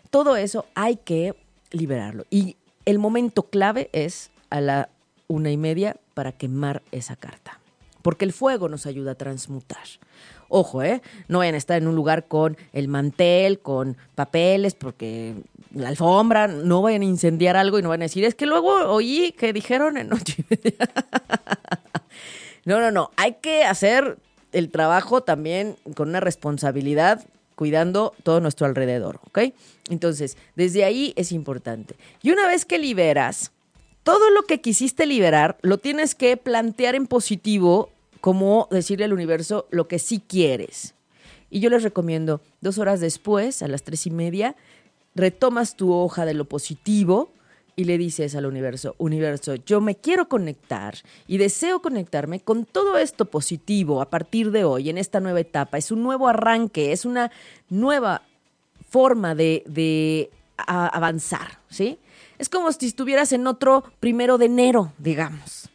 todo 0.10 0.36
eso 0.36 0.66
hay 0.76 0.98
que 0.98 1.36
liberarlo. 1.72 2.26
Y 2.30 2.56
el 2.86 3.00
momento 3.00 3.44
clave 3.44 3.90
es 3.94 4.30
a 4.50 4.62
la 4.62 4.90
una 5.28 5.52
y 5.52 5.58
media 5.58 5.98
para 6.14 6.32
quemar 6.32 6.84
esa 6.92 7.16
carta. 7.16 7.60
Porque 8.04 8.26
el 8.26 8.34
fuego 8.34 8.70
nos 8.70 8.86
ayuda 8.86 9.14
a 9.14 9.16
transmutar. 9.16 9.84
Ojo, 10.50 10.84
¿eh? 10.84 11.02
No 11.28 11.40
vayan 11.40 11.56
a 11.56 11.58
estar 11.58 11.82
en 11.82 11.88
un 11.88 11.96
lugar 11.96 12.28
con 12.28 12.58
el 12.74 12.88
mantel, 12.88 13.60
con 13.60 13.98
papeles, 14.14 14.76
porque 14.76 15.34
la 15.74 15.90
alfombra, 15.90 16.48
no 16.48 16.84
vayan 16.84 17.02
a 17.02 17.06
incendiar 17.06 17.58
algo 17.58 17.80
y 17.80 17.82
no 17.82 17.90
van 17.90 18.04
a 18.04 18.06
decir, 18.06 18.24
es 18.24 18.36
que 18.36 18.46
luego 18.46 18.72
oí 18.92 19.34
que 19.36 19.52
dijeron 19.52 19.98
en 19.98 20.10
noche. 20.10 20.36
y 20.38 20.46
media". 20.48 20.90
no, 22.66 22.80
no, 22.80 22.92
no. 22.92 23.10
Hay 23.16 23.38
que 23.42 23.64
hacer 23.64 24.20
el 24.52 24.70
trabajo 24.70 25.22
también 25.22 25.76
con 25.96 26.10
una 26.10 26.20
responsabilidad, 26.20 27.26
cuidando 27.56 28.14
todo 28.24 28.40
nuestro 28.40 28.68
alrededor, 28.68 29.20
¿ok? 29.26 29.40
Entonces, 29.90 30.38
desde 30.56 30.84
ahí 30.84 31.14
es 31.16 31.32
importante. 31.32 31.96
Y 32.22 32.32
una 32.32 32.48
vez 32.48 32.66
que 32.66 32.78
liberas, 32.78 33.52
todo 34.04 34.30
lo 34.30 34.44
que 34.44 34.62
quisiste 34.62 35.06
liberar 35.06 35.58
lo 35.62 35.78
tienes 35.78 36.14
que 36.14 36.38
plantear 36.38 36.96
en 36.96 37.08
positivo, 37.08 37.90
como 38.24 38.70
decirle 38.72 39.04
al 39.04 39.12
universo 39.12 39.68
lo 39.70 39.90
que 39.90 40.00
sí 40.00 40.24
quieres. 40.26 40.96
Y 41.50 41.60
yo 41.60 41.70
les 41.70 41.84
recomiendo, 41.84 42.40
dos 42.62 42.78
horas 42.78 43.02
después, 43.02 43.62
a 43.62 43.68
las 43.68 43.84
tres 43.84 44.08
y 44.08 44.12
media, 44.12 44.56
retomas 45.14 45.76
tu 45.76 45.92
hoja 45.92 46.24
de 46.24 46.34
lo 46.34 46.46
positivo 46.46 47.34
y 47.76 47.84
le 47.84 47.98
dices 47.98 48.34
al 48.36 48.46
universo, 48.46 48.96
universo, 48.98 49.56
yo 49.56 49.82
me 49.82 49.96
quiero 49.96 50.30
conectar 50.30 50.96
y 51.28 51.38
deseo 51.38 51.82
conectarme 51.82 52.40
con 52.40 52.64
todo 52.64 52.98
esto 52.98 53.26
positivo 53.26 54.02
a 54.02 54.10
partir 54.10 54.52
de 54.52 54.64
hoy, 54.64 54.90
en 54.90 54.98
esta 54.98 55.20
nueva 55.20 55.42
etapa. 55.42 55.78
Es 55.78 55.92
un 55.92 56.02
nuevo 56.02 56.30
arranque, 56.30 56.94
es 56.94 57.04
una 57.04 57.30
nueva 57.68 58.22
forma 58.90 59.36
de, 59.36 59.64
de 59.68 60.32
avanzar, 60.56 61.60
¿sí? 61.68 62.00
Es 62.40 62.48
como 62.48 62.72
si 62.72 62.86
estuvieras 62.86 63.34
en 63.34 63.48
otro 63.48 63.84
primero 64.00 64.38
de 64.38 64.46
enero, 64.46 64.94
digamos. 64.98 65.73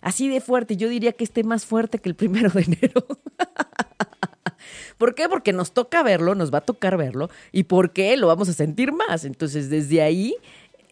Así 0.00 0.28
de 0.28 0.40
fuerte. 0.40 0.76
Yo 0.76 0.88
diría 0.88 1.12
que 1.12 1.24
esté 1.24 1.44
más 1.44 1.66
fuerte 1.66 1.98
que 1.98 2.08
el 2.08 2.14
primero 2.14 2.50
de 2.50 2.62
enero. 2.62 3.06
¿Por 4.98 5.14
qué? 5.14 5.28
Porque 5.28 5.52
nos 5.52 5.72
toca 5.72 6.02
verlo, 6.02 6.34
nos 6.34 6.52
va 6.52 6.58
a 6.58 6.62
tocar 6.62 6.96
verlo 6.96 7.30
y 7.52 7.64
porque 7.64 8.16
lo 8.16 8.26
vamos 8.26 8.48
a 8.48 8.52
sentir 8.52 8.92
más. 8.92 9.24
Entonces, 9.24 9.70
desde 9.70 10.02
ahí 10.02 10.36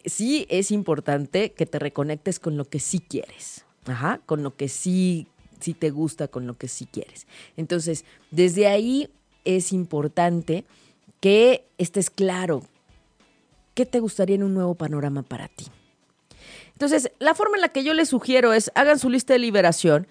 sí 0.05 0.47
es 0.49 0.71
importante 0.71 1.51
que 1.51 1.65
te 1.65 1.79
reconectes 1.79 2.39
con 2.39 2.57
lo 2.57 2.65
que 2.65 2.79
sí 2.79 2.99
quieres. 2.99 3.65
Ajá, 3.85 4.19
con 4.25 4.43
lo 4.43 4.55
que 4.55 4.67
sí, 4.67 5.27
sí 5.59 5.73
te 5.73 5.89
gusta, 5.89 6.27
con 6.27 6.47
lo 6.47 6.57
que 6.57 6.67
sí 6.67 6.85
quieres. 6.85 7.27
Entonces, 7.57 8.05
desde 8.31 8.67
ahí 8.67 9.09
es 9.45 9.73
importante 9.73 10.65
que 11.19 11.65
estés 11.77 12.09
claro 12.09 12.63
qué 13.73 13.85
te 13.85 13.99
gustaría 13.99 14.35
en 14.35 14.43
un 14.43 14.53
nuevo 14.53 14.75
panorama 14.75 15.23
para 15.23 15.47
ti. 15.47 15.65
Entonces, 16.79 17.11
la 17.19 17.35
forma 17.35 17.57
en 17.57 17.61
la 17.61 17.67
que 17.67 17.83
yo 17.83 17.93
les 17.93 18.07
sugiero 18.07 18.53
es 18.53 18.71
hagan 18.73 18.99
su 18.99 19.09
lista 19.09 19.33
de 19.33 19.39
liberación 19.39 20.07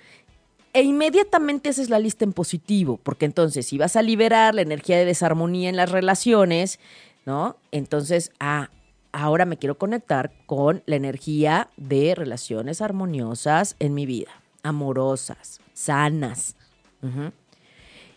e 0.75 0.83
inmediatamente 0.83 1.71
haces 1.71 1.89
la 1.89 1.99
lista 1.99 2.27
en 2.27 2.35
positivo, 2.35 3.01
porque 3.03 3.25
entonces 3.25 3.65
si 3.65 3.79
vas 3.79 3.97
a 3.97 4.03
liberar 4.03 4.55
la 4.55 4.61
energía 4.61 4.99
de 4.99 5.07
desarmonía 5.07 5.71
en 5.71 5.77
las 5.77 5.91
relaciones, 5.91 6.79
¿no? 7.25 7.57
Entonces, 7.73 8.33
ah, 8.39 8.69
ahora 9.13 9.47
me 9.47 9.57
quiero 9.57 9.79
conectar 9.79 10.31
con 10.45 10.83
la 10.85 10.97
energía 10.97 11.71
de 11.79 12.15
relaciones 12.15 12.83
armoniosas 12.83 13.75
en 13.79 13.95
mi 13.95 14.05
vida, 14.05 14.43
amorosas, 14.63 15.63
sanas. 15.73 16.55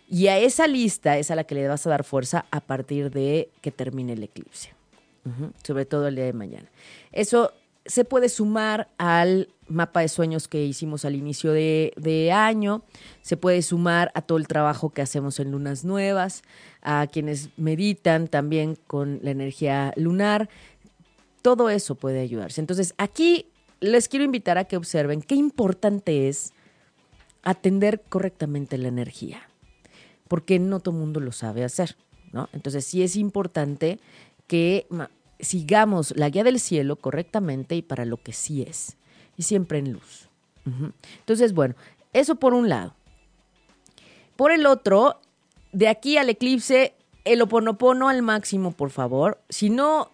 Y 0.09 0.27
a 0.27 0.37
esa 0.39 0.67
lista 0.67 1.17
es 1.17 1.31
a 1.31 1.35
la 1.35 1.45
que 1.45 1.55
le 1.55 1.69
vas 1.69 1.87
a 1.87 1.89
dar 1.89 2.03
fuerza 2.03 2.45
a 2.51 2.59
partir 2.59 3.11
de 3.11 3.49
que 3.61 3.71
termine 3.71 4.11
el 4.11 4.23
eclipse. 4.23 4.73
Sobre 5.63 5.85
todo 5.85 6.09
el 6.09 6.15
día 6.15 6.25
de 6.25 6.33
mañana. 6.33 6.67
Eso 7.13 7.53
se 7.85 8.05
puede 8.05 8.29
sumar 8.29 8.89
al 8.97 9.49
mapa 9.67 10.01
de 10.01 10.09
sueños 10.09 10.47
que 10.47 10.63
hicimos 10.63 11.05
al 11.05 11.15
inicio 11.15 11.53
de, 11.53 11.93
de 11.95 12.31
año, 12.31 12.83
se 13.21 13.37
puede 13.37 13.61
sumar 13.61 14.11
a 14.15 14.21
todo 14.21 14.37
el 14.37 14.47
trabajo 14.47 14.89
que 14.89 15.01
hacemos 15.01 15.39
en 15.39 15.51
lunas 15.51 15.85
nuevas, 15.85 16.43
a 16.81 17.07
quienes 17.07 17.49
meditan 17.57 18.27
también 18.27 18.77
con 18.87 19.19
la 19.23 19.31
energía 19.31 19.93
lunar. 19.95 20.49
Todo 21.41 21.69
eso 21.69 21.95
puede 21.95 22.19
ayudarse. 22.19 22.61
Entonces, 22.61 22.93
aquí 22.97 23.47
les 23.79 24.09
quiero 24.09 24.25
invitar 24.25 24.57
a 24.57 24.65
que 24.65 24.77
observen 24.77 25.21
qué 25.21 25.35
importante 25.35 26.27
es 26.27 26.53
atender 27.43 28.01
correctamente 28.09 28.77
la 28.77 28.89
energía 28.89 29.47
porque 30.31 30.59
no 30.59 30.79
todo 30.79 30.95
el 30.95 31.01
mundo 31.01 31.19
lo 31.19 31.33
sabe 31.33 31.65
hacer, 31.65 31.97
¿no? 32.31 32.47
Entonces 32.53 32.85
sí 32.85 33.03
es 33.03 33.17
importante 33.17 33.99
que 34.47 34.87
sigamos 35.41 36.13
la 36.15 36.29
guía 36.29 36.43
del 36.43 36.59
cielo 36.59 36.95
correctamente 36.95 37.75
y 37.75 37.81
para 37.81 38.05
lo 38.05 38.17
que 38.17 38.33
sí 38.33 38.61
es, 38.61 38.97
y 39.37 39.43
siempre 39.43 39.79
en 39.79 39.93
luz. 39.93 40.29
Entonces, 41.19 41.53
bueno, 41.53 41.75
eso 42.13 42.35
por 42.35 42.53
un 42.53 42.69
lado. 42.69 42.93
Por 44.35 44.51
el 44.51 44.65
otro, 44.65 45.19
de 45.71 45.87
aquí 45.87 46.17
al 46.17 46.29
eclipse, 46.29 46.93
el 47.25 47.41
oponopono 47.41 48.09
al 48.09 48.21
máximo, 48.21 48.71
por 48.71 48.91
favor. 48.91 49.39
Si 49.49 49.69
no 49.69 50.09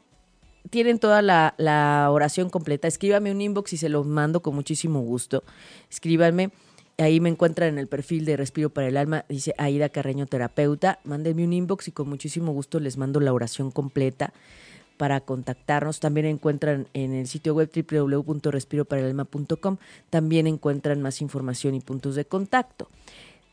tienen 0.69 0.99
toda 0.99 1.21
la, 1.21 1.53
la 1.57 2.09
oración 2.11 2.49
completa, 2.49 2.87
escríbame 2.87 3.31
un 3.31 3.41
inbox 3.41 3.73
y 3.73 3.77
se 3.77 3.89
los 3.89 4.05
mando 4.05 4.41
con 4.41 4.55
muchísimo 4.55 5.01
gusto. 5.01 5.43
Escríbanme. 5.89 6.51
Ahí 6.97 7.19
me 7.19 7.29
encuentran 7.29 7.69
en 7.69 7.77
el 7.77 7.87
perfil 7.87 8.25
de 8.25 8.37
Respiro 8.37 8.71
para 8.71 8.87
el 8.87 8.97
Alma, 8.97 9.23
dice 9.29 9.53
Aida 9.59 9.89
Carreño 9.89 10.25
Terapeuta. 10.25 10.99
Mándenme 11.03 11.43
un 11.43 11.53
inbox 11.53 11.89
y 11.89 11.91
con 11.91 12.09
muchísimo 12.09 12.53
gusto 12.53 12.79
les 12.79 12.97
mando 12.97 13.19
la 13.19 13.33
oración 13.33 13.69
completa 13.69 14.33
para 14.97 15.21
contactarnos. 15.21 15.99
También 15.99 16.25
encuentran 16.25 16.87
en 16.93 17.13
el 17.13 17.27
sitio 17.27 17.53
web 17.53 17.69
www.respiroparalalma.com. 17.71 19.77
También 20.09 20.47
encuentran 20.47 21.01
más 21.01 21.21
información 21.21 21.75
y 21.75 21.79
puntos 21.79 22.15
de 22.15 22.25
contacto. 22.25 22.89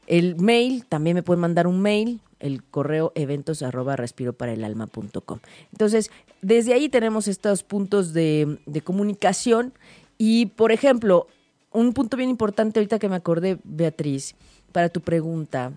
El 0.06 0.36
mail, 0.36 0.84
también 0.86 1.14
me 1.14 1.22
pueden 1.22 1.40
mandar 1.40 1.66
un 1.66 1.80
mail, 1.80 2.20
el 2.40 2.62
correo 2.62 3.12
eventos 3.14 3.62
arroba 3.62 3.96
respiroparaelalma.com. 3.96 5.38
Entonces, 5.72 6.10
desde 6.42 6.74
ahí 6.74 6.88
tenemos 6.88 7.28
estos 7.28 7.62
puntos 7.62 8.12
de, 8.12 8.58
de 8.66 8.80
comunicación 8.82 9.72
y, 10.18 10.46
por 10.46 10.72
ejemplo, 10.72 11.26
un 11.72 11.92
punto 11.92 12.16
bien 12.16 12.30
importante 12.30 12.80
ahorita 12.80 12.98
que 12.98 13.08
me 13.08 13.16
acordé, 13.16 13.58
Beatriz, 13.64 14.34
para 14.72 14.88
tu 14.88 15.00
pregunta. 15.00 15.72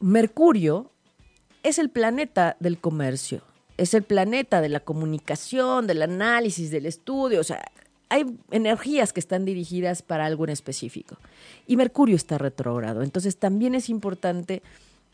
Mercurio 0.00 0.90
es 1.62 1.78
el 1.78 1.90
planeta 1.90 2.56
del 2.60 2.78
comercio, 2.78 3.42
es 3.76 3.94
el 3.94 4.02
planeta 4.02 4.60
de 4.60 4.68
la 4.68 4.80
comunicación, 4.80 5.86
del 5.86 6.02
análisis, 6.02 6.70
del 6.70 6.86
estudio, 6.86 7.40
o 7.40 7.44
sea, 7.44 7.64
hay 8.08 8.24
energías 8.50 9.12
que 9.12 9.20
están 9.20 9.44
dirigidas 9.44 10.02
para 10.02 10.26
algo 10.26 10.44
en 10.44 10.50
específico. 10.50 11.16
Y 11.66 11.76
Mercurio 11.76 12.16
está 12.16 12.38
retrógrado, 12.38 13.02
entonces 13.02 13.36
también 13.36 13.74
es 13.74 13.88
importante 13.88 14.62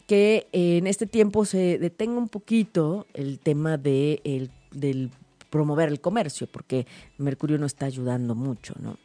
que 0.06 0.48
en 0.52 0.86
este 0.86 1.06
tiempo 1.06 1.44
se 1.44 1.78
detenga 1.78 2.18
un 2.18 2.28
poquito 2.28 3.06
el 3.14 3.38
tema 3.38 3.78
de 3.78 4.20
el, 4.24 5.10
promover 5.50 5.88
el 5.88 6.00
comercio, 6.00 6.46
porque 6.46 6.86
Mercurio 7.18 7.58
no 7.58 7.66
está 7.66 7.86
ayudando 7.86 8.34
mucho, 8.34 8.74
¿no? 8.80 8.98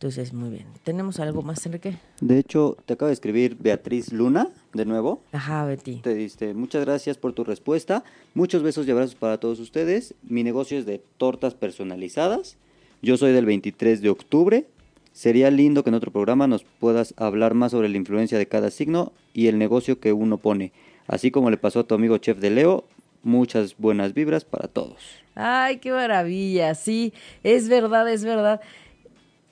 Entonces, 0.00 0.32
muy 0.32 0.48
bien. 0.48 0.64
¿Tenemos 0.82 1.20
algo 1.20 1.42
más, 1.42 1.66
Enrique? 1.66 1.98
De 2.22 2.38
hecho, 2.38 2.78
te 2.86 2.94
acaba 2.94 3.08
de 3.08 3.12
escribir 3.12 3.58
Beatriz 3.60 4.14
Luna, 4.14 4.48
de 4.72 4.86
nuevo. 4.86 5.22
Ajá, 5.30 5.66
Betty. 5.66 5.96
Te 5.96 6.14
diste, 6.14 6.54
muchas 6.54 6.86
gracias 6.86 7.18
por 7.18 7.34
tu 7.34 7.44
respuesta. 7.44 8.02
Muchos 8.32 8.62
besos 8.62 8.88
y 8.88 8.92
abrazos 8.92 9.14
para 9.14 9.36
todos 9.36 9.60
ustedes. 9.60 10.14
Mi 10.22 10.42
negocio 10.42 10.78
es 10.78 10.86
de 10.86 11.02
tortas 11.18 11.52
personalizadas. 11.52 12.56
Yo 13.02 13.18
soy 13.18 13.32
del 13.32 13.44
23 13.44 14.00
de 14.00 14.08
octubre. 14.08 14.66
Sería 15.12 15.50
lindo 15.50 15.84
que 15.84 15.90
en 15.90 15.96
otro 15.96 16.10
programa 16.10 16.46
nos 16.46 16.64
puedas 16.64 17.12
hablar 17.18 17.52
más 17.52 17.72
sobre 17.72 17.90
la 17.90 17.98
influencia 17.98 18.38
de 18.38 18.48
cada 18.48 18.70
signo 18.70 19.12
y 19.34 19.48
el 19.48 19.58
negocio 19.58 20.00
que 20.00 20.14
uno 20.14 20.38
pone. 20.38 20.72
Así 21.08 21.30
como 21.30 21.50
le 21.50 21.58
pasó 21.58 21.80
a 21.80 21.84
tu 21.84 21.94
amigo 21.94 22.16
chef 22.16 22.38
de 22.38 22.48
Leo, 22.48 22.86
muchas 23.22 23.76
buenas 23.76 24.14
vibras 24.14 24.46
para 24.46 24.66
todos. 24.66 24.96
Ay, 25.34 25.76
qué 25.76 25.92
maravilla. 25.92 26.74
Sí, 26.74 27.12
es 27.42 27.68
verdad, 27.68 28.10
es 28.10 28.24
verdad. 28.24 28.62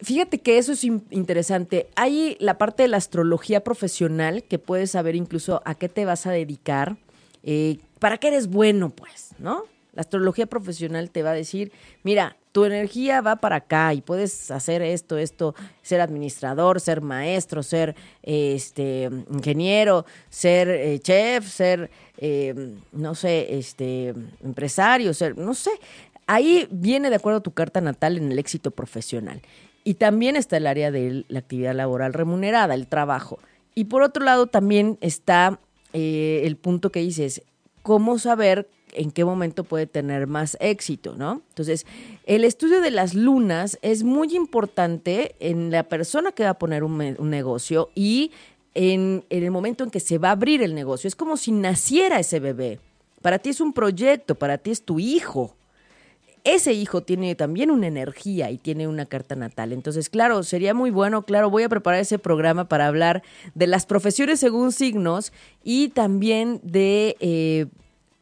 Fíjate 0.00 0.38
que 0.38 0.58
eso 0.58 0.72
es 0.72 0.84
interesante. 0.84 1.88
Hay 1.96 2.36
la 2.40 2.56
parte 2.56 2.84
de 2.84 2.88
la 2.88 2.98
astrología 2.98 3.64
profesional 3.64 4.44
que 4.44 4.58
puedes 4.58 4.92
saber 4.92 5.16
incluso 5.16 5.60
a 5.64 5.74
qué 5.74 5.88
te 5.88 6.04
vas 6.04 6.26
a 6.26 6.30
dedicar, 6.30 6.96
eh, 7.42 7.78
para 7.98 8.18
qué 8.18 8.28
eres 8.28 8.48
bueno, 8.48 8.90
pues, 8.90 9.30
¿no? 9.38 9.64
La 9.94 10.02
astrología 10.02 10.46
profesional 10.46 11.10
te 11.10 11.24
va 11.24 11.30
a 11.30 11.34
decir, 11.34 11.72
mira, 12.04 12.36
tu 12.52 12.64
energía 12.64 13.20
va 13.20 13.36
para 13.36 13.56
acá 13.56 13.92
y 13.94 14.00
puedes 14.00 14.52
hacer 14.52 14.82
esto, 14.82 15.18
esto, 15.18 15.56
ser 15.82 16.00
administrador, 16.00 16.80
ser 16.80 17.00
maestro, 17.00 17.64
ser 17.64 17.96
este 18.22 19.10
ingeniero, 19.32 20.06
ser 20.30 20.68
eh, 20.68 21.00
chef, 21.00 21.48
ser 21.48 21.90
eh, 22.18 22.74
no 22.92 23.14
sé, 23.14 23.58
este 23.58 24.14
empresario, 24.44 25.12
ser, 25.14 25.36
no 25.36 25.54
sé. 25.54 25.70
Ahí 26.26 26.68
viene 26.70 27.10
de 27.10 27.16
acuerdo 27.16 27.38
a 27.38 27.42
tu 27.42 27.52
carta 27.52 27.80
natal 27.80 28.18
en 28.18 28.30
el 28.30 28.38
éxito 28.38 28.70
profesional. 28.70 29.40
Y 29.88 29.94
también 29.94 30.36
está 30.36 30.58
el 30.58 30.66
área 30.66 30.90
de 30.90 31.24
la 31.28 31.38
actividad 31.38 31.74
laboral 31.74 32.12
remunerada, 32.12 32.74
el 32.74 32.88
trabajo. 32.88 33.38
Y 33.74 33.84
por 33.84 34.02
otro 34.02 34.22
lado 34.22 34.46
también 34.46 34.98
está 35.00 35.60
eh, 35.94 36.42
el 36.44 36.58
punto 36.58 36.92
que 36.92 37.00
dices, 37.00 37.40
cómo 37.80 38.18
saber 38.18 38.68
en 38.92 39.10
qué 39.10 39.24
momento 39.24 39.64
puede 39.64 39.86
tener 39.86 40.26
más 40.26 40.58
éxito, 40.60 41.14
¿no? 41.16 41.40
Entonces, 41.48 41.86
el 42.26 42.44
estudio 42.44 42.82
de 42.82 42.90
las 42.90 43.14
lunas 43.14 43.78
es 43.80 44.02
muy 44.02 44.36
importante 44.36 45.36
en 45.40 45.70
la 45.70 45.84
persona 45.84 46.32
que 46.32 46.44
va 46.44 46.50
a 46.50 46.58
poner 46.58 46.84
un, 46.84 46.98
negocio 47.30 47.88
y 47.94 48.30
en, 48.74 49.24
el 49.30 49.50
momento 49.50 49.84
en 49.84 49.90
que 49.90 50.00
se 50.00 50.18
va 50.18 50.28
a 50.28 50.32
abrir 50.32 50.62
el 50.62 50.74
negocio. 50.74 51.08
Es 51.08 51.16
como 51.16 51.38
si 51.38 51.50
naciera 51.50 52.20
ese 52.20 52.40
bebé. 52.40 52.78
Para 53.22 53.38
ti 53.38 53.48
es 53.48 53.62
un 53.62 53.72
proyecto, 53.72 54.34
para 54.34 54.58
ti 54.58 54.70
es 54.70 54.82
tu 54.82 55.00
hijo 55.00 55.56
ese 56.44 56.72
hijo 56.72 57.02
tiene 57.02 57.34
también 57.34 57.70
una 57.70 57.86
energía 57.86 58.50
y 58.50 58.58
tiene 58.58 58.88
una 58.88 59.06
carta 59.06 59.36
natal. 59.36 59.72
Entonces, 59.72 60.08
claro, 60.08 60.42
sería 60.42 60.74
muy 60.74 60.90
bueno, 60.90 61.22
claro, 61.22 61.50
voy 61.50 61.62
a 61.62 61.68
preparar 61.68 62.00
ese 62.00 62.18
programa 62.18 62.68
para 62.68 62.86
hablar 62.86 63.22
de 63.54 63.66
las 63.66 63.86
profesiones 63.86 64.40
según 64.40 64.72
signos 64.72 65.32
y 65.62 65.88
también 65.88 66.60
de, 66.62 67.16
eh, 67.20 67.66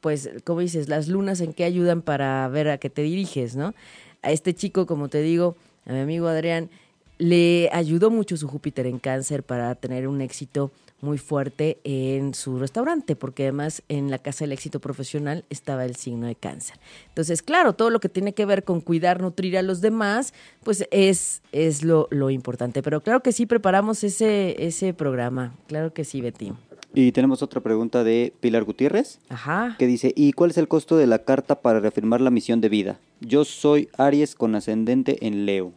pues, 0.01 0.31
como 0.45 0.61
dices, 0.61 0.89
las 0.89 1.09
lunas 1.09 1.41
en 1.41 1.53
qué 1.53 1.65
ayudan 1.65 2.03
para 2.03 2.47
ver 2.49 2.69
a 2.69 2.79
qué 2.79 2.91
te 2.91 3.03
diriges, 3.03 3.57
¿no? 3.57 3.75
A 4.23 4.31
este 4.31 4.55
chico, 4.55 4.87
como 4.87 5.09
te 5.09 5.21
digo, 5.21 5.57
a 5.87 5.93
mi 5.93 6.01
amigo 6.01 6.27
Adrián, 6.27 6.71
le 7.19 7.69
ayudó 7.73 8.11
mucho 8.11 8.37
su 8.37 8.49
Júpiter 8.49 8.87
en 8.87 8.99
cáncer 8.99 9.43
para 9.43 9.75
tener 9.75 10.09
un 10.09 10.21
éxito 10.21 10.71
muy 11.01 11.19
fuerte 11.19 11.79
en 11.85 12.35
su 12.35 12.59
restaurante, 12.59 13.17
porque 13.17 13.45
además 13.45 13.83
en 13.89 14.11
la 14.11 14.19
Casa 14.19 14.45
del 14.45 14.53
Éxito 14.53 14.81
Profesional 14.81 15.45
estaba 15.51 15.85
el 15.85 15.97
signo 15.97 16.27
de 16.27 16.35
cáncer. 16.35 16.79
Entonces, 17.09 17.43
claro, 17.43 17.75
todo 17.75 17.91
lo 17.91 18.01
que 18.01 18.09
tiene 18.09 18.33
que 18.33 18.47
ver 18.47 18.65
con 18.65 18.81
cuidar, 18.81 19.21
nutrir 19.21 19.59
a 19.59 19.63
los 19.63 19.81
demás, 19.81 20.33
pues 20.65 20.87
es, 20.91 21.43
es 21.53 21.85
lo, 21.85 22.09
lo 22.11 22.31
importante. 22.31 22.83
Pero 22.83 23.03
claro 23.03 23.23
que 23.23 23.33
sí, 23.33 23.47
preparamos 23.47 24.05
ese, 24.05 24.57
ese 24.65 24.95
programa. 24.95 25.55
Claro 25.67 25.93
que 25.93 26.05
sí, 26.05 26.21
Betty. 26.21 26.53
Y 26.95 27.13
tenemos 27.13 27.43
otra 27.43 27.61
pregunta 27.61 28.03
de 28.05 28.33
Pilar 28.41 28.65
Gutiérrez, 28.65 29.19
Ajá. 29.29 29.77
que 29.79 29.87
dice, 29.87 30.15
¿y 30.17 30.33
cuál 30.33 30.51
es 30.51 30.57
el 30.57 30.67
costo 30.67 30.97
de 30.97 31.07
la 31.07 31.25
carta 31.25 31.61
para 31.61 31.79
reafirmar 31.79 32.23
la 32.23 32.31
misión 32.31 32.63
de 32.63 32.71
vida? 32.71 32.99
Yo 33.21 33.45
soy 33.45 33.91
Aries 33.99 34.35
con 34.35 34.55
ascendente 34.55 35.27
en 35.27 35.45
Leo. 35.45 35.75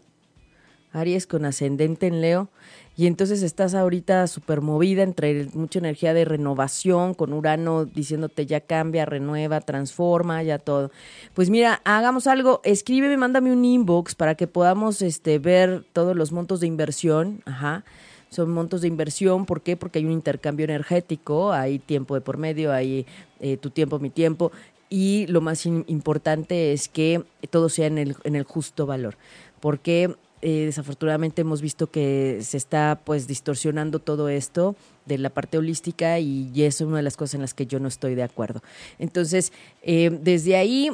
Aries 0.91 1.27
con 1.27 1.45
ascendente 1.45 2.07
en 2.07 2.21
Leo. 2.21 2.49
Y 2.95 3.07
entonces 3.07 3.43
estás 3.43 3.75
ahorita 3.75 4.27
súper 4.27 4.59
movida 4.59 5.03
entre 5.03 5.45
mucha 5.53 5.79
energía 5.79 6.13
de 6.13 6.25
renovación, 6.25 7.13
con 7.13 7.31
Urano 7.31 7.85
diciéndote 7.85 8.45
ya 8.45 8.59
cambia, 8.59 9.05
renueva, 9.05 9.61
transforma, 9.61 10.43
ya 10.43 10.59
todo. 10.59 10.91
Pues 11.33 11.49
mira, 11.49 11.81
hagamos 11.85 12.27
algo, 12.27 12.59
escríbeme, 12.65 13.15
mándame 13.15 13.53
un 13.53 13.63
inbox 13.63 14.15
para 14.15 14.35
que 14.35 14.47
podamos 14.47 15.01
este, 15.01 15.39
ver 15.39 15.85
todos 15.93 16.13
los 16.13 16.33
montos 16.33 16.59
de 16.59 16.67
inversión. 16.67 17.41
Ajá. 17.45 17.85
Son 18.29 18.51
montos 18.51 18.81
de 18.81 18.89
inversión, 18.89 19.45
¿por 19.45 19.61
qué? 19.61 19.77
Porque 19.77 19.99
hay 19.99 20.05
un 20.05 20.11
intercambio 20.11 20.65
energético, 20.65 21.53
hay 21.53 21.79
tiempo 21.79 22.15
de 22.15 22.21
por 22.21 22.37
medio, 22.37 22.71
hay 22.73 23.05
eh, 23.39 23.57
tu 23.57 23.69
tiempo, 23.69 23.97
mi 23.97 24.09
tiempo, 24.09 24.51
y 24.89 25.25
lo 25.27 25.39
más 25.41 25.65
importante 25.65 26.73
es 26.73 26.89
que 26.89 27.23
todo 27.49 27.69
sea 27.69 27.87
en 27.87 27.97
el, 27.97 28.15
en 28.23 28.35
el 28.35 28.43
justo 28.43 28.85
valor. 28.85 29.15
Porque 29.61 30.15
eh, 30.41 30.65
desafortunadamente 30.65 31.41
hemos 31.41 31.61
visto 31.61 31.87
que 31.87 32.39
se 32.41 32.57
está 32.57 33.01
pues 33.03 33.27
distorsionando 33.27 33.99
todo 33.99 34.29
esto 34.29 34.75
de 35.05 35.17
la 35.17 35.29
parte 35.29 35.57
holística 35.57 36.19
y, 36.19 36.49
y 36.53 36.63
es 36.63 36.81
una 36.81 36.97
de 36.97 37.03
las 37.03 37.17
cosas 37.17 37.35
en 37.35 37.41
las 37.41 37.53
que 37.53 37.65
yo 37.65 37.79
no 37.79 37.87
estoy 37.87 38.15
de 38.15 38.23
acuerdo. 38.23 38.61
Entonces, 38.99 39.51
eh, 39.81 40.17
desde 40.21 40.55
ahí 40.55 40.91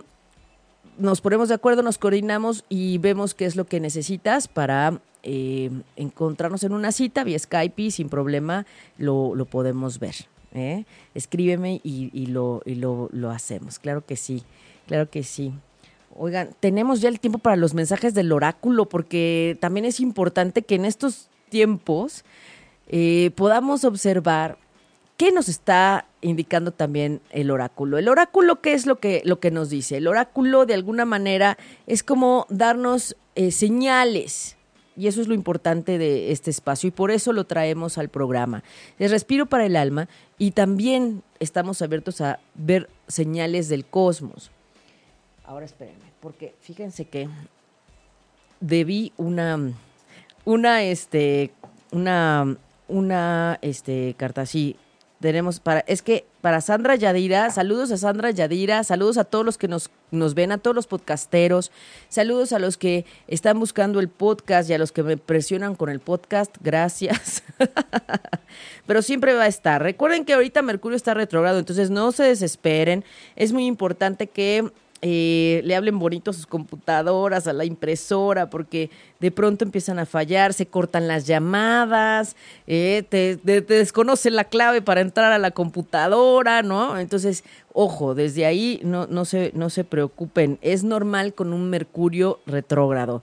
nos 0.98 1.22
ponemos 1.22 1.50
de 1.50 1.56
acuerdo, 1.56 1.82
nos 1.82 1.98
coordinamos 1.98 2.64
y 2.70 2.98
vemos 2.98 3.34
qué 3.34 3.46
es 3.46 3.56
lo 3.56 3.66
que 3.66 3.80
necesitas 3.80 4.48
para 4.48 5.00
eh, 5.24 5.70
encontrarnos 5.96 6.64
en 6.64 6.74
una 6.74 6.92
cita 6.92 7.24
vía 7.24 7.40
Skype 7.40 7.82
y 7.82 7.92
sin 7.92 8.10
problema 8.10 8.66
lo, 8.98 9.36
lo 9.36 9.46
podemos 9.46 10.00
ver. 10.00 10.16
¿eh? 10.54 10.86
Escríbeme 11.14 11.82
y, 11.84 12.10
y, 12.14 12.28
lo, 12.28 12.62
y 12.66 12.76
lo, 12.76 13.10
lo 13.12 13.32
hacemos. 13.32 13.80
Claro 13.80 14.06
que 14.06 14.16
sí, 14.16 14.44
claro 14.88 15.10
que 15.10 15.24
sí. 15.24 15.54
Oigan, 16.18 16.56
tenemos 16.62 17.02
ya 17.02 17.10
el 17.10 17.20
tiempo 17.20 17.40
para 17.40 17.58
los 17.58 17.74
mensajes 17.74 18.14
del 18.14 18.32
oráculo, 18.32 18.86
porque 18.86 19.58
también 19.60 19.86
es 19.86 20.00
importante 20.00 20.62
que 20.62 20.76
en 20.76 20.86
estos 20.86 21.28
tiempos 21.50 22.24
eh, 22.88 23.32
podamos 23.36 23.84
observar 23.84 24.58
qué 25.18 25.32
nos 25.32 25.50
está 25.50 26.06
indicando 26.22 26.72
también 26.72 27.22
el 27.32 27.52
oráculo. 27.52 27.98
El 27.98 28.08
oráculo, 28.08 28.62
¿qué 28.62 28.74
es 28.74 28.86
lo 28.86 29.00
que, 29.00 29.22
lo 29.26 29.40
que 29.40 29.52
nos 29.52 29.70
dice? 29.70 29.98
El 29.98 30.08
oráculo, 30.08 30.66
de 30.66 30.74
alguna 30.74 31.04
manera, 31.04 31.58
es 31.86 32.02
como 32.02 32.48
darnos 32.50 33.18
eh, 33.36 33.52
señales. 33.52 34.56
Y 34.98 35.08
eso 35.08 35.20
es 35.20 35.28
lo 35.28 35.34
importante 35.34 35.98
de 35.98 36.32
este 36.32 36.50
espacio 36.50 36.88
y 36.88 36.92
por 36.92 37.12
eso 37.12 37.34
lo 37.34 37.44
traemos 37.44 37.98
al 37.98 38.08
programa. 38.08 38.64
Es 38.98 39.12
respiro 39.12 39.46
para 39.46 39.66
el 39.66 39.76
alma 39.76 40.08
y 40.38 40.52
también 40.52 41.22
estamos 41.42 41.82
abiertos 41.82 42.22
a 42.22 42.40
ver 42.54 42.90
señales 43.10 43.68
del 43.68 43.84
cosmos. 43.86 44.52
Ahora 45.44 45.66
espérenme, 45.66 46.05
porque 46.26 46.56
fíjense 46.60 47.06
que 47.06 47.30
debí 48.60 49.14
una, 49.16 49.60
una, 50.44 50.82
este, 50.82 51.52
una, 51.92 52.58
una, 52.88 53.60
este, 53.62 54.16
carta 54.18 54.42
así. 54.42 54.76
Tenemos 55.20 55.60
para, 55.60 55.82
es 55.82 56.02
que 56.02 56.26
para 56.42 56.62
Sandra 56.62 56.96
Yadira, 56.96 57.52
saludos 57.52 57.92
a 57.92 57.98
Sandra 57.98 58.32
Yadira, 58.32 58.84
saludos 58.84 59.20
a 59.20 59.24
todos 59.24 59.46
los 59.46 59.60
que 59.60 59.68
nos, 59.68 59.92
nos 60.10 60.34
ven, 60.34 60.52
a 60.52 60.58
todos 60.58 60.76
los 60.76 60.88
podcasteros, 60.88 61.72
saludos 62.10 62.54
a 62.54 62.60
los 62.60 62.76
que 62.78 63.06
están 63.28 63.60
buscando 63.60 64.00
el 64.00 64.10
podcast 64.10 64.68
y 64.68 64.74
a 64.74 64.80
los 64.80 64.92
que 64.92 65.04
me 65.04 65.18
presionan 65.18 65.76
con 65.76 65.90
el 65.90 66.00
podcast, 66.00 66.56
gracias. 66.60 67.44
Pero 68.88 69.04
siempre 69.04 69.36
va 69.36 69.44
a 69.44 69.48
estar. 69.48 69.80
Recuerden 69.84 70.26
que 70.26 70.34
ahorita 70.34 70.64
Mercurio 70.64 70.96
está 70.96 71.14
retrogrado, 71.14 71.60
entonces 71.60 71.92
no 71.92 72.12
se 72.12 72.24
desesperen. 72.24 73.06
Es 73.36 73.54
muy 73.54 73.68
importante 73.68 74.26
que 74.26 74.72
eh, 75.02 75.62
le 75.66 75.76
hablen 75.76 76.00
bonito 76.00 76.32
a 76.32 76.34
sus 76.34 76.48
computadoras, 76.48 77.48
a 77.48 77.54
la 77.54 77.66
impresora, 77.66 78.50
porque 78.50 78.90
de 79.20 79.30
pronto 79.30 79.66
empiezan 79.66 80.00
a 80.00 80.06
fallar, 80.06 80.54
se 80.54 80.66
cortan 80.66 81.08
las 81.08 81.28
llamadas, 81.28 82.36
eh, 82.66 83.04
te, 83.10 83.36
desconocen 83.36 84.36
la 84.36 84.46
clave 84.46 84.82
para 84.82 85.02
entrar 85.02 85.32
a 85.32 85.38
la 85.38 85.52
computadora, 85.52 86.64
¿no? 86.64 86.98
Entonces, 86.98 87.44
ojo, 87.74 88.16
desde 88.16 88.46
ahí 88.46 88.80
no, 88.84 89.06
no, 89.08 89.26
se, 89.26 89.52
no 89.54 89.70
se 89.70 89.84
preocupen, 89.84 90.58
es 90.62 90.84
normal 90.84 91.34
con 91.34 91.52
un 91.52 91.70
Mercurio 91.70 92.40
retrógrado. 92.46 93.22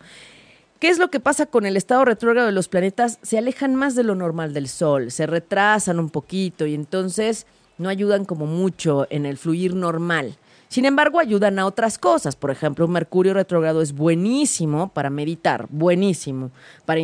¿Qué 0.79 0.89
es 0.89 0.99
lo 0.99 1.11
que 1.11 1.21
pasa 1.21 1.47
con 1.47 1.65
el 1.65 1.77
estado 1.77 2.05
retrógrado 2.05 2.47
de 2.47 2.53
los 2.53 2.69
planetas? 2.69 3.19
Se 3.23 3.39
alejan 3.39 3.77
más 3.77 3.95
de 3.95 4.03
lo 4.03 4.15
normal 4.15 4.53
del 4.53 4.69
Sol, 4.69 5.11
se 5.11 5.27
retrasan 5.27 5.99
un 5.99 6.11
poquito 6.11 6.67
y 6.67 6.75
entonces 6.75 7.47
no 7.79 7.89
ayudan 7.89 8.25
como 8.25 8.47
mucho 8.47 9.07
en 9.09 9.25
el 9.25 9.39
fluir 9.39 9.75
normal 9.75 10.37
Sin 10.73 10.87
embargo, 10.87 11.21
ayudan 11.21 11.59
a 11.59 11.67
otras 11.67 11.99
cosas. 11.99 12.35
Por 12.35 12.51
ejemplo, 12.51 12.87
un 12.87 12.93
Mercurio 12.93 13.35
retrógrado 13.35 13.83
es 13.83 13.93
buenísimo 13.93 14.89
para 14.89 15.11
meditar, 15.11 15.67
buenísimo 15.69 16.51
para 16.87 16.99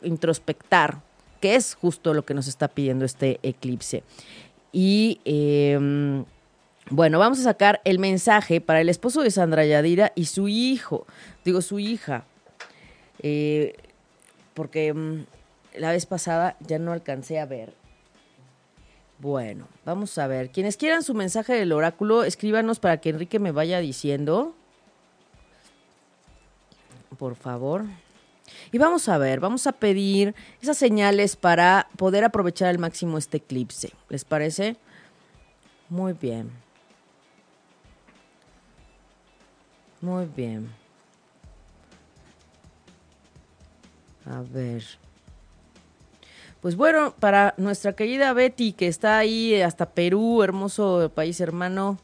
introspectar, 0.00 1.02
que 1.42 1.56
es 1.56 1.74
justo 1.74 2.14
lo 2.14 2.24
que 2.24 2.32
nos 2.32 2.48
está 2.48 2.68
pidiendo 2.68 3.04
este 3.04 3.38
eclipse. 3.42 4.02
Y 4.72 5.20
em, 5.26 6.24
bueno, 6.88 7.18
vamos 7.18 7.38
a 7.40 7.42
sacar 7.42 7.82
el 7.84 7.98
mensaje 7.98 8.62
para 8.62 8.80
el 8.80 8.88
esposo 8.88 9.20
de 9.20 9.30
Sandra 9.30 9.66
Yadira 9.66 10.12
y 10.14 10.24
su 10.24 10.48
hijo, 10.48 11.06
digo 11.44 11.60
su 11.60 11.80
hija, 11.80 12.24
eh, 13.22 13.76
porque 14.54 14.94
mm, 14.94 15.26
la 15.76 15.90
vez 15.90 16.06
pasada 16.06 16.56
ya 16.60 16.78
no 16.78 16.92
alcancé 16.92 17.38
a 17.38 17.44
ver. 17.44 17.81
Bueno, 19.22 19.68
vamos 19.84 20.18
a 20.18 20.26
ver. 20.26 20.50
Quienes 20.50 20.76
quieran 20.76 21.04
su 21.04 21.14
mensaje 21.14 21.52
del 21.52 21.70
oráculo, 21.70 22.24
escríbanos 22.24 22.80
para 22.80 22.96
que 23.00 23.10
Enrique 23.10 23.38
me 23.38 23.52
vaya 23.52 23.78
diciendo. 23.78 24.52
Por 27.16 27.36
favor. 27.36 27.84
Y 28.72 28.78
vamos 28.78 29.08
a 29.08 29.18
ver, 29.18 29.38
vamos 29.38 29.68
a 29.68 29.72
pedir 29.72 30.34
esas 30.60 30.76
señales 30.76 31.36
para 31.36 31.86
poder 31.96 32.24
aprovechar 32.24 32.66
al 32.66 32.80
máximo 32.80 33.16
este 33.16 33.36
eclipse. 33.36 33.92
¿Les 34.08 34.24
parece? 34.24 34.74
Muy 35.88 36.14
bien. 36.14 36.50
Muy 40.00 40.26
bien. 40.26 40.68
A 44.26 44.40
ver. 44.40 44.82
Pues 46.62 46.76
bueno, 46.76 47.12
para 47.18 47.54
nuestra 47.56 47.94
querida 47.94 48.32
Betty, 48.34 48.72
que 48.72 48.86
está 48.86 49.18
ahí 49.18 49.60
hasta 49.60 49.90
Perú, 49.90 50.44
hermoso 50.44 51.10
país 51.12 51.40
hermano, 51.40 51.98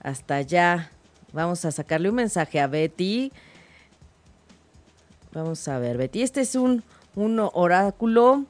hasta 0.00 0.36
allá. 0.36 0.90
Vamos 1.32 1.64
a 1.64 1.72
sacarle 1.72 2.10
un 2.10 2.16
mensaje 2.16 2.60
a 2.60 2.66
Betty. 2.66 3.32
Vamos 5.32 5.66
a 5.68 5.78
ver, 5.78 5.96
Betty. 5.96 6.20
Este 6.20 6.42
es 6.42 6.54
un, 6.54 6.84
un 7.14 7.40
oráculo 7.40 8.44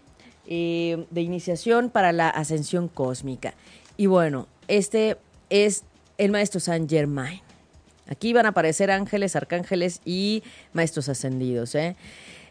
eh, 0.49 1.07
de 1.12 1.20
iniciación 1.20 1.91
para 1.91 2.11
la 2.11 2.30
ascensión 2.30 2.89
cósmica. 2.89 3.55
Y 3.97 4.07
bueno, 4.07 4.49
este 4.66 5.18
es 5.51 5.84
el 6.18 6.32
maestro 6.32 6.59
Saint 6.59 6.91
Germain. 6.91 7.43
Aquí 8.09 8.32
van 8.32 8.47
a 8.47 8.49
aparecer 8.49 8.91
ángeles, 8.91 9.36
arcángeles 9.36 10.01
y 10.05 10.43
maestros 10.72 11.09
ascendidos. 11.09 11.76
¿eh? 11.76 11.95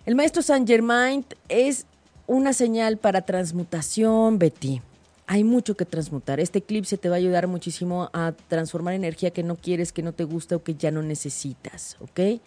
El 0.06 0.16
maestro 0.16 0.42
Saint 0.42 0.66
Germain 0.66 1.26
es 1.50 1.86
una 2.28 2.52
señal 2.52 2.98
para 2.98 3.22
transmutación, 3.22 4.38
Betty. 4.38 4.82
Hay 5.30 5.44
mucho 5.44 5.76
que 5.76 5.86
transmutar. 5.86 6.40
Este 6.40 6.60
eclipse 6.60 6.98
te 6.98 7.10
va 7.10 7.16
a 7.16 7.18
ayudar 7.18 7.48
muchísimo 7.48 8.10
a 8.14 8.34
transformar 8.48 8.94
energía 8.94 9.32
que 9.32 9.44
no 9.44 9.56
quieres, 9.56 9.92
que 9.92 10.04
no 10.04 10.14
te 10.14 10.24
gusta 10.24 10.56
o 10.56 10.64
que 10.64 10.76
ya 10.76 10.92
no 10.92 11.02
necesitas, 11.02 11.98
¿ok? 12.00 12.40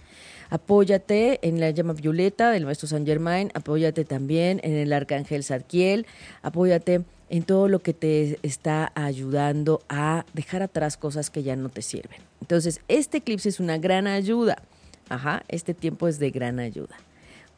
Apóyate 0.48 1.46
en 1.46 1.60
la 1.60 1.70
llama 1.70 1.92
violeta 1.92 2.50
del 2.50 2.64
maestro 2.64 2.88
Saint 2.88 3.06
Germain, 3.06 3.50
apóyate 3.54 4.04
también 4.04 4.60
en 4.62 4.72
el 4.72 4.92
arcángel 4.92 5.44
Sarkiel, 5.44 6.06
apóyate 6.42 7.02
en 7.28 7.42
todo 7.42 7.68
lo 7.68 7.80
que 7.80 7.92
te 7.92 8.38
está 8.42 8.92
ayudando 8.94 9.82
a 9.88 10.24
dejar 10.32 10.62
atrás 10.62 10.96
cosas 10.96 11.28
que 11.28 11.42
ya 11.42 11.56
no 11.56 11.68
te 11.68 11.82
sirven. 11.82 12.20
Entonces, 12.40 12.80
este 12.88 13.18
eclipse 13.18 13.50
es 13.50 13.60
una 13.60 13.78
gran 13.78 14.06
ayuda. 14.06 14.62
Ajá, 15.08 15.44
este 15.48 15.74
tiempo 15.74 16.08
es 16.08 16.18
de 16.18 16.30
gran 16.30 16.58
ayuda. 16.58 16.96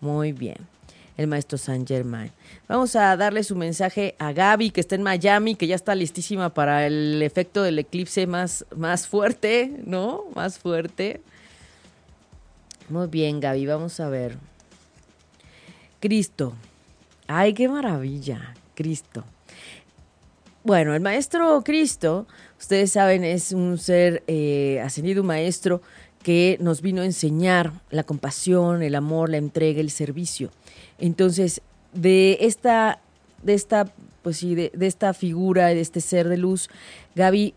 Muy 0.01 0.33
bien 0.33 0.72
el 1.17 1.27
maestro 1.27 1.59
Saint 1.59 1.87
Germain. 1.87 2.31
Vamos 2.69 2.97
a 2.97 3.17
darle 3.17 3.45
su 3.45 3.57
mensaje 3.57 4.15
a 4.19 4.33
Gaby, 4.33 4.71
que 4.71 4.81
está 4.81 4.95
en 4.95 5.03
Miami, 5.03 5.55
que 5.55 5.67
ya 5.67 5.75
está 5.75 5.95
listísima 5.95 6.55
para 6.55 6.87
el 6.87 7.23
efecto 7.23 7.63
del 7.63 7.79
eclipse 7.79 8.27
más, 8.27 8.65
más 8.75 9.07
fuerte, 9.07 9.73
¿no? 9.85 10.25
Más 10.35 10.59
fuerte. 10.59 11.21
Muy 12.89 13.07
bien, 13.07 13.41
Gaby, 13.41 13.67
vamos 13.67 14.01
a 14.01 14.09
ver. 14.09 14.37
Cristo. 16.01 16.55
Ay, 17.27 17.55
qué 17.55 17.69
maravilla, 17.69 18.55
Cristo. 18.75 19.25
Bueno, 20.65 20.95
el 20.95 21.01
maestro 21.01 21.63
Cristo, 21.65 22.27
ustedes 22.59 22.93
saben, 22.93 23.25
es 23.25 23.53
un 23.53 23.79
ser 23.79 24.23
eh, 24.29 24.81
ascendido, 24.81 25.25
maestro 25.25 25.83
que 26.23 26.57
nos 26.61 26.83
vino 26.83 27.03
a 27.03 27.05
enseñar 27.05 27.73
la 27.91 28.05
compasión, 28.05 28.83
el 28.83 28.95
amor, 28.95 29.31
la 29.31 29.39
entrega, 29.39 29.81
el 29.81 29.91
servicio. 29.91 30.51
Entonces, 30.99 31.61
de 31.93 32.39
esta, 32.41 33.01
de 33.43 33.55
esta, 33.55 33.93
pues 34.23 34.39
sí, 34.39 34.55
de, 34.55 34.71
esta 34.81 35.15
figura, 35.15 35.69
de 35.69 35.81
este 35.81 36.01
ser 36.01 36.29
de 36.29 36.37
luz, 36.37 36.71
Gaby, 37.15 37.55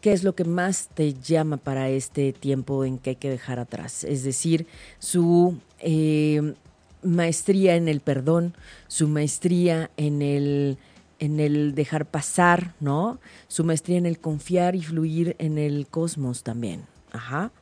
¿qué 0.00 0.12
es 0.12 0.24
lo 0.24 0.34
que 0.34 0.44
más 0.44 0.88
te 0.94 1.14
llama 1.14 1.56
para 1.56 1.88
este 1.90 2.32
tiempo 2.32 2.84
en 2.84 2.98
que 2.98 3.10
hay 3.10 3.16
que 3.16 3.30
dejar 3.30 3.58
atrás? 3.58 4.04
Es 4.04 4.24
decir, 4.24 4.66
su 4.98 5.58
eh, 5.78 6.54
maestría 7.02 7.76
en 7.76 7.88
el 7.88 8.00
perdón, 8.00 8.54
su 8.88 9.08
maestría 9.08 9.90
en 9.96 10.22
el 10.22 10.78
en 11.20 11.38
el 11.38 11.74
dejar 11.74 12.06
pasar, 12.06 12.72
¿no? 12.80 13.18
Su 13.46 13.62
maestría 13.62 13.98
en 13.98 14.06
el 14.06 14.18
confiar 14.18 14.74
y 14.74 14.82
fluir 14.82 15.36
en 15.38 15.58
el 15.58 15.86
cosmos 15.86 16.42
también. 16.42 16.86
Ajá. 17.12 17.52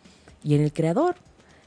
Y 0.42 0.54
en 0.54 0.62
el 0.62 0.72
creador. 0.72 1.16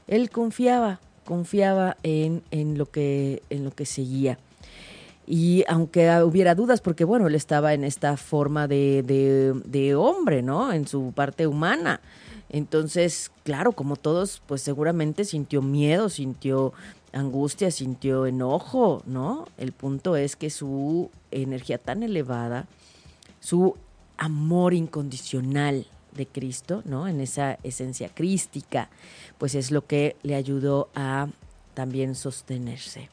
Él 0.06 0.30
confiaba, 0.30 1.00
confiaba 1.24 1.96
en, 2.02 2.42
en, 2.50 2.76
lo, 2.76 2.86
que, 2.86 3.42
en 3.50 3.64
lo 3.64 3.70
que 3.70 3.86
seguía. 3.86 4.38
Y 5.26 5.64
aunque 5.68 6.10
hubiera 6.22 6.54
dudas, 6.54 6.80
porque 6.80 7.04
bueno, 7.04 7.28
él 7.28 7.34
estaba 7.34 7.74
en 7.74 7.84
esta 7.84 8.16
forma 8.16 8.66
de, 8.66 9.02
de, 9.02 9.54
de, 9.64 9.94
hombre, 9.94 10.42
¿no? 10.42 10.72
En 10.72 10.86
su 10.86 11.12
parte 11.14 11.46
humana. 11.46 12.00
Entonces, 12.50 13.30
claro, 13.44 13.72
como 13.72 13.96
todos, 13.96 14.42
pues 14.46 14.62
seguramente 14.62 15.24
sintió 15.24 15.62
miedo, 15.62 16.08
sintió 16.08 16.72
angustia, 17.12 17.70
sintió 17.70 18.26
enojo, 18.26 19.02
¿no? 19.06 19.46
El 19.58 19.72
punto 19.72 20.16
es 20.16 20.36
que 20.36 20.50
su 20.50 21.10
energía 21.30 21.78
tan 21.78 22.02
elevada, 22.02 22.66
su 23.40 23.76
amor 24.18 24.74
incondicional 24.74 25.86
de 26.14 26.26
Cristo, 26.26 26.82
¿no? 26.84 27.08
En 27.08 27.20
esa 27.20 27.58
esencia 27.62 28.08
crística, 28.08 28.88
pues 29.38 29.54
es 29.54 29.70
lo 29.70 29.86
que 29.86 30.16
le 30.22 30.34
ayudó 30.34 30.88
a 30.94 31.28
también 31.74 32.14
sostenerse. 32.14 33.08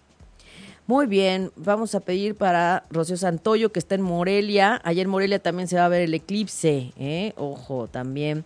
Muy 0.89 1.05
bien, 1.05 1.51
vamos 1.55 1.93
a 1.93 1.99
pedir 1.99 2.33
para 2.33 2.83
Rocío 2.89 3.15
Santoyo, 3.15 3.71
que 3.71 3.77
está 3.77 3.93
en 3.93 4.01
Morelia. 4.01 4.81
Ayer 4.83 5.05
en 5.05 5.11
Morelia 5.11 5.37
también 5.37 5.67
se 5.67 5.75
va 5.75 5.85
a 5.85 5.89
ver 5.89 6.01
el 6.01 6.13
eclipse, 6.15 6.93
¿eh? 6.97 7.33
Ojo, 7.37 7.87
también. 7.87 8.43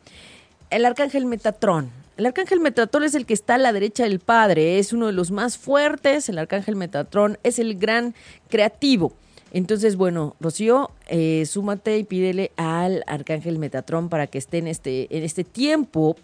El 0.69 0.83
arcángel 0.83 1.25
Metatrón. 1.25 1.89
El 2.17 2.25
arcángel 2.25 2.59
Metatrón 2.59 3.05
es 3.05 3.15
el 3.15 3.25
que 3.25 3.33
está 3.33 3.55
a 3.55 3.57
la 3.57 3.71
derecha 3.71 4.03
del 4.03 4.19
Padre, 4.19 4.77
es 4.77 4.91
uno 4.91 5.07
de 5.07 5.13
los 5.13 5.31
más 5.31 5.57
fuertes. 5.57 6.27
El 6.27 6.37
arcángel 6.37 6.75
Metatrón 6.75 7.37
es 7.43 7.59
el 7.59 7.75
gran 7.75 8.13
creativo. 8.49 9.13
Entonces, 9.53 9.95
bueno, 9.95 10.35
Rocío, 10.39 10.91
eh, 11.07 11.45
súmate 11.45 11.99
y 11.99 12.03
pídele 12.03 12.51
al 12.57 13.03
arcángel 13.05 13.59
Metatrón 13.59 14.09
para 14.09 14.25
que 14.25 14.39
esté 14.39 14.57
en 14.57 14.67
este, 14.67 15.15
en 15.15 15.23
este 15.23 15.43
tiempo 15.43 16.15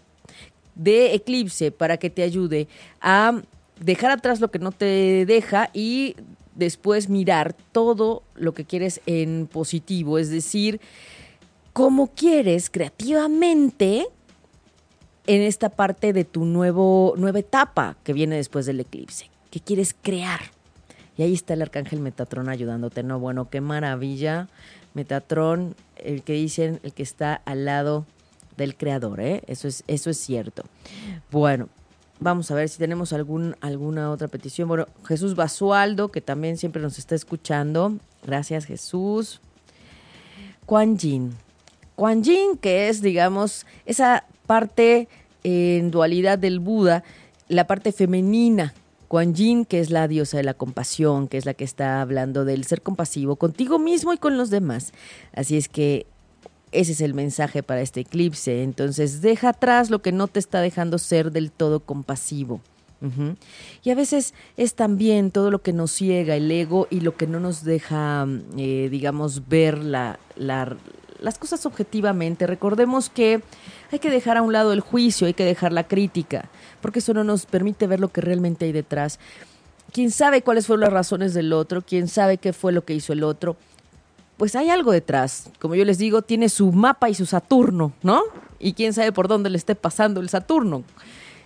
de 0.74 1.14
eclipse, 1.14 1.70
para 1.70 1.96
que 1.96 2.10
te 2.10 2.24
ayude 2.24 2.66
a 3.00 3.40
dejar 3.78 4.10
atrás 4.10 4.40
lo 4.40 4.50
que 4.50 4.58
no 4.58 4.72
te 4.72 5.24
deja 5.26 5.70
y 5.72 6.16
después 6.56 7.08
mirar 7.08 7.54
todo 7.72 8.24
lo 8.34 8.52
que 8.52 8.64
quieres 8.64 9.00
en 9.06 9.48
positivo, 9.50 10.18
es 10.18 10.30
decir, 10.30 10.80
cómo 11.72 12.08
quieres 12.08 12.68
creativamente 12.68 14.06
en 15.26 15.42
esta 15.42 15.68
parte 15.68 16.12
de 16.12 16.24
tu 16.24 16.44
nuevo, 16.44 17.14
nueva 17.16 17.38
etapa 17.38 17.96
que 18.02 18.12
viene 18.12 18.36
después 18.36 18.66
del 18.66 18.80
eclipse, 18.80 19.30
que 19.50 19.60
quieres 19.60 19.94
crear. 20.02 20.40
Y 21.20 21.22
ahí 21.22 21.34
está 21.34 21.52
el 21.52 21.60
arcángel 21.60 22.00
Metatrón 22.00 22.48
ayudándote, 22.48 23.02
¿no? 23.02 23.20
Bueno, 23.20 23.50
qué 23.50 23.60
maravilla. 23.60 24.48
Metatrón, 24.94 25.74
el 25.96 26.22
que 26.22 26.32
dicen, 26.32 26.80
el 26.82 26.94
que 26.94 27.02
está 27.02 27.42
al 27.44 27.66
lado 27.66 28.06
del 28.56 28.74
creador, 28.74 29.20
¿eh? 29.20 29.42
Eso 29.46 29.68
es, 29.68 29.84
eso 29.86 30.08
es 30.08 30.16
cierto. 30.16 30.64
Bueno, 31.30 31.68
vamos 32.20 32.50
a 32.50 32.54
ver 32.54 32.70
si 32.70 32.78
tenemos 32.78 33.12
algún, 33.12 33.54
alguna 33.60 34.10
otra 34.10 34.28
petición. 34.28 34.66
Bueno, 34.66 34.86
Jesús 35.04 35.34
Basualdo, 35.34 36.08
que 36.08 36.22
también 36.22 36.56
siempre 36.56 36.80
nos 36.80 36.98
está 36.98 37.16
escuchando. 37.16 37.98
Gracias, 38.26 38.64
Jesús. 38.64 39.42
Kuan 40.64 40.96
Yin. 40.96 41.34
Kuan 41.96 42.24
Yin, 42.24 42.56
que 42.56 42.88
es, 42.88 43.02
digamos, 43.02 43.66
esa 43.84 44.24
parte 44.46 45.06
en 45.44 45.90
dualidad 45.90 46.38
del 46.38 46.60
Buda, 46.60 47.04
la 47.48 47.66
parte 47.66 47.92
femenina 47.92 48.72
Kuan 49.10 49.34
Yin, 49.34 49.64
que 49.64 49.80
es 49.80 49.90
la 49.90 50.06
diosa 50.06 50.36
de 50.36 50.44
la 50.44 50.54
compasión, 50.54 51.26
que 51.26 51.36
es 51.36 51.44
la 51.44 51.54
que 51.54 51.64
está 51.64 52.00
hablando 52.00 52.44
del 52.44 52.62
ser 52.62 52.80
compasivo 52.80 53.34
contigo 53.34 53.80
mismo 53.80 54.12
y 54.12 54.18
con 54.18 54.38
los 54.38 54.50
demás. 54.50 54.92
Así 55.34 55.56
es 55.56 55.68
que 55.68 56.06
ese 56.70 56.92
es 56.92 57.00
el 57.00 57.12
mensaje 57.12 57.64
para 57.64 57.80
este 57.80 58.02
eclipse. 58.02 58.62
Entonces, 58.62 59.20
deja 59.20 59.48
atrás 59.48 59.90
lo 59.90 60.00
que 60.00 60.12
no 60.12 60.28
te 60.28 60.38
está 60.38 60.60
dejando 60.60 60.96
ser 60.96 61.32
del 61.32 61.50
todo 61.50 61.80
compasivo. 61.80 62.60
Y 63.82 63.90
a 63.90 63.96
veces 63.96 64.32
es 64.56 64.74
también 64.74 65.32
todo 65.32 65.50
lo 65.50 65.60
que 65.60 65.72
nos 65.72 65.90
ciega, 65.90 66.36
el 66.36 66.48
ego, 66.48 66.86
y 66.88 67.00
lo 67.00 67.16
que 67.16 67.26
no 67.26 67.40
nos 67.40 67.64
deja, 67.64 68.28
eh, 68.56 68.86
digamos, 68.92 69.48
ver 69.48 69.78
la, 69.78 70.20
la, 70.36 70.76
las 71.18 71.36
cosas 71.36 71.66
objetivamente. 71.66 72.46
Recordemos 72.46 73.10
que 73.10 73.42
hay 73.90 73.98
que 73.98 74.10
dejar 74.10 74.36
a 74.36 74.42
un 74.42 74.52
lado 74.52 74.72
el 74.72 74.80
juicio, 74.80 75.26
hay 75.26 75.34
que 75.34 75.44
dejar 75.44 75.72
la 75.72 75.88
crítica, 75.88 76.48
porque 76.80 77.00
eso 77.00 77.14
no 77.14 77.24
nos 77.24 77.46
permite 77.46 77.86
ver 77.86 78.00
lo 78.00 78.08
que 78.08 78.20
realmente 78.20 78.64
hay 78.64 78.72
detrás. 78.72 79.18
Quién 79.92 80.10
sabe 80.10 80.42
cuáles 80.42 80.66
fueron 80.66 80.82
las 80.82 80.92
razones 80.92 81.34
del 81.34 81.52
otro, 81.52 81.82
quién 81.82 82.08
sabe 82.08 82.38
qué 82.38 82.52
fue 82.52 82.72
lo 82.72 82.84
que 82.84 82.94
hizo 82.94 83.12
el 83.12 83.24
otro. 83.24 83.56
Pues 84.36 84.56
hay 84.56 84.70
algo 84.70 84.92
detrás. 84.92 85.50
Como 85.58 85.74
yo 85.74 85.84
les 85.84 85.98
digo, 85.98 86.22
tiene 86.22 86.48
su 86.48 86.72
mapa 86.72 87.10
y 87.10 87.14
su 87.14 87.26
Saturno, 87.26 87.92
¿no? 88.02 88.22
Y 88.58 88.74
quién 88.74 88.92
sabe 88.92 89.12
por 89.12 89.28
dónde 89.28 89.50
le 89.50 89.58
esté 89.58 89.74
pasando 89.74 90.20
el 90.20 90.28
Saturno. 90.28 90.84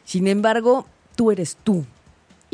Sin 0.05 0.27
embargo, 0.27 0.87
tú 1.17 1.31
eres 1.31 1.57
tú, 1.65 1.85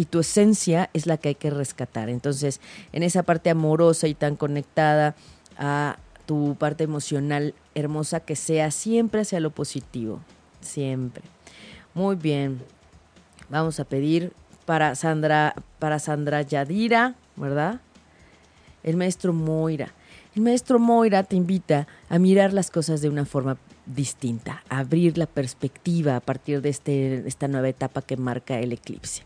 y 0.00 0.06
tu 0.06 0.20
esencia 0.20 0.88
es 0.94 1.06
la 1.06 1.18
que 1.18 1.28
hay 1.28 1.34
que 1.34 1.50
rescatar. 1.50 2.08
Entonces, 2.08 2.62
en 2.94 3.02
esa 3.02 3.22
parte 3.22 3.50
amorosa 3.50 4.08
y 4.08 4.14
tan 4.14 4.34
conectada 4.34 5.14
a 5.58 5.98
tu 6.24 6.56
parte 6.58 6.84
emocional 6.84 7.52
hermosa, 7.74 8.20
que 8.20 8.34
sea 8.34 8.70
siempre 8.70 9.20
hacia 9.20 9.40
lo 9.40 9.50
positivo, 9.50 10.20
siempre. 10.62 11.22
Muy 11.94 12.16
bien. 12.16 12.60
Vamos 13.48 13.80
a 13.80 13.84
pedir 13.84 14.32
para 14.64 14.94
Sandra, 14.94 15.54
para 15.78 15.98
Sandra 15.98 16.42
Yadira, 16.42 17.14
¿verdad? 17.36 17.80
El 18.82 18.96
maestro 18.96 19.32
Moira. 19.32 19.92
El 20.34 20.42
maestro 20.42 20.78
Moira 20.78 21.24
te 21.24 21.36
invita 21.36 21.88
a 22.08 22.18
mirar 22.18 22.52
las 22.52 22.70
cosas 22.70 23.00
de 23.00 23.08
una 23.08 23.24
forma 23.24 23.58
distinta, 23.86 24.62
a 24.68 24.78
abrir 24.78 25.18
la 25.18 25.26
perspectiva 25.26 26.16
a 26.16 26.20
partir 26.20 26.62
de 26.62 26.68
este, 26.68 27.26
esta 27.26 27.48
nueva 27.48 27.68
etapa 27.68 28.02
que 28.02 28.16
marca 28.16 28.60
el 28.60 28.72
eclipse. 28.72 29.24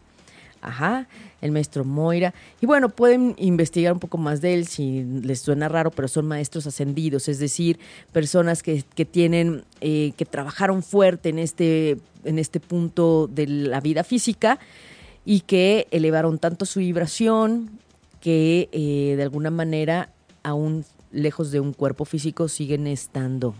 Ajá, 0.64 1.06
el 1.42 1.52
maestro 1.52 1.84
Moira. 1.84 2.32
Y 2.60 2.66
bueno, 2.66 2.88
pueden 2.88 3.34
investigar 3.36 3.92
un 3.92 4.00
poco 4.00 4.16
más 4.16 4.40
de 4.40 4.54
él 4.54 4.66
si 4.66 5.04
les 5.22 5.40
suena 5.40 5.68
raro, 5.68 5.90
pero 5.90 6.08
son 6.08 6.26
maestros 6.26 6.66
ascendidos, 6.66 7.28
es 7.28 7.38
decir, 7.38 7.78
personas 8.12 8.62
que, 8.62 8.82
tienen, 9.04 9.64
eh, 9.82 10.12
que 10.16 10.24
trabajaron 10.24 10.82
fuerte 10.82 11.28
en 11.28 11.38
este, 11.38 11.98
en 12.24 12.38
este 12.38 12.60
punto 12.60 13.28
de 13.30 13.46
la 13.46 13.80
vida 13.80 14.04
física 14.04 14.58
y 15.26 15.40
que 15.40 15.86
elevaron 15.90 16.38
tanto 16.38 16.64
su 16.64 16.80
vibración 16.80 17.78
que 18.20 18.70
eh, 18.72 19.14
de 19.16 19.22
alguna 19.22 19.50
manera, 19.50 20.08
aún 20.42 20.86
lejos 21.12 21.50
de 21.50 21.60
un 21.60 21.74
cuerpo 21.74 22.06
físico, 22.06 22.48
siguen 22.48 22.86
estando. 22.86 23.54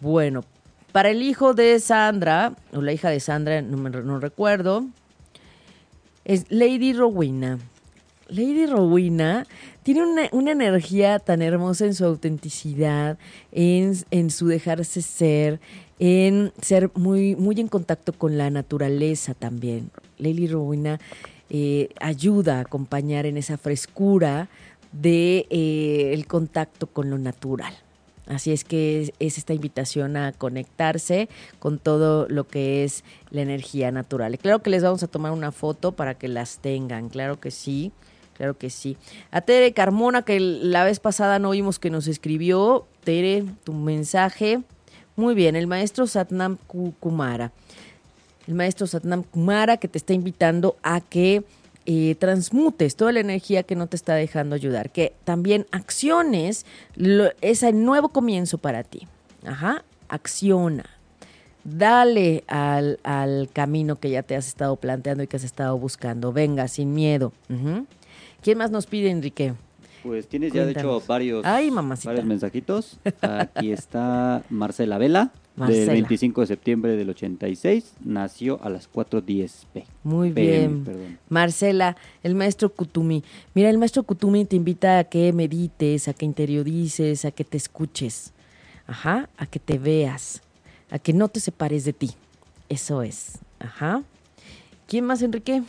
Bueno, 0.00 0.44
para 0.92 1.10
el 1.10 1.22
hijo 1.22 1.54
de 1.54 1.80
Sandra, 1.80 2.54
o 2.72 2.80
la 2.80 2.92
hija 2.92 3.10
de 3.10 3.18
Sandra, 3.18 3.62
no, 3.62 3.76
no 3.76 4.20
recuerdo, 4.20 4.86
es 6.24 6.46
Lady 6.48 6.92
Rowena. 6.92 7.58
Lady 8.28 8.66
Rowena 8.66 9.46
tiene 9.82 10.04
una, 10.32 10.52
energía 10.52 11.18
tan 11.18 11.42
hermosa 11.42 11.86
en 11.86 11.94
su 11.94 12.04
autenticidad, 12.04 13.18
en, 13.50 14.30
su 14.30 14.46
dejarse 14.46 15.02
ser, 15.02 15.60
en 15.98 16.52
ser 16.62 16.90
muy, 16.94 17.34
muy 17.34 17.60
en 17.60 17.68
contacto 17.68 18.12
con 18.12 18.38
la 18.38 18.50
naturaleza 18.50 19.34
también. 19.34 19.90
Lady 20.18 20.46
Rowena 20.46 21.00
eh, 21.48 21.88
ayuda 22.00 22.58
a 22.58 22.60
acompañar 22.60 23.26
en 23.26 23.36
esa 23.36 23.58
frescura 23.58 24.48
de 24.92 25.46
eh, 25.50 26.24
contacto 26.28 26.86
con 26.86 27.10
lo 27.10 27.18
natural. 27.18 27.74
Así 28.30 28.52
es 28.52 28.62
que 28.62 29.12
es, 29.18 29.38
esta 29.38 29.54
invitación 29.54 30.16
a 30.16 30.30
conectarse 30.30 31.28
con 31.58 31.80
todo 31.80 32.28
lo 32.28 32.46
que 32.46 32.84
es 32.84 33.02
la 33.30 33.42
energía 33.42 33.90
natural. 33.90 34.38
claro 34.38 34.60
que 34.60 34.70
les 34.70 34.84
vamos 34.84 35.02
a 35.02 35.08
tomar 35.08 35.32
una 35.32 35.50
foto 35.50 35.92
para 35.92 36.14
que 36.14 36.28
las 36.28 36.58
tengan, 36.58 37.08
claro 37.08 37.40
que 37.40 37.50
sí. 37.50 37.92
Claro 38.34 38.56
que 38.56 38.70
sí. 38.70 38.96
A 39.32 39.42
Tere 39.42 39.74
Carmona, 39.74 40.22
que 40.22 40.40
la 40.40 40.82
vez 40.82 40.98
pasada 40.98 41.38
no 41.38 41.50
vimos 41.50 41.78
que 41.78 41.90
nos 41.90 42.06
escribió. 42.06 42.86
Tere, 43.04 43.44
tu 43.64 43.74
mensaje. 43.74 44.62
Muy 45.14 45.34
bien, 45.34 45.56
el 45.56 45.66
maestro 45.66 46.06
Satnam 46.06 46.56
Kumara. 47.00 47.52
El 48.48 48.54
maestro 48.54 48.86
Satnam 48.86 49.24
Kumara 49.24 49.76
que 49.76 49.88
te 49.88 49.98
está 49.98 50.14
invitando 50.14 50.76
a 50.82 51.02
que 51.02 51.44
eh, 51.86 52.14
transmutes 52.18 52.96
toda 52.96 53.12
la 53.12 53.20
energía 53.20 53.62
que 53.62 53.76
no 53.76 53.86
te 53.86 53.96
está 53.96 54.14
dejando 54.14 54.54
ayudar, 54.54 54.90
que 54.90 55.14
también 55.24 55.66
acciones 55.70 56.66
ese 57.40 57.72
nuevo 57.72 58.10
comienzo 58.10 58.58
para 58.58 58.82
ti. 58.84 59.06
Ajá, 59.44 59.84
acciona. 60.08 60.84
Dale 61.64 62.44
al, 62.46 62.98
camino 63.52 63.96
que 63.96 64.10
ya 64.10 64.22
te 64.22 64.34
has 64.34 64.46
estado 64.46 64.76
planteando 64.76 65.22
y 65.22 65.26
que 65.26 65.36
has 65.36 65.44
estado 65.44 65.78
buscando. 65.78 66.32
Venga, 66.32 66.68
sin 66.68 66.94
miedo. 66.94 67.32
¿Quién 68.42 68.58
más 68.58 68.70
nos 68.70 68.86
pide, 68.86 69.10
Enrique? 69.10 69.54
Pues 70.02 70.26
tienes 70.26 70.52
ya 70.52 70.64
de 70.64 70.72
hecho 70.72 71.02
varios, 71.06 71.42
varios 71.42 72.24
mensajitos. 72.24 72.98
Aquí 73.20 73.72
está 73.72 74.42
Marcela 74.48 74.96
Vela. 74.96 75.32
Del 75.56 75.88
25 75.88 76.40
de 76.40 76.46
septiembre 76.46 76.96
del 76.96 77.10
86, 77.10 77.94
nació 78.04 78.62
a 78.62 78.70
las 78.70 78.90
4.10 78.90 79.66
p. 79.72 79.84
Muy 80.04 80.30
bien. 80.30 81.18
Marcela, 81.28 81.96
el 82.22 82.34
maestro 82.34 82.70
Kutumi. 82.70 83.22
Mira, 83.52 83.68
el 83.68 83.76
maestro 83.76 84.02
Kutumi 84.04 84.46
te 84.46 84.56
invita 84.56 84.98
a 84.98 85.04
que 85.04 85.32
medites, 85.32 86.08
a 86.08 86.14
que 86.14 86.24
interiorices, 86.24 87.24
a 87.24 87.30
que 87.30 87.44
te 87.44 87.58
escuches. 87.58 88.32
Ajá, 88.86 89.28
a 89.36 89.46
que 89.46 89.58
te 89.58 89.78
veas, 89.78 90.40
a 90.90 90.98
que 90.98 91.12
no 91.12 91.28
te 91.28 91.40
separes 91.40 91.84
de 91.84 91.92
ti. 91.92 92.12
Eso 92.68 93.02
es. 93.02 93.38
Ajá. 93.58 94.02
¿Quién 94.86 95.04
más, 95.04 95.20
Enrique? 95.22 95.62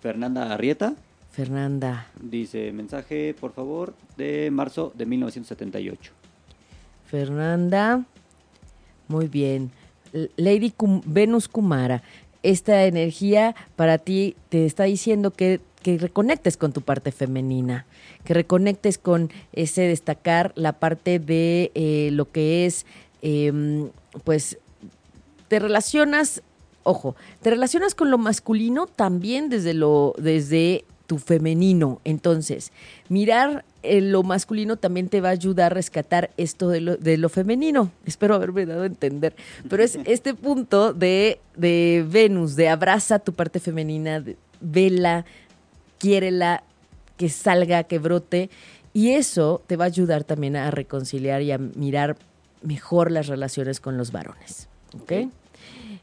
Fernanda 0.00 0.52
Arrieta. 0.52 0.94
Fernanda. 1.30 2.08
Dice, 2.20 2.72
mensaje, 2.72 3.34
por 3.38 3.52
favor, 3.52 3.94
de 4.16 4.50
marzo 4.50 4.92
de 4.96 5.06
1978. 5.06 6.12
Fernanda. 7.06 8.04
Muy 9.08 9.28
bien. 9.28 9.70
Lady 10.36 10.72
Venus 11.04 11.48
Kumara, 11.48 12.02
esta 12.42 12.84
energía 12.84 13.54
para 13.76 13.98
ti 13.98 14.36
te 14.48 14.66
está 14.66 14.84
diciendo 14.84 15.30
que, 15.30 15.60
que 15.82 15.98
reconectes 15.98 16.56
con 16.56 16.72
tu 16.72 16.80
parte 16.80 17.12
femenina, 17.12 17.86
que 18.24 18.34
reconectes 18.34 18.98
con 18.98 19.30
ese 19.52 19.82
destacar 19.82 20.52
la 20.54 20.72
parte 20.74 21.18
de 21.18 21.70
eh, 21.74 22.10
lo 22.12 22.30
que 22.30 22.66
es, 22.66 22.86
em, 23.22 23.90
pues, 24.24 24.58
te 25.48 25.58
relacionas, 25.58 26.42
ojo, 26.82 27.16
te 27.42 27.50
relacionas 27.50 27.94
con 27.94 28.10
lo 28.10 28.18
masculino 28.18 28.86
también 28.86 29.48
desde 29.48 29.74
lo, 29.74 30.14
desde 30.18 30.84
tu 31.06 31.18
femenino. 31.18 32.00
Entonces, 32.04 32.72
mirar 33.08 33.64
eh, 33.82 34.00
lo 34.00 34.22
masculino 34.22 34.76
también 34.76 35.08
te 35.08 35.20
va 35.20 35.28
a 35.28 35.32
ayudar 35.32 35.72
a 35.72 35.74
rescatar 35.74 36.30
esto 36.36 36.68
de 36.68 36.80
lo, 36.80 36.96
de 36.96 37.16
lo 37.16 37.28
femenino. 37.28 37.90
Espero 38.04 38.34
haberme 38.34 38.66
dado 38.66 38.82
a 38.82 38.86
entender. 38.86 39.34
Pero 39.68 39.82
es 39.82 39.98
este 40.04 40.34
punto 40.34 40.92
de, 40.92 41.40
de 41.56 42.04
Venus, 42.08 42.56
de 42.56 42.68
abraza 42.68 43.18
tu 43.18 43.32
parte 43.32 43.60
femenina, 43.60 44.22
vela, 44.60 45.24
quiérela, 45.98 46.62
que 47.16 47.28
salga, 47.28 47.84
que 47.84 47.98
brote. 47.98 48.50
Y 48.92 49.10
eso 49.10 49.62
te 49.66 49.76
va 49.76 49.84
a 49.84 49.88
ayudar 49.88 50.24
también 50.24 50.56
a 50.56 50.70
reconciliar 50.70 51.42
y 51.42 51.52
a 51.52 51.58
mirar 51.58 52.16
mejor 52.62 53.12
las 53.12 53.26
relaciones 53.26 53.80
con 53.80 53.96
los 53.96 54.10
varones. 54.10 54.68
¿Ok? 54.94 55.30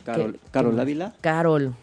Carol, 0.06 0.40
Carol 0.52 0.80
Ávila. 0.80 1.14
Carol. 1.22 1.74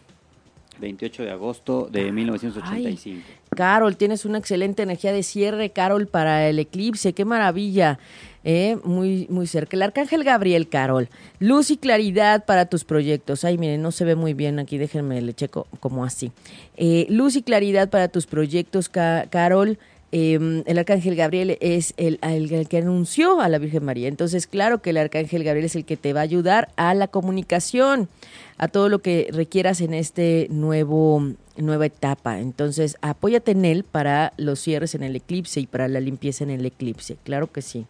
28 0.81 1.23
de 1.23 1.31
agosto 1.31 1.87
de 1.89 2.11
1985. 2.11 3.21
Carol, 3.55 3.95
tienes 3.95 4.25
una 4.25 4.37
excelente 4.37 4.83
energía 4.83 5.13
de 5.13 5.23
cierre, 5.23 5.69
Carol, 5.69 6.07
para 6.07 6.49
el 6.49 6.59
eclipse. 6.59 7.13
Qué 7.13 7.23
maravilla. 7.23 7.99
¿eh? 8.43 8.77
Muy, 8.83 9.27
muy 9.29 9.47
cerca. 9.47 9.75
El 9.75 9.83
arcángel 9.83 10.23
Gabriel, 10.23 10.67
Carol. 10.67 11.09
Luz 11.39 11.71
y 11.71 11.77
claridad 11.77 12.45
para 12.45 12.65
tus 12.65 12.83
proyectos. 12.83 13.45
Ay, 13.45 13.57
miren, 13.57 13.81
no 13.81 13.91
se 13.91 14.05
ve 14.05 14.15
muy 14.15 14.33
bien 14.33 14.59
aquí. 14.59 14.77
Déjenme 14.77 15.21
le 15.21 15.33
checo 15.33 15.67
como 15.79 16.03
así. 16.03 16.31
Eh, 16.77 17.05
luz 17.09 17.35
y 17.35 17.43
claridad 17.43 17.89
para 17.89 18.07
tus 18.07 18.25
proyectos, 18.25 18.89
Carol. 18.89 19.77
Em, 20.13 20.63
el 20.65 20.77
arcángel 20.77 21.15
Gabriel 21.15 21.57
es 21.61 21.93
el, 21.95 22.19
el, 22.21 22.67
que 22.67 22.77
anunció 22.77 23.39
a 23.39 23.47
la 23.47 23.59
Virgen 23.59 23.85
María. 23.85 24.09
Entonces, 24.09 24.45
claro 24.45 24.81
que 24.81 24.89
el 24.89 24.97
arcángel 24.97 25.43
Gabriel 25.43 25.65
es 25.65 25.75
el 25.77 25.85
que 25.85 25.95
te 25.95 26.11
va 26.11 26.19
a 26.19 26.23
ayudar 26.23 26.69
a 26.75 26.93
la 26.93 27.07
comunicación, 27.07 28.09
a 28.57 28.67
todo 28.67 28.89
lo 28.89 28.99
que 28.99 29.29
requieras 29.31 29.79
en 29.79 29.93
este 29.93 30.47
nuevo 30.49 31.33
nueva 31.55 31.85
etapa. 31.85 32.39
Entonces, 32.39 32.97
apóyate 33.01 33.51
en 33.51 33.63
él 33.63 33.83
para 33.83 34.33
los 34.35 34.59
cierres 34.59 34.95
en 34.95 35.03
el 35.03 35.15
eclipse 35.15 35.61
y 35.61 35.67
para 35.67 35.87
la 35.87 36.01
limpieza 36.01 36.43
en 36.43 36.49
el 36.49 36.65
eclipse. 36.65 37.17
Claro 37.23 37.51
que 37.51 37.61
sí. 37.61 37.85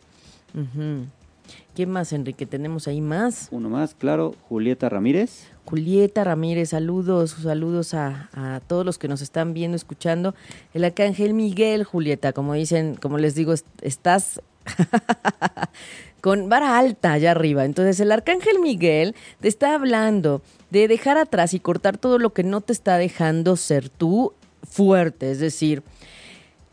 ¿Quién 1.76 1.90
más, 1.90 2.14
Enrique? 2.14 2.46
¿Tenemos 2.46 2.88
ahí 2.88 3.02
más? 3.02 3.48
Uno 3.52 3.70
más, 3.70 3.96
claro, 3.96 4.36
Julieta 4.50 4.90
Ramírez. 4.90 5.48
Julieta 5.66 6.24
Ramírez, 6.24 6.70
saludos, 6.70 7.32
saludos 7.42 7.94
a, 7.94 8.62
todos 8.68 8.86
los 8.86 8.98
que 8.98 9.08
nos 9.08 9.22
están 9.22 9.54
viendo, 9.54 9.76
escuchando. 9.76 10.36
El 10.74 10.84
arcángel 10.84 11.34
Miguel, 11.34 11.84
Julieta, 11.84 12.34
como 12.34 12.54
dicen, 12.54 12.96
como 12.96 13.18
les 13.18 13.36
digo, 13.36 13.54
estás 13.82 14.42
con 16.22 16.50
vara 16.50 16.78
alta 16.78 17.14
allá 17.14 17.32
arriba. 17.32 17.66
Entonces 17.66 18.00
el 18.00 18.12
arcángel 18.12 18.60
Miguel 18.60 19.16
te 19.40 19.48
está 19.48 19.76
hablando 19.76 20.42
de 20.70 20.88
dejar 20.88 21.18
atrás 21.18 21.54
y 21.54 21.60
cortar 21.60 21.98
todo 21.98 22.20
lo 22.20 22.32
que 22.34 22.44
no 22.44 22.62
te 22.62 22.74
está 22.74 22.98
dejando 22.98 23.56
ser 23.56 23.90
tú 23.90 24.34
fuerte, 24.64 25.32
es 25.32 25.40
decir, 25.40 25.84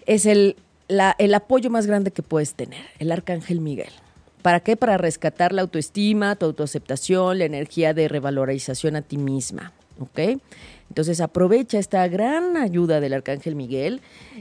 es 0.06 0.26
el, 0.26 0.56
el 1.18 1.34
apoyo 1.34 1.70
más 1.70 1.86
grande 1.86 2.10
que 2.10 2.22
puedes 2.22 2.54
tener, 2.54 2.84
el 2.98 3.12
arcángel 3.12 3.60
Miguel. 3.60 3.92
¿Para 4.42 4.60
qué? 4.60 4.76
Para 4.76 4.98
rescatar 4.98 5.52
la 5.52 5.62
autoestima, 5.62 6.36
tu 6.36 6.46
autoaceptación, 6.46 7.38
la 7.38 7.44
energía 7.44 7.94
de 7.94 8.08
revalorización 8.08 8.96
a 8.96 9.02
ti 9.02 9.18
misma. 9.18 9.72
¿Ok? 9.98 10.40
Entonces 10.88 11.20
aprovecha 11.20 11.78
esta 11.78 12.06
gran 12.08 12.56
ayuda 12.56 13.00
del 13.00 13.12
Arcángel 13.12 13.56
Miguel 13.56 14.00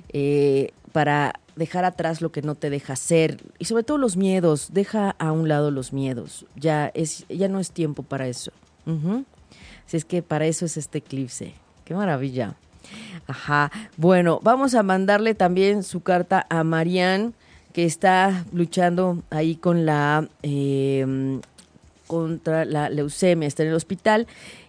eh, 0.09 0.71
para 0.91 1.33
dejar 1.55 1.83
atrás 1.83 2.21
lo 2.21 2.31
que 2.31 2.41
no 2.41 2.55
te 2.55 2.69
deja 2.69 2.95
ser 2.95 3.43
y 3.59 3.65
sobre 3.65 3.83
todo 3.83 3.97
los 3.97 4.15
miedos. 4.17 4.69
Deja 4.71 5.11
a 5.17 5.31
un 5.31 5.47
lado 5.47 5.71
los 5.71 5.93
miedos. 5.93 6.45
Ya, 6.55 6.91
es, 6.93 7.25
ya 7.27 7.47
no 7.47 7.59
es 7.59 7.71
tiempo 7.71 8.03
para 8.03 8.27
eso. 8.27 8.51
Si 9.85 9.97
es 9.97 10.05
que 10.05 10.21
para 10.21 10.45
eso 10.45 10.65
es 10.65 10.77
este 10.77 10.99
eclipse. 10.99 11.53
Qué 11.83 11.93
maravilla. 11.93 12.55
Ajá. 13.27 13.71
Bueno, 13.97 14.39
vamos 14.43 14.75
a 14.75 14.83
mandarle 14.83 15.35
también 15.35 15.83
su 15.83 16.01
carta 16.01 16.45
a 16.49 16.63
Marianne 16.63 17.33
que 17.77 17.85
está 17.85 18.43
luchando 18.53 19.21
ahí 19.29 19.55
con 19.55 19.85
la 19.85 20.27
em, 20.41 21.41
contra 22.07 22.65
la 22.65 22.89
leucemia, 22.89 23.47
está 23.47 23.61
en 23.61 23.69
el 23.69 23.75
hospital. 23.75 24.25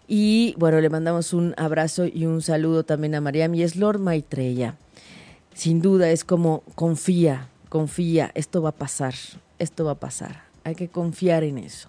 Y 0.07 0.55
bueno, 0.59 0.79
le 0.83 0.91
mandamos 0.91 1.33
un 1.33 1.55
abrazo 1.57 2.05
y 2.05 2.27
un 2.27 2.43
saludo 2.43 2.85
también 2.85 3.15
a 3.15 3.23
Mariam 3.23 3.55
y 3.55 3.63
es 3.63 3.77
Lord 3.77 3.99
Maitreya. 3.99 4.77
Sin 5.55 5.81
duda 5.81 6.11
es 6.11 6.23
como 6.23 6.63
confía, 6.75 7.49
confía, 7.71 8.31
esto 8.35 8.61
va 8.61 8.69
a 8.69 8.77
pasar, 8.77 9.15
esto 9.59 9.87
va 9.87 9.93
a 9.93 10.01
pasar. 10.01 10.43
Hay 10.65 10.75
que 10.75 10.89
confiar 10.89 11.45
en 11.45 11.57
eso. 11.57 11.89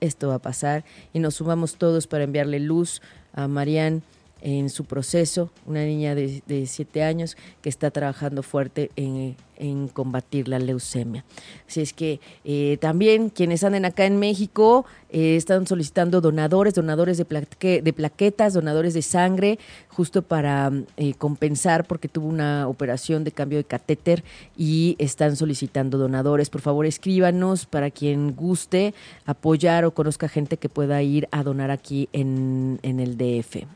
Esto 0.00 0.28
va 0.28 0.34
a 0.34 0.38
pasar 0.38 0.84
y 1.14 1.18
nos 1.18 1.36
sumamos 1.36 1.76
todos 1.76 2.06
para 2.06 2.24
enviarle 2.24 2.60
luz 2.60 3.00
a 3.32 3.48
Marianne 3.48 4.02
en 4.42 4.68
su 4.68 4.84
proceso, 4.84 5.50
una 5.64 5.82
niña 5.86 6.14
de, 6.14 6.42
de 6.46 6.66
siete 6.66 7.04
años 7.04 7.38
que 7.62 7.70
está 7.70 7.90
trabajando 7.90 8.42
fuerte 8.42 8.90
en, 8.96 9.34
en 9.58 9.88
combatir 9.88 10.48
la 10.48 10.58
leucemia. 10.58 11.24
Así 11.66 11.80
es 11.80 11.92
que 11.92 12.20
eh, 12.44 12.78
también 12.80 13.30
quienes 13.30 13.64
anden 13.64 13.84
acá 13.84 14.06
en 14.06 14.18
México 14.18 14.86
eh, 15.10 15.36
están 15.36 15.66
solicitando 15.66 16.20
donadores, 16.20 16.74
donadores 16.74 17.18
de, 17.18 17.24
plaquetas, 17.24 18.54
donadores 18.54 18.94
de 18.94 19.02
sangre, 19.02 19.58
justo 19.88 20.22
para 20.22 20.70
eh, 20.96 21.14
compensar 21.14 21.86
porque 21.86 22.08
tuvo 22.08 22.28
una 22.28 22.68
operación 22.68 23.24
de 23.24 23.32
cambio 23.32 23.58
de 23.58 23.64
catéter 23.64 24.22
y 24.56 24.96
están 24.98 25.36
solicitando 25.36 25.98
donadores. 25.98 26.50
Por 26.50 26.60
favor, 26.60 26.86
escríbanos 26.86 27.66
para 27.66 27.90
quien 27.90 28.34
guste 28.34 28.94
apoyar 29.24 29.84
o 29.84 29.92
conozca 29.92 30.28
gente 30.28 30.56
que 30.56 30.68
pueda 30.68 31.02
ir 31.02 31.28
a 31.30 31.42
donar 31.42 31.70
aquí 31.70 32.08
en, 32.12 32.78
en 32.82 33.00
el 33.00 33.16
DF. 33.16 33.66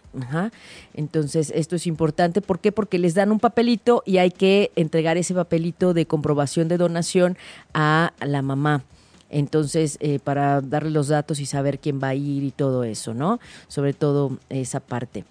Entonces, 0.95 1.53
esto 1.55 1.77
es 1.77 1.87
importante. 1.87 2.41
¿Por 2.41 2.59
qué? 2.59 2.73
Porque 2.73 2.99
les 2.99 3.15
dan 3.15 3.33
un 3.33 3.41
papelito 3.41 4.03
y 4.07 4.19
hay 4.19 4.31
que 4.31 4.71
entregar 4.77 5.17
ese 5.17 5.35
papelito 5.35 5.95
de 5.95 6.07
comprobación 6.07 6.69
de 6.69 6.77
donación 6.77 7.37
a 7.75 8.13
la 8.21 8.43
mamá. 8.43 8.85
Entonces, 9.31 9.97
eh, 10.01 10.19
para 10.23 10.61
darle 10.61 10.91
los 10.91 11.09
datos 11.09 11.41
y 11.41 11.47
saber 11.47 11.79
quién 11.79 12.01
va 12.03 12.09
a 12.09 12.15
ir 12.15 12.45
y 12.45 12.51
todo 12.51 12.85
eso, 12.85 13.15
¿no? 13.15 13.41
Sobre 13.67 13.95
todo 13.95 14.39
esa 14.51 14.81
parte. 14.81 15.25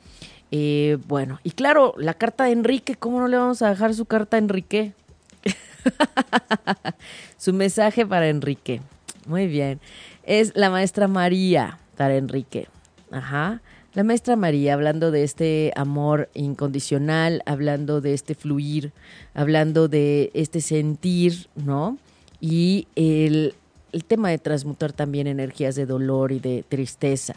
Eh, 0.49 0.97
bueno, 1.07 1.39
y 1.43 1.51
claro, 1.51 1.93
la 1.97 2.15
carta 2.15 2.45
de 2.45 2.51
Enrique, 2.51 2.95
¿cómo 2.95 3.19
no 3.19 3.27
le 3.27 3.37
vamos 3.37 3.61
a 3.61 3.69
dejar 3.69 3.93
su 3.93 4.05
carta 4.05 4.37
a 4.37 4.39
Enrique? 4.39 4.93
su 7.37 7.53
mensaje 7.53 8.05
para 8.05 8.27
Enrique. 8.27 8.81
Muy 9.27 9.47
bien. 9.47 9.79
Es 10.23 10.51
la 10.55 10.69
maestra 10.69 11.07
María 11.07 11.77
para 11.95 12.15
Enrique. 12.15 12.67
Ajá. 13.11 13.61
La 13.93 14.03
maestra 14.03 14.37
María, 14.37 14.73
hablando 14.73 15.11
de 15.11 15.23
este 15.23 15.73
amor 15.75 16.29
incondicional, 16.33 17.43
hablando 17.45 17.99
de 17.99 18.13
este 18.13 18.35
fluir, 18.35 18.93
hablando 19.33 19.89
de 19.89 20.31
este 20.33 20.61
sentir, 20.61 21.47
¿no? 21.55 21.97
Y 22.39 22.87
el, 22.95 23.53
el 23.91 24.05
tema 24.05 24.29
de 24.29 24.37
transmutar 24.37 24.93
también 24.93 25.27
energías 25.27 25.75
de 25.75 25.85
dolor 25.85 26.31
y 26.31 26.39
de 26.39 26.63
tristeza. 26.67 27.35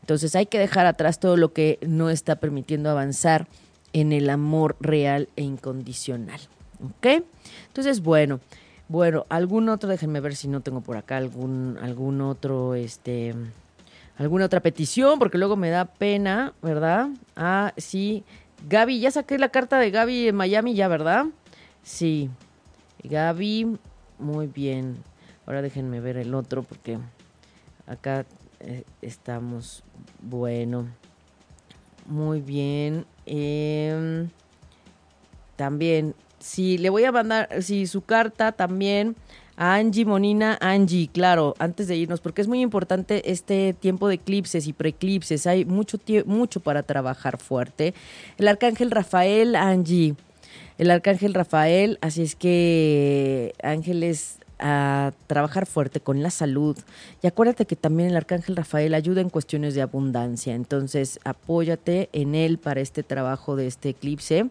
Entonces 0.00 0.34
hay 0.34 0.46
que 0.46 0.58
dejar 0.58 0.86
atrás 0.86 1.20
todo 1.20 1.36
lo 1.36 1.52
que 1.52 1.78
no 1.86 2.08
está 2.08 2.36
permitiendo 2.36 2.88
avanzar 2.88 3.46
en 3.92 4.12
el 4.12 4.30
amor 4.30 4.76
real 4.80 5.28
e 5.36 5.42
incondicional. 5.42 6.40
¿Ok? 6.82 7.24
Entonces, 7.66 8.00
bueno, 8.00 8.40
bueno, 8.88 9.26
algún 9.28 9.68
otro, 9.68 9.90
déjenme 9.90 10.20
ver 10.20 10.34
si 10.34 10.48
no 10.48 10.62
tengo 10.62 10.80
por 10.80 10.96
acá 10.96 11.18
algún, 11.18 11.78
algún 11.82 12.22
otro, 12.22 12.74
este, 12.74 13.34
alguna 14.20 14.44
otra 14.44 14.60
petición, 14.60 15.18
porque 15.18 15.38
luego 15.38 15.56
me 15.56 15.70
da 15.70 15.86
pena, 15.86 16.52
¿verdad? 16.60 17.08
Ah, 17.36 17.72
sí. 17.78 18.22
Gaby, 18.68 19.00
ya 19.00 19.10
saqué 19.10 19.38
la 19.38 19.48
carta 19.48 19.78
de 19.78 19.90
Gaby 19.90 20.28
en 20.28 20.36
Miami, 20.36 20.74
ya, 20.74 20.88
¿verdad? 20.88 21.24
Sí. 21.82 22.28
Gaby, 23.02 23.78
muy 24.18 24.46
bien. 24.46 24.98
Ahora 25.46 25.62
déjenme 25.62 26.00
ver 26.00 26.18
el 26.18 26.34
otro, 26.34 26.62
porque 26.62 26.98
acá 27.86 28.26
eh, 28.60 28.84
estamos. 29.00 29.82
Bueno. 30.20 30.86
Muy 32.04 32.42
bien. 32.42 33.06
Em, 33.24 34.28
también, 35.56 36.14
sí, 36.38 36.76
le 36.76 36.90
voy 36.90 37.04
a 37.04 37.12
mandar, 37.12 37.62
sí, 37.62 37.86
su 37.86 38.02
carta 38.02 38.52
también 38.52 39.16
Angie 39.62 40.06
Monina, 40.06 40.56
Angie, 40.62 41.10
claro, 41.12 41.54
antes 41.58 41.86
de 41.86 41.94
irnos, 41.94 42.22
porque 42.22 42.40
es 42.40 42.48
muy 42.48 42.62
importante 42.62 43.30
este 43.30 43.74
tiempo 43.74 44.08
de 44.08 44.14
eclipses 44.14 44.66
y 44.66 44.72
preeclipses, 44.72 45.46
hay 45.46 45.66
mucho, 45.66 45.98
mucho 46.24 46.60
para 46.60 46.82
trabajar 46.82 47.36
fuerte. 47.36 47.92
El 48.38 48.48
arcángel 48.48 48.90
Rafael, 48.90 49.54
Angie, 49.56 50.14
el 50.78 50.90
arcángel 50.90 51.34
Rafael, 51.34 51.98
así 52.00 52.22
es 52.22 52.36
que 52.36 53.52
ángeles 53.62 54.38
a 54.58 55.12
trabajar 55.26 55.66
fuerte 55.66 56.00
con 56.00 56.22
la 56.22 56.30
salud. 56.30 56.78
Y 57.22 57.26
acuérdate 57.26 57.66
que 57.66 57.76
también 57.76 58.08
el 58.08 58.16
arcángel 58.16 58.56
Rafael 58.56 58.94
ayuda 58.94 59.20
en 59.20 59.28
cuestiones 59.28 59.74
de 59.74 59.82
abundancia, 59.82 60.54
entonces 60.54 61.20
apóyate 61.22 62.08
en 62.14 62.34
él 62.34 62.56
para 62.56 62.80
este 62.80 63.02
trabajo 63.02 63.56
de 63.56 63.66
este 63.66 63.90
eclipse. 63.90 64.48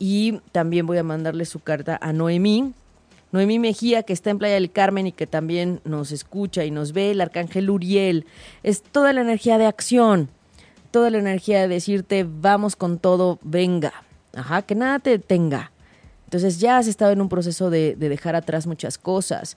Y 0.00 0.40
también 0.50 0.88
voy 0.88 0.98
a 0.98 1.04
mandarle 1.04 1.44
su 1.44 1.60
carta 1.60 1.96
a 2.02 2.12
Noemí, 2.12 2.74
Noemí 3.34 3.58
Mejía, 3.58 4.04
que 4.04 4.12
está 4.12 4.30
en 4.30 4.38
Playa 4.38 4.54
del 4.54 4.70
Carmen 4.70 5.08
y 5.08 5.12
que 5.12 5.26
también 5.26 5.80
nos 5.84 6.12
escucha 6.12 6.64
y 6.64 6.70
nos 6.70 6.92
ve, 6.92 7.10
el 7.10 7.20
arcángel 7.20 7.68
Uriel. 7.68 8.26
Es 8.62 8.80
toda 8.80 9.12
la 9.12 9.22
energía 9.22 9.58
de 9.58 9.66
acción, 9.66 10.28
toda 10.92 11.10
la 11.10 11.18
energía 11.18 11.62
de 11.62 11.66
decirte, 11.66 12.24
vamos 12.24 12.76
con 12.76 13.00
todo, 13.00 13.40
venga. 13.42 13.92
Ajá, 14.36 14.62
que 14.62 14.76
nada 14.76 15.00
te 15.00 15.10
detenga. 15.10 15.72
Entonces 16.26 16.60
ya 16.60 16.78
has 16.78 16.86
estado 16.86 17.10
en 17.10 17.20
un 17.20 17.28
proceso 17.28 17.70
de, 17.70 17.96
de 17.96 18.08
dejar 18.08 18.36
atrás 18.36 18.68
muchas 18.68 18.98
cosas. 18.98 19.56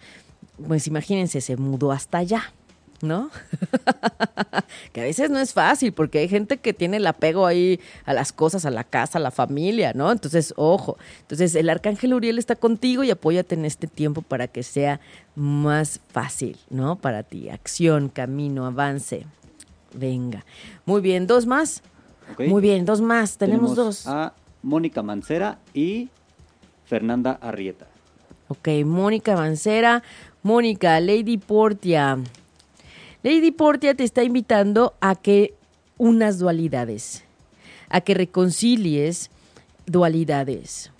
Pues 0.68 0.88
imagínense, 0.88 1.40
se 1.40 1.56
mudó 1.56 1.92
hasta 1.92 2.18
allá. 2.18 2.52
¿No? 3.02 3.30
que 4.94 5.02
a 5.02 5.04
veces 5.04 5.30
no 5.30 5.40
es 5.40 5.54
fácil 5.54 5.94
porque 5.94 6.20
hay 6.20 6.28
gente 6.28 6.58
que 6.58 6.74
tiene 6.74 6.98
el 6.98 7.08
apego 7.08 7.46
ahí 7.46 7.80
a 8.06 8.14
las 8.14 8.32
cosas, 8.32 8.66
a 8.66 8.72
la 8.72 8.84
casa, 8.84 9.18
a 9.18 9.22
la 9.22 9.32
familia, 9.32 9.94
¿no? 9.94 10.12
Entonces, 10.12 10.54
ojo. 10.58 10.98
Entonces, 11.22 11.56
el 11.56 11.70
arcángel 11.70 12.14
Uriel 12.14 12.40
está 12.40 12.56
contigo 12.56 13.04
y 13.04 13.12
apóyate 13.12 13.56
en 13.56 13.66
este 13.66 13.88
tiempo 13.88 14.22
para 14.22 14.48
que 14.48 14.64
sea 14.64 15.00
más 15.36 16.00
fácil, 16.10 16.58
¿no? 16.70 16.96
Para 16.96 17.24
ti. 17.24 17.50
Acción, 17.50 18.10
camino, 18.10 18.66
avance. 18.66 19.26
Venga. 19.94 20.46
Muy 20.86 21.02
bien, 21.02 21.28
dos 21.28 21.46
más. 21.46 21.84
Muy 22.38 22.62
bien, 22.62 22.86
dos 22.86 23.02
más. 23.02 23.38
Tenemos, 23.38 23.76
dos. 23.76 24.08
A 24.08 24.34
Mónica 24.62 25.02
Mancera 25.02 25.60
y 25.74 26.10
Fernanda 26.86 27.38
Arrieta. 27.42 27.88
Ok, 28.50 28.70
Mónica 28.86 29.36
Mancera, 29.36 30.04
Mónica, 30.44 31.00
Lady 31.00 31.38
Portia. 31.38 32.18
Lady 33.28 33.52
Portia 33.52 33.94
te 33.94 34.06
está 34.06 34.24
invitando 34.24 34.94
a 35.02 35.14
que 35.16 35.54
unas 35.98 36.40
dualidades, 36.40 37.26
a 37.90 38.00
que 38.00 38.14
reconcilies 38.14 39.32
dualidades, 39.86 40.94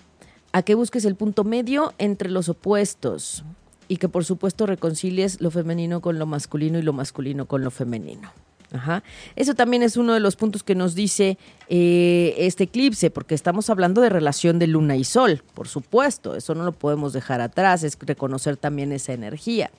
a 0.52 0.62
que 0.62 0.76
busques 0.76 1.06
el 1.06 1.16
punto 1.16 1.46
medio 1.46 1.94
entre 2.00 2.30
los 2.30 2.50
opuestos 2.50 3.46
y 3.88 3.96
que 3.96 4.10
por 4.10 4.26
supuesto 4.26 4.66
reconcilies 4.66 5.40
lo 5.40 5.52
femenino 5.52 6.02
con 6.02 6.20
lo 6.20 6.26
masculino 6.26 6.78
y 6.78 6.82
lo 6.82 6.92
masculino 6.92 7.46
con 7.46 7.64
lo 7.64 7.72
femenino. 7.72 8.30
Ajá. 8.74 9.02
Eso 9.36 9.54
también 9.54 9.82
es 9.82 9.96
uno 9.96 10.14
de 10.14 10.20
los 10.20 10.36
puntos 10.36 10.62
que 10.62 10.76
nos 10.76 10.94
dice 10.94 11.38
eh, 11.70 12.36
este 12.38 12.66
eclipse, 12.66 13.10
porque 13.10 13.34
estamos 13.34 13.70
hablando 13.70 14.02
de 14.02 14.10
relación 14.10 14.60
de 14.60 14.68
luna 14.68 14.98
y 14.98 15.06
sol, 15.06 15.42
por 15.54 15.70
supuesto, 15.70 16.36
eso 16.36 16.54
no 16.54 16.64
lo 16.64 16.74
podemos 16.74 17.14
dejar 17.14 17.40
atrás, 17.40 17.84
es 17.84 17.98
reconocer 18.02 18.58
también 18.58 18.92
esa 18.92 19.14
energía. 19.14 19.72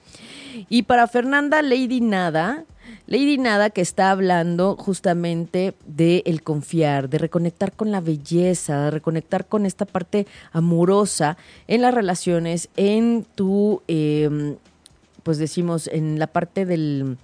Y 0.70 0.84
para 0.84 1.06
Fernanda 1.06 1.60
Lady 1.60 2.00
Nada, 2.00 2.64
Lady 3.06 3.36
Nada 3.38 3.70
que 3.70 3.82
está 3.82 4.10
hablando 4.10 4.76
justamente 4.76 5.74
de 5.86 6.22
el 6.24 6.42
confiar, 6.42 7.08
de 7.08 7.18
reconectar 7.18 7.72
con 7.72 7.90
la 7.90 8.00
belleza, 8.00 8.84
de 8.84 8.90
reconectar 8.90 9.46
con 9.46 9.66
esta 9.66 9.84
parte 9.84 10.26
amorosa 10.52 11.36
en 11.66 11.82
las 11.82 11.94
relaciones, 11.94 12.68
en 12.76 13.26
tu, 13.34 13.82
em, 13.86 14.56
pues 15.22 15.38
decimos, 15.38 15.88
en 15.88 16.18
la 16.18 16.26
parte 16.26 16.64
del 16.64 17.18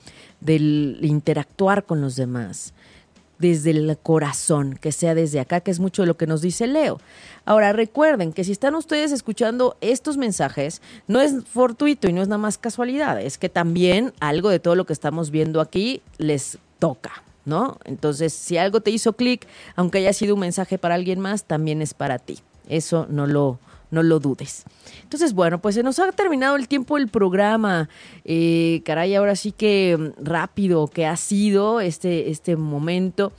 del 0.44 0.98
interactuar 1.02 1.84
con 1.84 2.00
los 2.00 2.14
demás. 2.14 2.72
desde 3.36 3.72
el 3.72 3.98
corazón, 4.00 4.78
que 4.80 4.92
sea 4.92 5.14
desde 5.14 5.40
acá, 5.40 5.60
que 5.60 5.72
es 5.72 5.80
mucho 5.80 6.02
de 6.02 6.06
lo 6.06 6.16
que 6.16 6.28
nos 6.28 6.40
dice 6.40 6.68
Leo. 6.68 7.00
Ahora, 7.44 7.72
recuerden 7.72 8.32
que 8.32 8.44
si 8.44 8.52
están 8.52 8.76
ustedes 8.76 9.10
escuchando 9.10 9.76
estos 9.80 10.16
mensajes, 10.16 10.80
no 11.08 11.20
es 11.20 11.44
fortuito 11.44 12.08
y 12.08 12.12
no 12.12 12.22
es 12.22 12.28
nada 12.28 12.38
más 12.38 12.58
casualidad, 12.58 13.20
es 13.20 13.36
que 13.36 13.48
también 13.48 14.12
algo 14.20 14.50
de 14.50 14.60
todo 14.60 14.76
lo 14.76 14.86
que 14.86 14.92
estamos 14.92 15.30
viendo 15.30 15.60
aquí 15.60 16.00
les 16.16 16.58
toca. 16.78 17.24
¿No? 17.44 17.76
Entonces, 17.84 18.32
si 18.32 18.56
algo 18.56 18.80
te 18.80 18.90
hizo 18.90 19.12
clic, 19.12 19.46
aunque 19.76 19.98
haya 19.98 20.14
sido 20.14 20.34
un 20.34 20.40
mensaje 20.40 20.78
para 20.78 20.94
alguien 20.94 21.20
más, 21.20 21.44
también 21.44 21.82
es 21.82 21.92
para 21.92 22.18
ti. 22.18 22.38
Eso 22.68 23.06
no 23.10 23.26
lo, 23.26 23.58
no 23.94 24.02
lo 24.02 24.20
dudes. 24.20 24.64
Entonces, 25.02 25.32
bueno, 25.32 25.60
pues 25.60 25.74
se 25.74 25.82
nos 25.82 25.98
ha 25.98 26.12
terminado 26.12 26.56
el 26.56 26.68
tiempo 26.68 26.96
del 26.96 27.08
programa. 27.08 27.88
Eh, 28.24 28.82
caray, 28.84 29.14
ahora 29.14 29.36
sí 29.36 29.52
que 29.52 29.96
mm, 29.98 30.24
rápido 30.24 30.88
que 30.88 31.06
ha 31.06 31.16
sido 31.16 31.80
este, 31.80 32.30
este 32.30 32.56
momento. 32.56 33.32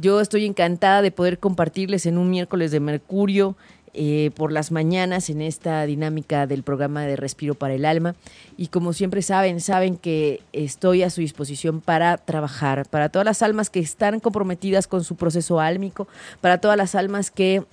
Yo 0.00 0.20
estoy 0.20 0.46
encantada 0.46 1.02
de 1.02 1.10
poder 1.10 1.38
compartirles 1.38 2.06
en 2.06 2.18
un 2.18 2.30
miércoles 2.30 2.70
de 2.70 2.80
Mercurio. 2.80 3.56
Eh, 3.94 4.30
por 4.36 4.52
las 4.52 4.72
mañanas 4.72 5.28
en 5.28 5.42
esta 5.42 5.84
dinámica 5.84 6.46
del 6.46 6.62
programa 6.62 7.02
de 7.02 7.14
Respiro 7.14 7.54
para 7.54 7.74
el 7.74 7.84
Alma. 7.84 8.14
Y 8.56 8.68
como 8.68 8.94
siempre 8.94 9.20
saben, 9.20 9.60
saben 9.60 9.98
que 9.98 10.40
estoy 10.54 11.02
a 11.02 11.10
su 11.10 11.20
disposición 11.20 11.82
para 11.82 12.16
trabajar, 12.16 12.88
para 12.88 13.10
todas 13.10 13.26
las 13.26 13.42
almas 13.42 13.68
que 13.68 13.80
están 13.80 14.18
comprometidas 14.18 14.86
con 14.86 15.04
su 15.04 15.16
proceso 15.16 15.60
álmico, 15.60 16.08
para 16.40 16.56
todas 16.56 16.78
las 16.78 16.94
almas 16.94 17.30
que 17.30 17.64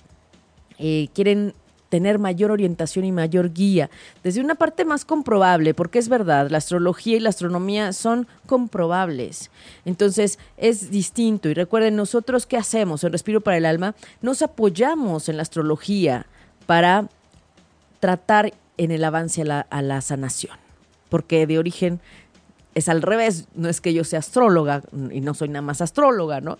eh, 0.78 1.08
quieren 1.14 1.54
tener 1.90 2.18
mayor 2.18 2.52
orientación 2.52 3.04
y 3.04 3.12
mayor 3.12 3.52
guía, 3.52 3.90
desde 4.22 4.40
una 4.40 4.54
parte 4.54 4.86
más 4.86 5.04
comprobable, 5.04 5.74
porque 5.74 5.98
es 5.98 6.08
verdad, 6.08 6.48
la 6.48 6.58
astrología 6.58 7.16
y 7.16 7.20
la 7.20 7.28
astronomía 7.28 7.92
son 7.92 8.26
comprobables. 8.46 9.50
Entonces 9.84 10.38
es 10.56 10.90
distinto. 10.90 11.50
Y 11.50 11.54
recuerden, 11.54 11.96
nosotros 11.96 12.46
qué 12.46 12.56
hacemos 12.56 13.04
en 13.04 13.12
Respiro 13.12 13.42
para 13.42 13.58
el 13.58 13.66
Alma, 13.66 13.94
nos 14.22 14.40
apoyamos 14.40 15.28
en 15.28 15.36
la 15.36 15.42
astrología 15.42 16.26
para 16.66 17.08
tratar 17.98 18.54
en 18.78 18.92
el 18.92 19.04
avance 19.04 19.42
a 19.42 19.82
la, 19.82 20.00
sanación, 20.00 20.56
porque 21.10 21.46
de 21.46 21.58
origen 21.58 22.00
es 22.74 22.88
al 22.88 23.02
revés, 23.02 23.48
no 23.54 23.68
es 23.68 23.80
que 23.80 23.92
yo 23.92 24.04
sea 24.04 24.20
astróloga 24.20 24.82
y 25.10 25.20
no 25.20 25.34
soy 25.34 25.48
nada 25.48 25.62
más 25.62 25.80
astróloga, 25.80 26.40
¿no? 26.40 26.58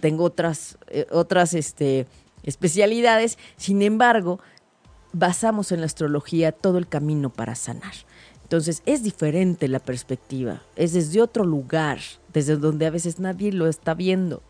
Tengo 0.00 0.24
otras, 0.24 0.76
eh, 0.88 1.06
otras 1.10 1.54
este, 1.54 2.06
especialidades, 2.42 3.38
sin 3.56 3.80
embargo, 3.82 4.40
basamos 5.14 5.72
en 5.72 5.80
la 5.80 5.86
astrología 5.86 6.52
todo 6.52 6.76
el 6.76 6.88
camino 6.88 7.30
para 7.30 7.54
sanar. 7.54 7.94
Entonces 8.42 8.82
es 8.84 9.02
diferente 9.02 9.68
la 9.68 9.78
perspectiva, 9.78 10.62
es 10.76 10.92
desde 10.92 11.22
otro 11.22 11.44
lugar, 11.44 11.98
desde 12.32 12.56
donde 12.56 12.86
a 12.86 12.90
veces 12.90 13.18
nadie 13.18 13.52
lo 13.52 13.66
está 13.66 13.94
viendo. 13.94 14.42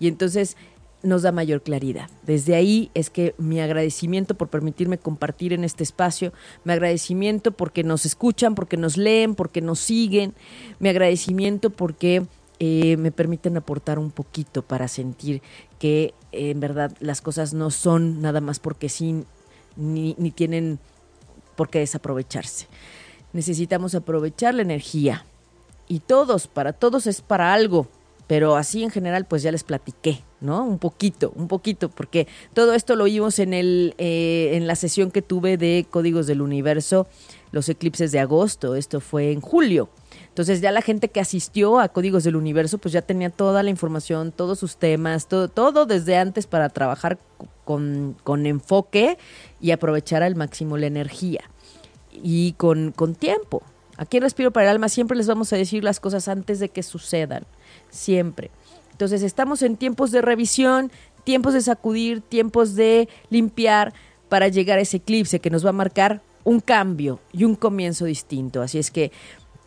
Y 0.00 0.08
entonces 0.08 0.56
nos 1.02 1.22
da 1.22 1.30
mayor 1.30 1.62
claridad. 1.62 2.10
Desde 2.26 2.56
ahí 2.56 2.90
es 2.94 3.10
que 3.10 3.34
mi 3.38 3.60
agradecimiento 3.60 4.34
por 4.34 4.48
permitirme 4.48 4.98
compartir 4.98 5.52
en 5.52 5.62
este 5.62 5.84
espacio, 5.84 6.32
mi 6.64 6.72
agradecimiento 6.72 7.52
porque 7.52 7.84
nos 7.84 8.04
escuchan, 8.04 8.54
porque 8.56 8.76
nos 8.76 8.96
leen, 8.96 9.36
porque 9.36 9.60
nos 9.60 9.78
siguen, 9.78 10.34
mi 10.80 10.88
agradecimiento 10.88 11.70
porque 11.70 12.26
eh, 12.58 12.96
me 12.96 13.12
permiten 13.12 13.56
aportar 13.56 14.00
un 14.00 14.10
poquito 14.10 14.62
para 14.62 14.88
sentir 14.88 15.42
que 15.78 16.14
en 16.32 16.58
verdad 16.58 16.92
las 16.98 17.20
cosas 17.20 17.54
no 17.54 17.70
son 17.70 18.20
nada 18.20 18.40
más 18.40 18.58
porque 18.58 18.88
sí 18.88 19.24
ni, 19.78 20.14
tienen 20.32 20.78
por 21.56 21.70
qué 21.70 21.78
desaprovecharse. 21.78 22.66
Necesitamos 23.32 23.94
aprovechar 23.94 24.54
la 24.54 24.62
energía. 24.62 25.24
Y 25.86 26.00
todos, 26.00 26.46
para 26.46 26.72
todos 26.74 27.06
es 27.06 27.22
para 27.22 27.54
algo. 27.54 27.86
Pero 28.26 28.56
así 28.56 28.84
en 28.84 28.90
general, 28.90 29.24
pues 29.24 29.42
ya 29.42 29.50
les 29.50 29.64
platiqué, 29.64 30.22
¿no? 30.42 30.62
Un 30.62 30.78
poquito, 30.78 31.32
un 31.34 31.48
poquito, 31.48 31.88
porque 31.88 32.26
todo 32.52 32.74
esto 32.74 32.94
lo 32.94 33.04
vimos 33.04 33.38
en, 33.38 33.54
el, 33.54 33.94
eh, 33.96 34.50
en 34.52 34.66
la 34.66 34.76
sesión 34.76 35.10
que 35.10 35.22
tuve 35.22 35.56
de 35.56 35.86
Códigos 35.88 36.26
del 36.26 36.42
Universo, 36.42 37.06
los 37.52 37.70
eclipses 37.70 38.12
de 38.12 38.20
agosto. 38.20 38.74
Esto 38.74 39.00
fue 39.00 39.32
en 39.32 39.40
julio. 39.40 39.88
Entonces 40.28 40.60
ya 40.60 40.72
la 40.72 40.82
gente 40.82 41.08
que 41.08 41.20
asistió 41.20 41.80
a 41.80 41.88
Códigos 41.88 42.22
del 42.22 42.36
Universo, 42.36 42.76
pues 42.76 42.92
ya 42.92 43.00
tenía 43.00 43.30
toda 43.30 43.62
la 43.62 43.70
información, 43.70 44.30
todos 44.30 44.58
sus 44.58 44.76
temas, 44.76 45.26
todo, 45.26 45.48
todo 45.48 45.86
desde 45.86 46.18
antes 46.18 46.46
para 46.46 46.68
trabajar 46.68 47.18
con, 47.68 48.46
enfoque 48.46 49.18
y 49.60 49.72
aprovechar 49.72 50.22
al 50.22 50.36
máximo 50.36 50.78
la 50.78 50.86
energía 50.86 51.42
y 52.10 52.52
con, 52.52 52.92
con 52.92 53.14
tiempo. 53.14 53.62
Aquí 53.98 54.16
en 54.16 54.22
Respiro 54.22 54.52
para 54.52 54.64
el 54.64 54.70
Alma 54.70 54.88
siempre 54.88 55.16
les 55.16 55.26
vamos 55.26 55.52
a 55.52 55.56
decir 55.56 55.84
las 55.84 56.00
cosas 56.00 56.28
antes 56.28 56.60
de 56.60 56.70
que 56.70 56.82
sucedan, 56.82 57.44
siempre. 57.90 58.50
Entonces 58.92 59.22
estamos 59.22 59.60
en 59.62 59.76
tiempos 59.76 60.10
de 60.12 60.22
revisión, 60.22 60.90
tiempos 61.24 61.52
de 61.52 61.60
sacudir, 61.60 62.22
tiempos 62.22 62.74
de 62.74 63.08
limpiar 63.28 63.92
para 64.30 64.48
llegar 64.48 64.78
a 64.78 64.82
ese 64.82 64.98
eclipse 64.98 65.40
que 65.40 65.50
nos 65.50 65.64
va 65.64 65.70
a 65.70 65.74
marcar 65.74 66.22
un 66.44 66.60
cambio 66.60 67.20
y 67.32 67.44
un 67.44 67.54
comienzo 67.54 68.06
distinto. 68.06 68.62
Así 68.62 68.78
es 68.78 68.90
que, 68.90 69.12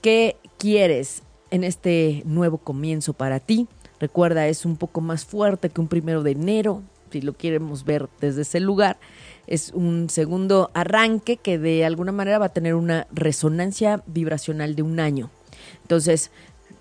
¿qué 0.02 0.38
quieres 0.58 1.22
en 1.52 1.64
este 1.64 2.24
nuevo 2.26 2.58
comienzo 2.58 3.14
para 3.14 3.39
ti? 3.39 3.68
Recuerda, 3.99 4.47
es 4.47 4.66
un 4.66 4.78
poco 4.78 5.02
más 5.02 5.26
fuerte 5.26 5.70
que 5.70 5.80
un 5.80 5.88
primero 5.88 6.24
de 6.24 6.32
enero, 6.32 6.82
si 7.12 7.22
lo 7.22 7.34
queremos 7.34 7.86
ver 7.86 8.07
desde 8.20 8.41
ese 8.41 8.59
lugar 8.59 8.97
es 9.47 9.72
un 9.74 10.09
segundo 10.09 10.72
arranque 10.74 11.38
que 11.38 11.57
de 11.57 11.86
alguna 11.86 12.12
manera 12.12 12.39
va 12.39 12.47
a 12.47 12.53
tener 12.53 12.76
una 12.76 13.07
resonancia 13.12 14.01
vibracional 14.07 14.76
de 14.76 14.82
un 14.82 14.99
año. 14.99 15.30
Entonces, 15.82 16.32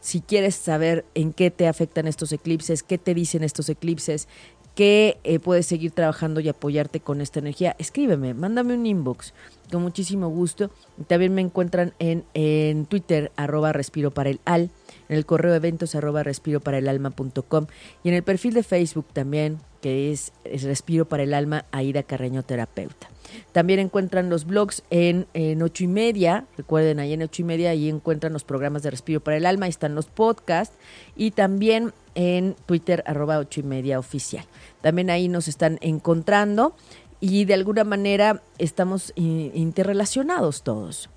si 0.00 0.20
quieres 0.20 0.54
saber 0.54 1.04
en 1.14 1.32
qué 1.32 1.50
te 1.50 1.66
afectan 1.68 2.06
estos 2.06 2.32
eclipses, 2.32 2.82
qué 2.82 2.96
te 2.96 3.14
dicen 3.14 3.44
estos 3.44 3.68
eclipses, 3.68 4.28
qué 4.74 5.18
eh, 5.24 5.38
puedes 5.40 5.66
seguir 5.66 5.90
trabajando 5.90 6.40
y 6.40 6.48
apoyarte 6.48 7.00
con 7.00 7.20
esta 7.20 7.40
energía, 7.40 7.76
escríbeme, 7.78 8.34
mándame 8.34 8.74
un 8.74 8.86
inbox 8.86 9.34
con 9.70 9.82
muchísimo 9.82 10.28
gusto. 10.28 10.70
También 11.06 11.34
me 11.34 11.42
encuentran 11.42 11.92
en, 11.98 12.24
en 12.34 12.86
Twitter, 12.86 13.32
arroba 13.36 13.72
respiro 13.72 14.10
para 14.10 14.30
el 14.30 14.40
al, 14.44 14.70
en 15.08 15.16
el 15.16 15.26
correo 15.26 15.54
eventos 15.54 15.94
arroba 15.94 16.22
respiro 16.22 16.60
para 16.60 16.78
el 16.78 16.88
alma.com 16.88 17.66
y 18.04 18.08
en 18.08 18.14
el 18.14 18.22
perfil 18.22 18.54
de 18.54 18.62
Facebook 18.62 19.06
también, 19.12 19.58
que 19.80 20.12
es, 20.12 20.32
Respiro 20.62 21.06
para 21.06 21.22
el 21.22 21.34
Alma, 21.34 21.64
Aida 21.72 22.02
Carreño 22.02 22.42
Terapeuta. 22.42 23.08
También 23.52 23.78
encuentran 23.78 24.28
los 24.28 24.44
blogs 24.44 24.82
en, 24.90 25.26
ocho 25.62 25.84
y 25.84 25.86
media, 25.86 26.46
recuerden 26.56 26.98
ahí 26.98 27.12
en 27.12 27.22
ocho 27.22 27.42
y 27.42 27.44
media, 27.44 27.70
ahí 27.70 27.88
encuentran 27.88 28.32
los 28.32 28.44
programas 28.44 28.82
de 28.82 28.90
Respiro 28.90 29.20
para 29.20 29.36
el 29.36 29.46
Alma, 29.46 29.66
ahí 29.66 29.70
están 29.70 29.94
los 29.94 30.06
podcasts 30.06 30.76
y 31.16 31.30
también 31.30 31.92
en 32.14 32.56
Twitter 32.66 33.04
arroba 33.06 33.38
ocho 33.38 33.60
y 33.60 33.62
media 33.62 33.98
oficial. 33.98 34.44
También 34.80 35.10
ahí 35.10 35.28
nos 35.28 35.48
están 35.48 35.78
encontrando 35.80 36.74
y 37.20 37.44
de 37.44 37.54
alguna 37.54 37.84
manera 37.84 38.42
estamos 38.58 39.12
interrelacionados 39.16 40.62
todos, 40.62 41.08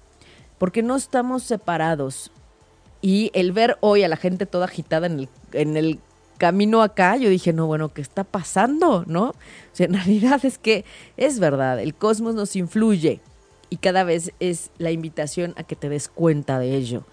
porque 0.57 0.83
no 0.83 0.95
estamos 0.95 1.43
separados. 1.43 2.31
Y 3.01 3.31
el 3.33 3.51
ver 3.51 3.77
hoy 3.81 4.03
a 4.03 4.07
la 4.07 4.15
gente 4.15 4.45
toda 4.45 4.65
agitada 4.65 5.07
en 5.07 5.77
el 5.77 5.99
camino 6.43 6.81
acá, 6.81 7.15
yo 7.15 7.29
dije, 7.29 7.53
no, 7.53 7.67
bueno, 7.67 7.93
¿qué 7.93 8.01
está 8.01 8.25
pasando? 8.25 9.05
¿No? 9.07 9.29
O 9.29 9.35
sea, 9.71 9.85
en 9.87 9.93
realidad 9.93 10.43
es 10.43 10.57
que 10.57 10.83
es 11.15 11.39
verdad, 11.39 11.79
el 11.79 11.95
cosmos 11.95 12.35
nos 12.35 12.57
influye 12.57 13.21
y 13.69 13.77
cada 13.77 14.03
vez 14.03 14.33
es 14.41 14.69
la 14.77 14.91
invitación 14.91 15.53
a 15.55 15.63
que 15.63 15.77
te 15.77 15.87
des 15.87 16.09
cuenta 16.09 16.59
de 16.59 16.75
ello. 16.75 17.05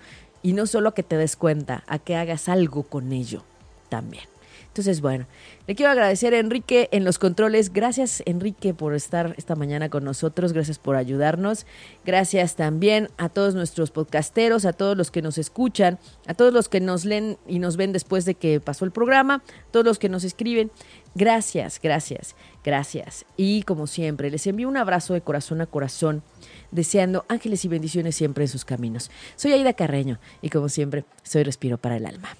Y 0.43 0.53
no 0.53 0.67
solo 0.67 0.89
a 0.89 0.95
que 0.95 1.05
te 1.05 1.17
des 1.17 1.37
cuenta, 1.37 1.85
a 1.87 2.01
que 2.01 2.17
hagas 2.17 2.49
algo 2.49 2.83
con 2.83 3.13
ello 3.13 3.45
también. 3.89 4.25
Entonces, 4.71 5.01
bueno, 5.01 5.27
le 5.67 5.75
quiero 5.75 5.91
agradecer 5.91 6.33
a 6.33 6.39
Enrique 6.39 6.89
en 6.93 7.03
los 7.03 7.19
controles. 7.19 7.73
Gracias, 7.73 8.23
Enrique, 8.25 8.73
por 8.73 8.95
estar 8.95 9.35
esta 9.37 9.57
mañana 9.57 9.89
con 9.89 10.05
nosotros. 10.05 10.53
Gracias 10.53 10.79
por 10.79 10.95
ayudarnos. 10.95 11.67
Gracias 12.07 12.55
también 12.55 13.09
a 13.19 13.29
todos 13.29 13.57
nuestros 13.57 13.91
podcasteros, 13.91 14.65
a 14.65 14.73
todos 14.73 14.97
los 14.97 15.11
que 15.11 15.23
nos 15.23 15.39
escuchan, 15.39 15.99
a 16.29 16.35
todos 16.35 16.53
los 16.53 16.69
que 16.69 16.79
nos 16.79 17.05
leen 17.05 17.37
y 17.49 17.59
nos 17.59 17.77
ven 17.77 17.93
después 17.93 18.25
de 18.25 18.37
que 18.37 18.61
pasó 18.61 18.85
el 18.85 18.93
programa, 18.93 19.43
todos 19.73 19.85
los 19.85 19.99
que 19.99 20.09
nos 20.09 20.23
escriben. 20.23 20.71
Gracias, 21.17 21.81
gracias, 21.83 22.37
gracias. 22.65 23.25
Y 23.37 23.65
como 23.65 23.89
siempre, 23.89 24.31
les 24.31 24.47
envío 24.47 24.69
un 24.69 24.77
abrazo 24.77 25.15
de 25.15 25.21
corazón 25.21 25.61
a 25.63 25.67
corazón, 25.67 26.23
deseando 26.71 27.25
ángeles 27.29 27.65
y 27.65 27.69
bendiciones 27.69 28.15
siempre 28.15 28.45
en 28.45 28.49
sus 28.49 28.65
caminos. 28.65 29.11
Soy 29.35 29.53
Aida 29.53 29.73
Carreño 29.73 30.21
y 30.43 30.51
como 30.51 30.69
siempre, 30.69 31.05
soy 31.25 31.43
Respiro 31.43 31.77
para 31.77 31.97
el 31.97 32.07
Alma. 32.07 32.40